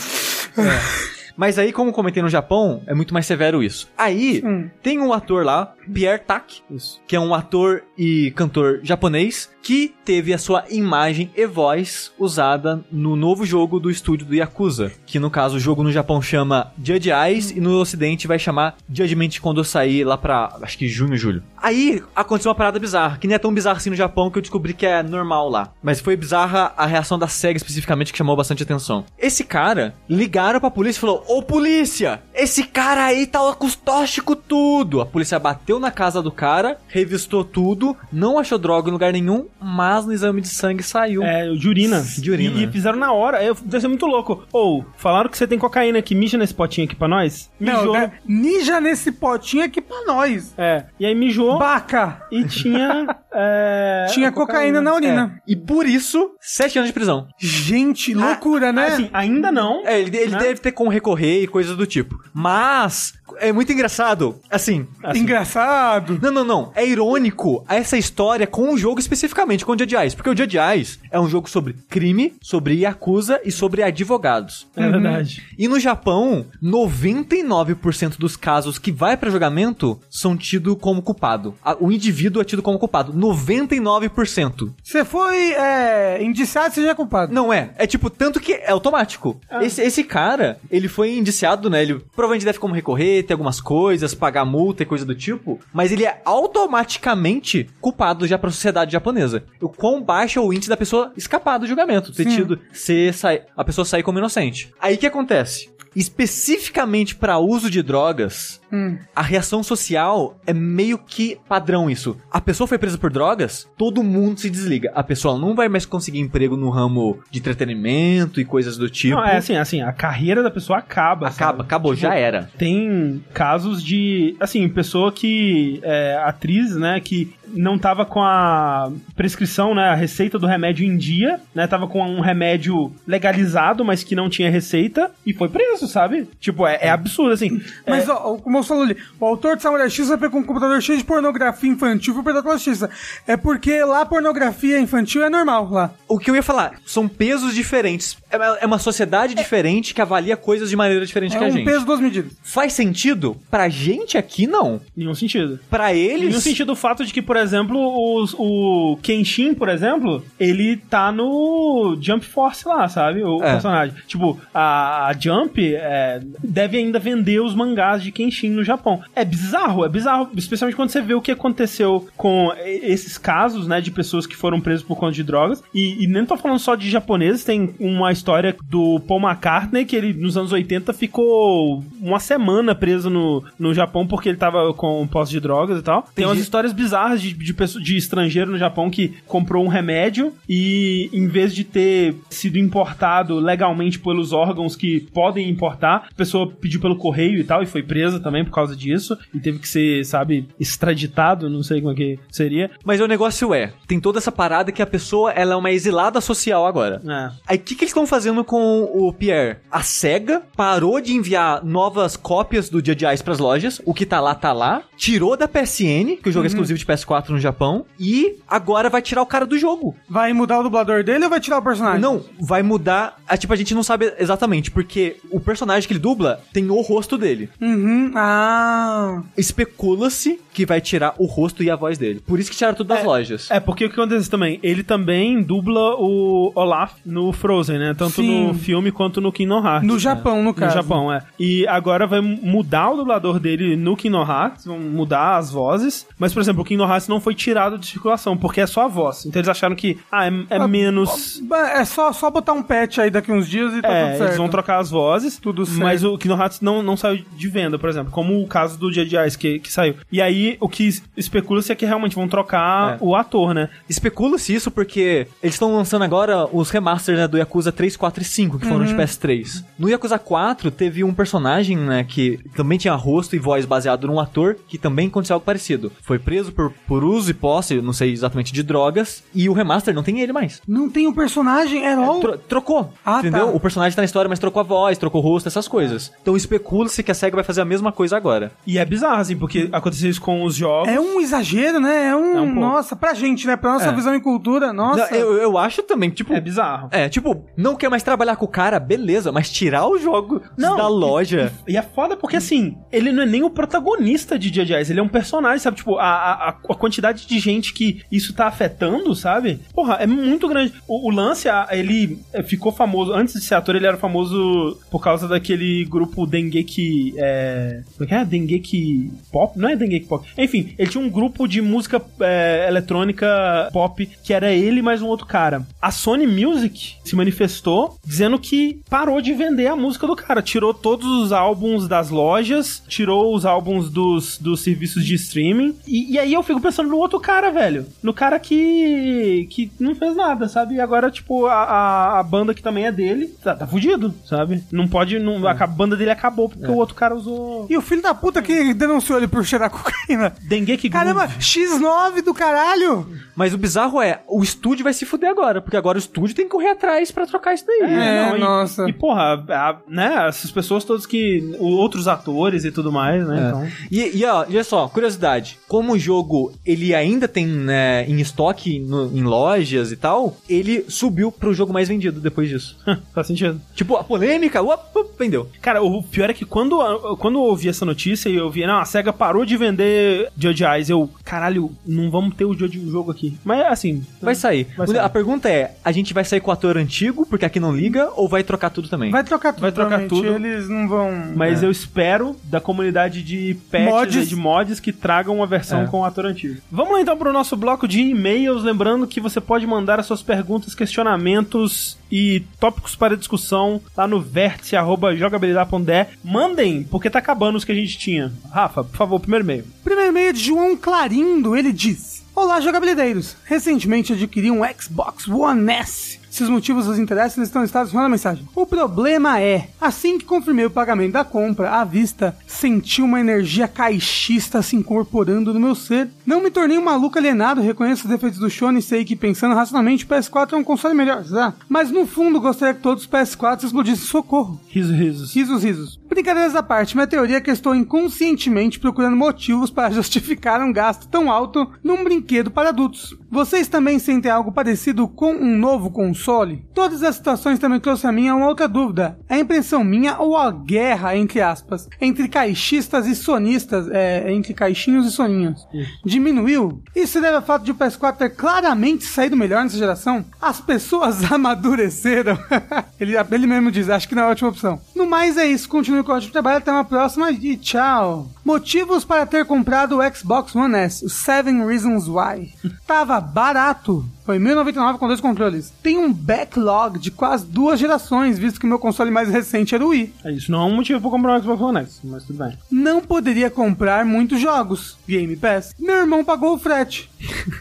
[1.43, 3.89] Mas aí como comentei no Japão, é muito mais severo isso.
[3.99, 4.71] Aí, Hum.
[4.81, 7.01] tem um ator lá, Pierre Tak, Isso.
[7.05, 12.85] que é um ator e cantor japonês que teve a sua imagem e voz usada
[12.91, 16.73] no novo jogo do estúdio do Yakuza, que no caso o jogo no Japão chama
[16.83, 21.17] Judge Eyes e no ocidente vai chamar Judgment quando sair lá pra, acho que junho,
[21.17, 21.43] julho.
[21.61, 24.43] Aí aconteceu uma parada bizarra, que nem é tão bizarra assim no Japão que eu
[24.43, 25.73] descobri que é normal lá.
[25.83, 29.05] Mas foi bizarra a reação da SEGA especificamente que chamou bastante atenção.
[29.19, 33.75] Esse cara, ligaram pra polícia e falou, ô polícia, esse cara aí tá com os
[33.77, 35.01] tóxicos tudo.
[35.01, 39.47] A polícia bateu na casa do cara, revistou tudo, não achou droga em lugar nenhum,
[39.61, 41.23] mas no exame de sangue saiu.
[41.23, 42.03] É, o de urina.
[42.19, 42.59] De urina.
[42.61, 43.43] E, e fizeram na hora.
[43.43, 44.45] Eu, deve ser muito louco.
[44.53, 47.51] Ou, falaram que você tem cocaína aqui, mija nesse potinho aqui pra nós.
[47.59, 47.93] Não, Mijou.
[47.93, 48.13] né?
[48.27, 50.55] Ninja nesse potinho aqui pra nós.
[50.59, 50.85] É.
[50.99, 52.23] E aí mijou Baca!
[52.31, 53.07] e tinha.
[53.33, 55.41] é, Tinha cocaína, na urina.
[55.47, 57.29] E por isso, sete anos de prisão.
[57.39, 58.87] Gente, loucura, né?
[58.89, 59.87] Assim, ainda não.
[59.87, 60.39] É, ele, ele Né?
[60.39, 62.23] deve ter como recorrer e coisas do tipo.
[62.33, 64.41] Mas, é muito engraçado.
[64.51, 66.19] Assim, Assim, Engraçado.
[66.23, 66.73] Não, não, não.
[66.75, 70.15] É irônico essa história com o jogo especificamente, com o Judge Eyes.
[70.15, 74.67] Porque o Judge Eyes é um jogo sobre crime, sobre Yakuza e sobre advogados.
[74.77, 75.43] É verdade.
[75.59, 81.55] E no Japão, 99% dos casos que vai pra julgamento são tidos como culpado.
[81.81, 83.13] O indivíduo é tido como culpado.
[83.13, 84.73] 99%.
[84.83, 87.33] Você foi é, indiciado, você já é culpado.
[87.33, 87.71] Não é.
[87.77, 89.41] É tipo, tanto que é automático.
[89.61, 91.83] Esse, esse cara, ele foi indiciado, né?
[91.83, 95.61] Ele provavelmente deve como recorrer, ter algumas coisas, pagar multa e coisa do tipo.
[95.73, 99.45] Mas ele é automaticamente culpado já pra sociedade japonesa.
[99.61, 102.13] O quão baixo é o índice da pessoa escapar do julgamento.
[102.13, 102.37] Ter Sim.
[102.37, 104.73] tido, ser, sai, a pessoa sair como inocente.
[104.81, 105.72] Aí o que acontece?
[105.95, 108.97] Especificamente para uso de drogas, Hum.
[109.15, 112.17] a reação social é meio que padrão isso.
[112.31, 114.91] A pessoa foi presa por drogas, todo mundo se desliga.
[114.95, 119.17] A pessoa não vai mais conseguir emprego no ramo de entretenimento e coisas do tipo.
[119.17, 121.27] Não, é assim, assim, a carreira da pessoa acaba.
[121.27, 121.61] Acaba, sabe?
[121.63, 122.51] acabou, Tipo, já era.
[122.57, 129.75] Tem casos de, assim, pessoa que, é, atriz, né, que não tava com a prescrição,
[129.75, 134.15] né, a receita do remédio em dia, né, tava com um remédio legalizado, mas que
[134.15, 136.29] não tinha receita, e foi preso, sabe?
[136.41, 137.61] Tipo, é, é absurdo, assim.
[137.87, 140.43] Mas, é, ó, como eu falou ali, o autor de Samurai X vai pegar um
[140.43, 142.91] computador cheio de pornografia infantil e perder pela justiça.
[143.27, 145.93] É porque lá pornografia infantil é normal lá.
[146.09, 148.17] O que eu ia falar, são pesos diferentes.
[148.31, 151.51] É uma, é sociedade diferente que avalia coisas de maneira diferente É que a um
[151.51, 151.65] gente.
[151.65, 152.33] peso, duas medidas.
[152.43, 153.37] Faz sentido?
[153.51, 154.81] Pra gente aqui, não.
[154.97, 155.61] nenhum sentido.
[155.71, 156.29] Pra eles.
[156.29, 161.11] Nenhum sentido o fato de que, por exemplo, os- o Kenshin, por exemplo, ele tá
[161.13, 163.23] no Jump Force lá, sabe?
[163.23, 163.53] O É.
[163.53, 163.95] personagem.
[164.07, 169.01] Tipo, a, a Jump é, deve ainda vender os mangás de Kenshin no Japão.
[169.15, 173.81] É bizarro, é bizarro, especialmente quando você vê o que aconteceu com esses casos, né,
[173.81, 175.63] de pessoas que foram presas por conta de drogas.
[175.75, 179.97] E, e nem tô falando só de japoneses, tem uma história do Paul McCartney, que
[179.97, 185.07] ele nos anos 80 ficou uma semana preso no, no Japão porque ele tava com
[185.07, 186.03] posse de drogas e tal.
[186.15, 186.43] Tem umas Entendi.
[186.43, 191.27] histórias bizarras de, de, pessoa- de estrangeiro no Japão que comprou um remédio e, em
[191.27, 196.97] vez de ter sido importado legalmente pelos órgãos que podem importar, a pessoa pediu pelo
[196.97, 200.47] correio e tal e foi presa também por causa disso e teve que ser, sabe,
[200.59, 202.71] extraditado, não sei como é que seria.
[202.85, 206.21] Mas o negócio é, tem toda essa parada que a pessoa ela é uma exilada
[206.21, 207.01] social agora.
[207.07, 207.31] É.
[207.47, 209.57] Aí o que, que eles estão fazendo com o Pierre?
[209.71, 214.05] A SEGA parou de enviar novas cópias do Dia de Ice pras lojas, o que
[214.07, 217.39] tá lá, tá lá, tirou da PSN, que o jogo é exclusivo de PS4 no
[217.41, 219.95] Japão, e agora vai tirar o cara do jogo.
[220.09, 222.01] Vai mudar o dublador dele ou vai tirar o personagem?
[222.01, 223.17] Não, vai mudar.
[223.29, 226.81] A, tipo, a gente não sabe exatamente, porque o personagem que ele dubla tem o
[226.81, 227.51] rosto dele.
[227.61, 228.13] Uhum.
[228.15, 229.23] Ah.
[229.37, 232.23] Especula-se que vai tirar o rosto e a voz dele.
[232.27, 233.51] Por isso que tiraram tudo das lojas.
[233.51, 234.59] É, porque o que acontece também?
[234.63, 237.95] Ele também dubla o Olaf no Frozen, né?
[237.97, 238.49] Tanto Sim.
[238.49, 239.87] no filme quanto no Kingdom Hearts.
[239.89, 240.75] No Japão, no No caso.
[240.75, 241.23] Japão, é.
[241.39, 246.07] E agora vai mudar o dublador dele no Kingdom Hearts, vão mudar as vozes.
[246.19, 248.89] Mas, por exemplo, o Kingdom Hearts não foi tirado de circulação, porque é só a
[248.89, 249.27] voz.
[249.27, 251.41] Então eles acharam que, ah, é, é Ah, menos.
[251.75, 254.25] É só, só botar um patch aí daqui uns dias e tá É, tudo certo.
[254.29, 255.81] eles vão trocar as vozes, Tudo certo.
[255.81, 258.91] mas o Kingdom Hearts não, não saiu de venda, por exemplo, como o caso do
[258.91, 259.95] Dia de Ice que, que saiu.
[260.11, 262.97] E aí, o que especula-se é que realmente vão trocar É.
[263.01, 263.69] o ator, né?
[263.89, 268.25] Especula-se isso porque eles estão lançando agora os remasters né, do Yakuza 3, 4 e
[268.25, 268.87] 5, que foram Uhum.
[268.87, 269.65] de PS3.
[269.79, 274.19] No Yakuza 4 teve um personagem, né, que também tinha rosto e voz baseado num
[274.21, 275.93] ator que também aconteceu algo parecido.
[276.03, 279.95] Foi preso por, por uso e posse, não sei exatamente, de drogas, e o remaster
[279.95, 280.61] não tem ele mais.
[280.69, 282.21] Não tem um personagem at all?
[282.21, 283.47] Tro- trocou, Ah, entendeu?
[283.47, 283.53] tá.
[283.53, 286.13] O personagem tá na história, mas trocou a voz, trocou o rosto, essas coisas.
[286.21, 288.53] Então especula-se que a SEGA vai fazer a mesma coisa agora.
[288.67, 290.87] E é bizarro, assim, porque aconteceu isso com os jogos.
[290.93, 292.09] É um exagero, né?
[292.09, 292.37] É um.
[292.37, 293.57] É um nossa, pra gente, né?
[293.57, 293.93] Pra nossa É.
[293.95, 295.09] visão e cultura, nossa.
[295.11, 296.35] Não, eu, eu acho também, tipo...
[296.35, 296.89] É bizarro.
[296.91, 300.77] É, tipo, não quer mais trabalhar com o cara, beleza, mas tirar o jogo Não,
[300.77, 301.51] da loja.
[301.67, 305.03] E é foda porque, assim, ele não é nem o protagonista de Dia ele é
[305.03, 305.77] um personagem, sabe?
[305.77, 309.61] Tipo, a, a, a quantidade de gente que isso tá afetando, sabe?
[309.73, 310.73] Porra, é muito grande.
[310.89, 315.01] O, o lance, ele é, ficou famoso, antes de ser ator, ele era famoso por
[315.01, 317.83] causa daquele grupo Dengeki, é...
[317.93, 318.25] Como é que é?
[318.25, 319.57] Dengeki Pop?
[319.57, 320.29] Não é Dengeki Pop.
[320.37, 325.07] Enfim, ele tinha um grupo de música é, eletrônica pop, que era ele mais um
[325.07, 325.65] outro cara.
[325.81, 330.75] A Sony Music se manifestou dizendo que parou de vender a música do cara, tirou
[330.75, 335.77] todos os álbuns das lojas, tirou os álbuns dos, dos serviços de streaming.
[335.87, 337.87] E, e aí eu fico pensando no outro cara, velho.
[338.03, 339.47] No cara que.
[339.51, 340.77] que não fez nada, sabe?
[340.77, 344.63] E agora, tipo, a, a, a banda que também é dele, tá, tá fudido, sabe?
[344.71, 345.19] Não pode.
[345.19, 347.67] Não, a banda dele acabou porque o outro cara usou.
[347.69, 350.33] E o filho da puta que denunciou ele por cheirar cocaína.
[350.43, 351.41] Dengeki Caramba, Groove.
[351.41, 353.07] X9 do caralho!
[353.35, 356.45] Mas o bizarro é, o estúdio vai se fuder agora, porque agora o estúdio tem
[356.45, 357.81] que correr atrás pra trocar isso daí.
[357.83, 358.89] É, e- nossa.
[358.89, 361.57] E, porra, a- né, essas pessoas todas que.
[361.59, 363.37] Outros atores e tudo mais, né?
[363.45, 363.49] É.
[363.49, 363.69] Então.
[363.91, 365.59] E, e, ó, olha só, curiosidade.
[365.69, 370.85] Como o jogo ele ainda tem né, em estoque no- em lojas e tal, ele
[370.89, 372.77] subiu pro jogo mais vendido depois disso.
[373.15, 373.61] Faz sentido.
[373.75, 375.49] tipo, a polêmica, uop, uop, vendeu.
[375.61, 376.79] Cara, o pior é que quando,
[377.17, 380.65] quando eu ouvi essa notícia e eu vi, não, a SEGA parou de vender Judge
[380.65, 383.37] Eyes, eu, caralho, não vamos ter o Judge- o jogo aqui.
[383.45, 384.05] Mas assim.
[384.21, 384.67] Vai sair.
[384.77, 384.99] Vai sair.
[384.99, 388.11] A pergunta é, a gente vai sair com o ator antigo, porque aqui não liga,
[388.17, 389.11] ou vai trocar tudo também?
[389.11, 389.63] Vai trocar tudo.
[389.63, 390.27] Vai trocar tudo.
[390.27, 391.11] Eles não vão.
[391.35, 394.17] Mas eu espero da comunidade de patches Mods.
[394.17, 395.87] e de mods que tragam uma versão É.
[395.87, 396.52] com o ator antigo.
[396.71, 400.23] Vamos lá então pro nosso bloco de e-mails, lembrando que você pode mandar as suas
[400.23, 406.07] perguntas, questionamentos e tópicos para discussão lá no vértice@jogabilidade.de.
[406.25, 408.33] Mandem, porque tá acabando os que a gente tinha.
[408.51, 409.65] Rafa, por favor, primeiro e-mail.
[409.85, 413.37] Primeiro e-mail é de João Clarindo, ele diz: Olá, jogabilideiros!
[413.45, 416.22] Recentemente adquiri um Xbox One S.
[416.33, 418.49] Se os motivos os interessam, estão listados na mensagem.
[418.57, 423.69] O problema é, assim que confirmei o pagamento da compra, à vista, senti uma energia
[423.69, 426.09] caixista se incorporando no meu ser.
[426.25, 429.55] Não me tornei um maluco alienado, reconheço os defeitos do Shone e sei que, pensando
[429.55, 431.53] racionalmente, o PS4 é um console melhor, tá?
[431.69, 434.59] Mas no fundo, gostaria que todos os PS4 explodissem socorro.
[434.71, 435.35] Riso, risos.
[435.35, 436.01] Risos, risos.
[436.13, 440.71] Brincadeiras à parte, minha teoria é que eu estou inconscientemente procurando motivos para justificar um
[440.71, 443.17] gasto tão alto num brinquedo para adultos.
[443.31, 446.67] Vocês também sentem algo parecido com um novo console?
[446.75, 449.19] Todas as situações também trouxe a mim uma outra dúvida.
[449.27, 455.07] É impressão minha ou a guerra, entre aspas, entre caixistas e sonistas, é, entre caixinhos
[455.07, 455.67] e soninhos,
[456.05, 456.83] diminuiu?
[456.95, 460.23] Isso deve ao fato de o PS4 ter claramente saído melhor nessa geração?
[460.39, 462.39] As pessoas amadureceram?
[463.01, 464.79] ele, ele mesmo diz, acho que não é a ótima opção.
[465.03, 468.31] No mais é isso, continue com o ótimo trabalho, até uma próxima e tchau.
[468.45, 472.55] Motivos para ter comprado o Xbox One S, o Seven Reasons Why.
[472.87, 474.09] Tava barato.
[474.33, 475.75] Foi 1099 com dois controles.
[475.83, 479.89] Tem um backlog de quase duas gerações, visto que meu console mais recente era o
[479.89, 480.15] Wii.
[480.25, 482.57] É isso, não é um motivo pra comprar um Xbox One X, mas tudo bem.
[482.71, 484.97] Não poderia comprar muitos jogos.
[485.07, 485.75] Game Pass.
[485.79, 487.11] Meu irmão pagou o frete.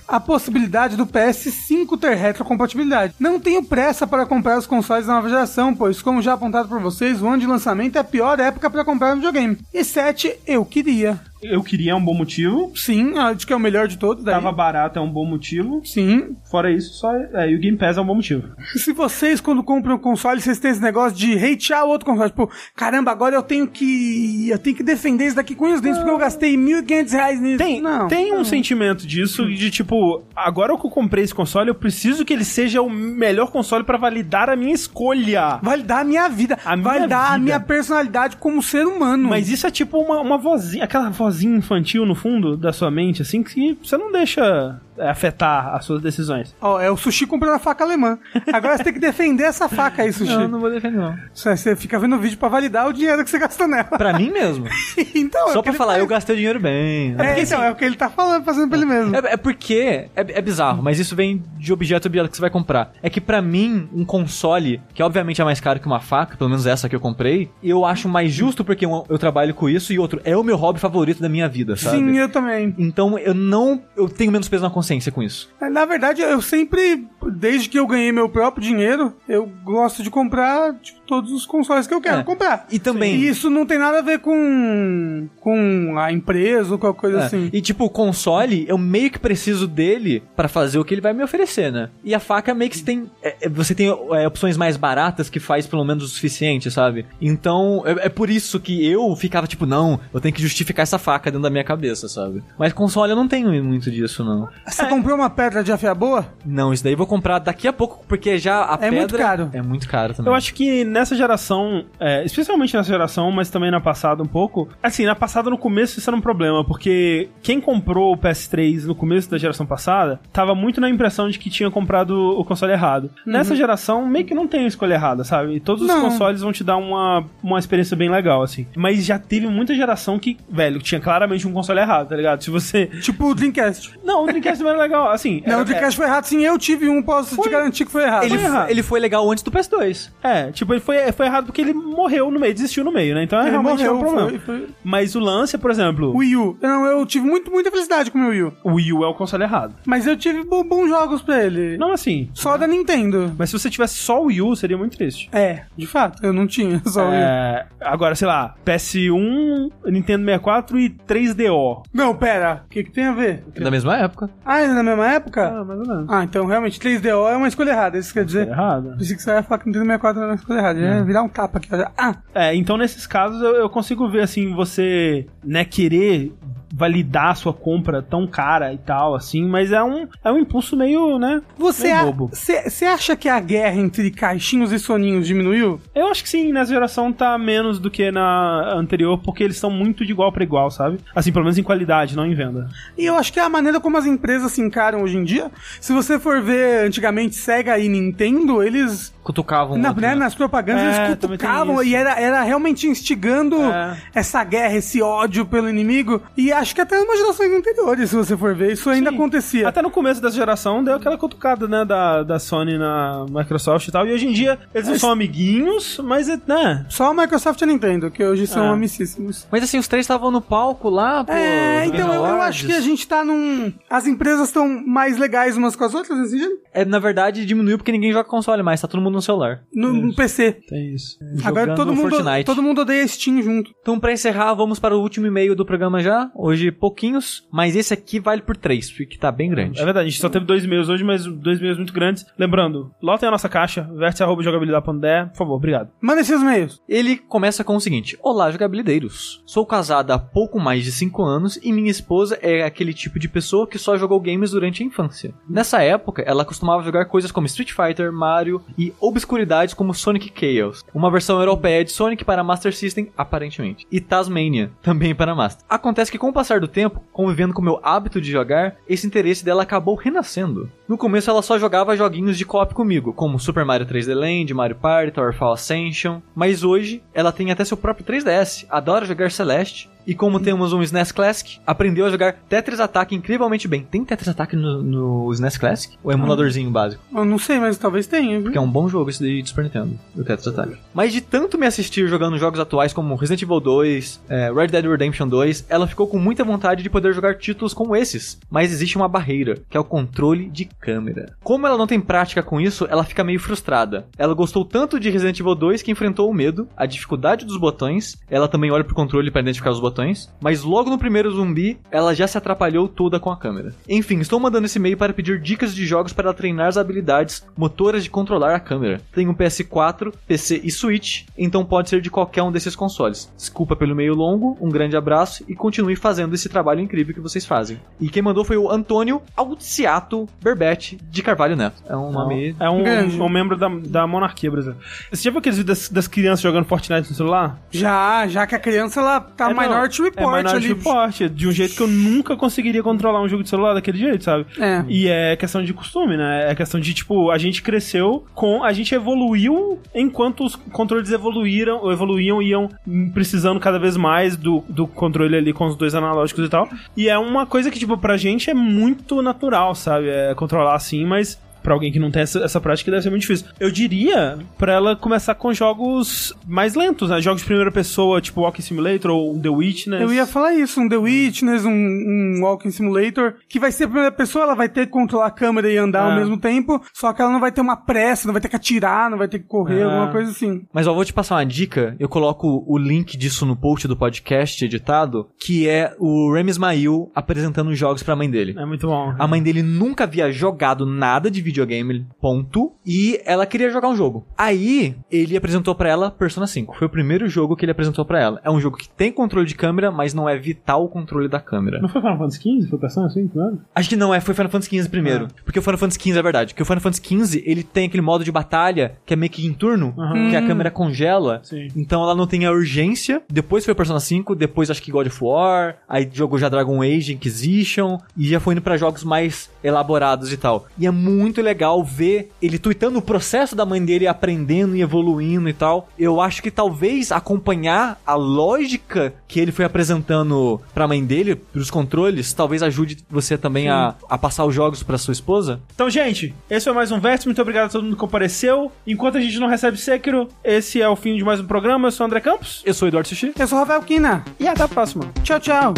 [0.08, 3.16] A possibilidade do PS5 ter retrocompatibilidade.
[3.20, 6.80] Não tenho pressa para comprar os consoles da nova geração, pois, como já apontado por
[6.80, 9.58] vocês, o ano de lançamento é a pior época para comprar um videogame.
[9.74, 11.20] E 7, eu queria.
[11.42, 12.72] Eu queria é um bom motivo.
[12.76, 14.24] Sim, acho que é o melhor de todos.
[14.24, 14.36] Daí.
[14.36, 15.82] Tava barato é um bom motivo.
[15.84, 16.36] Sim.
[16.50, 17.14] Fora isso, só.
[17.14, 18.50] É, e o Game Pass é um bom motivo.
[18.76, 22.30] Se vocês, quando compram um console, vocês têm esse negócio de hatear o outro console.
[22.30, 24.50] Tipo, caramba, agora eu tenho que.
[24.50, 27.58] Eu tenho que defender isso daqui com os dentes, porque eu gastei 1.500 reais nisso.
[27.58, 28.46] Tem, não, tem um não.
[28.46, 32.82] sentimento disso de tipo, agora que eu comprei esse console, eu preciso que ele seja
[32.82, 35.60] o melhor console pra validar a minha escolha.
[35.62, 36.58] Validar a minha vida.
[36.64, 37.40] A minha validar a vida.
[37.40, 39.30] minha personalidade como ser humano.
[39.30, 43.22] Mas isso é tipo uma, uma vozinha, aquela vozinha infantil no fundo da sua mente,
[43.22, 44.80] assim, que você não deixa
[45.10, 46.56] afetar as suas decisões.
[46.62, 48.18] Ó, é o sushi comprando a faca alemã.
[48.52, 50.32] Agora você tem que defender essa faca aí, sushi.
[50.32, 51.18] Não, não vou defender, não.
[51.34, 53.84] Você fica vendo o vídeo pra validar o dinheiro que você gastou nela.
[53.84, 54.66] Pra mim mesmo.
[55.16, 56.02] então, é Só que pra falar, faz.
[56.04, 57.16] eu gastei o dinheiro bem.
[57.18, 59.16] É, então, é o que ele tá falando, fazendo pra ele mesmo.
[59.16, 62.42] É, é porque é, é bizarro, mas isso vem de objeto a objeto que você
[62.42, 62.94] vai comprar.
[63.02, 66.50] É que pra mim, um console, que obviamente é mais caro que uma faca, pelo
[66.50, 69.94] menos essa que eu comprei, eu acho mais justo porque eu, eu trabalho com isso
[69.94, 71.98] e outro, é o meu hobby favorito da minha vida, sabe?
[71.98, 72.76] Sim, eu também.
[72.78, 73.82] Então eu não.
[73.96, 75.50] Eu tenho menos peso na consciência com isso.
[75.72, 80.74] Na verdade, eu sempre, desde que eu ganhei meu próprio dinheiro, eu gosto de comprar
[80.76, 82.24] tipo, todos os consoles que eu quero É.
[82.24, 82.66] comprar.
[82.72, 87.00] E também- E isso não tem nada a ver com, com a empresa ou qualquer
[87.00, 87.24] coisa É.
[87.26, 87.50] assim.
[87.54, 91.14] E tipo, o console, eu meio que preciso dele pra fazer o que ele vai
[91.14, 91.90] me oferecer, né?
[92.04, 93.10] E a faca meio que você tem.
[93.22, 97.06] é, é, você tem é, opções mais baratas que faz pelo menos o suficiente, sabe?
[97.22, 100.98] Então, é, é por isso que eu ficava tipo, não, eu tenho que justificar essa
[100.98, 102.44] faca dentro da minha cabeça, sabe?
[102.58, 104.48] Mas console eu não tenho muito disso, não.
[104.72, 106.26] Você comprou uma pedra de afiar boa?
[106.46, 108.98] Não, isso daí eu vou comprar daqui a pouco, porque já a É pedra.
[109.00, 109.50] muito caro.
[109.54, 110.32] É muito caro também.
[110.32, 114.68] Eu acho que nessa geração, é, especialmente nessa geração, mas também na passada um pouco.
[114.82, 118.96] Assim, na passada no começo isso era um problema, porque quem comprou o PS3 no
[118.96, 123.10] começo da geração passada tava muito na impressão de que tinha comprado o console errado.
[123.26, 125.56] Nessa geração, meio que não tem escolha errada, sabe?
[125.56, 126.02] E todos os Não.
[126.02, 128.66] consoles vão te dar uma, uma experiência bem legal, assim.
[128.76, 132.44] Mas já teve muita geração que, velho, tinha claramente um console errado, tá ligado?
[132.44, 132.86] Se você.
[133.02, 134.00] Tipo o Dreamcast.
[134.04, 135.42] Não, o Dreamcast também era legal, assim.
[135.46, 138.04] Não, era- o Dreamcast foi errado sim, eu tive um, posso te garantir que foi
[138.04, 138.24] errado.
[138.24, 138.70] ele, foi errado.
[138.70, 140.10] ele foi legal antes do PS2.
[140.24, 143.24] É, tipo, ele foi, foi errado porque ele morreu no meio, desistiu no meio, né?
[143.24, 144.40] Então é Ele realmente é um morreu, problema.
[144.46, 146.58] foi- foi- Mas o lance, por exemplo, O Wii U.
[146.62, 148.54] Não, eu tive muito, muita felicidade com o meu Wii U.
[148.64, 149.74] o Wii U é o console errado.
[149.86, 151.78] Mas eu tive bo- bons jogos pra ele.
[151.78, 152.30] Não assim.
[152.34, 153.34] Só da Nintendo.
[153.38, 155.30] Mas se você tivesse só o Wii U, seria muito triste.
[155.32, 157.22] É, de fato, eu não tinha só o Wii U.
[157.24, 161.84] É, agora, sei lá, PS1, Nintendo 64 e 3DO.
[161.94, 162.64] Não, pera.
[162.66, 163.44] O que, que tem a ver?
[163.60, 164.30] Da mesma época.
[164.46, 165.48] Ah, é na mesma época?
[165.48, 166.06] Ah, mais ou menos.
[166.10, 168.48] Ah, então realmente 3DO é uma escolha errada, isso quer dizer.
[168.48, 168.96] Errado.
[168.98, 170.80] Pensei que você ia falar que Nintendo 64 era uma escolha errada.
[170.80, 171.70] Ia virar um tapa aqui.
[171.98, 176.34] Ah, É, então nesses casos eu, eu consigo ver assim, você, né, querer
[176.74, 180.76] validar a sua compra tão cara e tal, assim, mas é um, é um impulso
[180.76, 181.42] meio, né?
[181.58, 182.30] você meio a- bobo.
[182.34, 185.80] você acha que a guerra entre caixinhos e soninhos diminuiu?
[185.94, 189.70] Eu acho que sim, nessa geração tá menos do que na anterior, porque eles são
[189.70, 191.00] muito de igual pra igual, sabe?
[191.16, 192.70] Assim, pelo menos em qualidade, não em venda.
[192.98, 195.52] E eu acho que é a maneira como as empresas se encaram hoje em dia.
[195.80, 199.78] Se você for ver antigamente Sega e Nintendo, eles Cutucavam.
[199.78, 200.16] Na- outro, né, né?
[200.16, 203.96] nas propagandas É, eles cutucavam e era, era realmente instigando É.
[204.16, 206.22] essa guerra, esse ódio pelo inimigo.
[206.36, 209.16] E acho que até umas gerações anteriores, se você for ver, isso ainda Sim.
[209.16, 209.68] acontecia.
[209.68, 213.92] Até no começo dessa geração deu aquela cutucada, né, da, da Sony na Microsoft e
[213.92, 214.08] tal.
[214.08, 216.86] E hoje em dia eles não Mas- são amiguinhos, mas, é, né?
[216.90, 218.70] Só a Microsoft e a Nintendo, que hoje são É.
[218.70, 219.48] amicíssimos.
[219.52, 221.32] Mas assim, os três estavam no palco lá, pô.
[221.34, 223.72] É, então eu, eu acho que a gente tá num.
[223.90, 226.52] As empresas estão mais legais umas com as outras, nesse sentido?
[226.74, 229.62] É, na verdade, diminuiu porque ninguém joga console mais, tá todo mundo no celular.
[229.74, 230.58] No, no PC.
[230.68, 231.18] Tem isso.
[231.44, 232.46] Agora todo mundo, Fortnite.
[232.46, 233.72] todo mundo odeia Steam junto.
[233.82, 236.30] Então, pra encerrar, vamos para o último e-mail do programa já.
[236.52, 239.80] Hoje, pouquinhos, mas esse aqui vale por três, porque tá bem grande.
[239.80, 242.26] É verdade, a gente só teve dois e-mails hoje, mas dois e-mails muito grandes.
[242.38, 245.92] Lembrando, lotem a nossa caixa, vértice.jogabilidade.de, por favor, obrigado.
[246.02, 246.82] Manda esses e-mails.
[246.90, 249.42] Ele começa com o seguinte: Olá, jogabilideiros.
[249.46, 253.30] Sou casada há pouco mais de 5 anos e minha esposa é aquele tipo de
[253.30, 255.34] pessoa que só jogou games durante a infância.
[255.48, 260.84] Nessa época, ela costumava jogar coisas como Street Fighter, Mario e obscuridades como Sonic Chaos,
[260.94, 265.66] uma versão europeia de Sonic para Master System, aparentemente, e Tasmania, também para Master.
[265.70, 269.46] Acontece que com o passar do tempo, convivendo com meu hábito de jogar, esse interesse
[269.46, 270.72] dela acabou renascendo.
[270.88, 274.76] No começo ela só jogava joguinhos de co-op comigo, como Super Mario 3D Land, Mario
[274.76, 280.16] Party, Towerfall Ascension, mas hoje ela tem até seu próprio 3DS, adora jogar Celeste, e
[280.16, 283.84] como temos um SNES Classic, aprendeu a jogar Tetris Attack incrivelmente bem.
[283.84, 285.98] Tem Tetris Attack no, no SNES Classic?
[286.04, 287.02] Ou é emuladorzinho básico?
[287.14, 288.36] Eu não sei, mas talvez tenha.
[288.36, 288.44] viu?
[288.44, 290.78] Porque é um bom jogo esse daí de Super Nintendo, o Tetris Attack.
[290.94, 294.86] Mas de tanto me assistir jogando jogos atuais como Resident Evil 2, é, Red Dead
[294.86, 298.40] Redemption 2, ela ficou com muita vontade de poder jogar títulos como esses.
[298.50, 301.36] Mas existe uma barreira, que é o controle de câmera.
[301.44, 304.08] Como ela não tem prática com isso, ela fica meio frustrada.
[304.18, 308.18] Ela gostou tanto de Resident Evil 2 que enfrentou o medo, a dificuldade dos botões.
[308.30, 311.78] Ela também olha pro controle para identificar os botões botões, mas logo no primeiro zumbi,
[311.92, 313.74] ela já se atrapalhou toda com a câmera.
[313.88, 318.04] Enfim, estou mandando esse e-mail para pedir dicas de jogos para treinar as habilidades motoras
[318.04, 319.02] de controlar a câmera.
[319.14, 323.32] Tenho um PS4, PC e Switch, então pode ser de qualquer um desses consoles.
[323.36, 327.46] Desculpa pelo e-mail longo, um grande abraço e continue fazendo esse trabalho incrível que vocês
[327.46, 327.80] fazem.
[328.00, 331.84] E quem mandou foi o Antônio Alciato Berbete de Carvalho Neto.
[331.88, 333.20] É um nome É um, Grande.
[333.22, 334.82] um membro da, da monarquia brasileira.
[335.12, 337.60] Você já viu aqueles vídeos das, das crianças jogando Fortnite no celular?
[337.72, 340.68] Já, já que a criança ela tá É, não, Minority Report é Minority ali.
[340.68, 344.24] Report, de um jeito que eu nunca conseguiria controlar um jogo de celular daquele jeito,
[344.24, 344.46] sabe?
[344.60, 344.84] É.
[344.88, 346.52] E é questão de costume, né?
[346.52, 348.64] É questão de, tipo, a gente cresceu com.
[348.64, 352.70] A gente evoluiu enquanto os controles evoluíram, ou evoluíam e iam
[353.14, 356.68] precisando cada vez mais do, do controle ali com os dois analógicos e tal.
[356.96, 360.10] E é uma coisa que, tipo, pra gente é muito natural, sabe?
[360.10, 361.40] É controlar assim, mas.
[361.64, 363.48] Pra alguém que não tem essa, essa prática deve ser muito difícil.
[363.60, 367.22] Eu diria pra ela começar com jogos mais lentos, né?
[367.22, 370.02] Jogos de primeira pessoa, tipo Walking Simulator ou The Witness.
[370.02, 373.88] Eu ia falar isso, um The Witness, um, um Walking Simulator, que vai ser a
[373.88, 376.12] primeira pessoa, ela vai ter que controlar a câmera e andar É.
[376.12, 378.56] ao mesmo tempo, só que ela não vai ter uma pressa, não vai ter que
[378.56, 379.84] atirar, não vai ter que correr, É.
[379.84, 380.66] alguma coisa assim.
[380.74, 383.96] Mas eu vou te passar uma dica, eu coloco o link disso no post do
[383.96, 388.56] podcast editado, que é o Remy Ismail apresentando os jogos pra mãe dele.
[388.58, 389.14] É muito bom.
[389.18, 392.72] A mãe dele nunca havia jogado nada de videogame, ponto.
[392.86, 394.26] E ela queria jogar um jogo.
[394.38, 396.76] Aí, ele apresentou pra ela Persona 5.
[396.78, 398.42] Foi o primeiro jogo que ele apresentou pra ela.
[398.44, 401.40] É um jogo que tem controle de câmera, mas não é vital o controle da
[401.40, 401.80] câmera.
[401.82, 402.70] Não foi Final Fantasy XV?
[402.70, 403.60] Foi Persona assim, claro?
[403.76, 405.28] Acho que não é, foi Final Fantasy XV primeiro.
[405.46, 406.54] Porque o Final Fantasy XV é verdade.
[406.54, 409.46] Porque o Final Fantasy XV, ele tem aquele modo de batalha que é meio que
[409.46, 410.30] em turno, Uhum.
[410.30, 411.42] que a câmera congela.
[411.44, 411.68] Sim.
[411.76, 413.22] Então ela não tem a urgência.
[413.30, 417.14] Depois foi Persona 5, depois acho que God of War, aí jogou já Dragon Age
[417.14, 420.66] Inquisition, e já foi indo pra jogos mais elaborados e tal.
[420.78, 425.50] E é muito legal ver ele tweetando o processo da mãe dele aprendendo e evoluindo
[425.50, 425.90] e tal.
[425.98, 431.70] Eu acho que talvez acompanhar a lógica que ele foi apresentando pra mãe dele, pros
[431.70, 435.62] controles, talvez ajude você também a, a passar os jogos pra sua esposa.
[435.74, 437.28] Então, gente, esse foi mais um Vértice.
[437.28, 438.72] Muito obrigado a todo mundo que compareceu.
[438.86, 441.88] Enquanto a gente não recebe Sekiro, esse é o fim de mais um programa.
[441.88, 442.62] Eu sou o André Campos.
[442.66, 443.34] Eu sou o Eduardo Sushi.
[443.38, 444.24] Eu sou o Rafael Kina.
[444.40, 445.06] E até a próxima.
[445.24, 445.74] Tchau, tchau.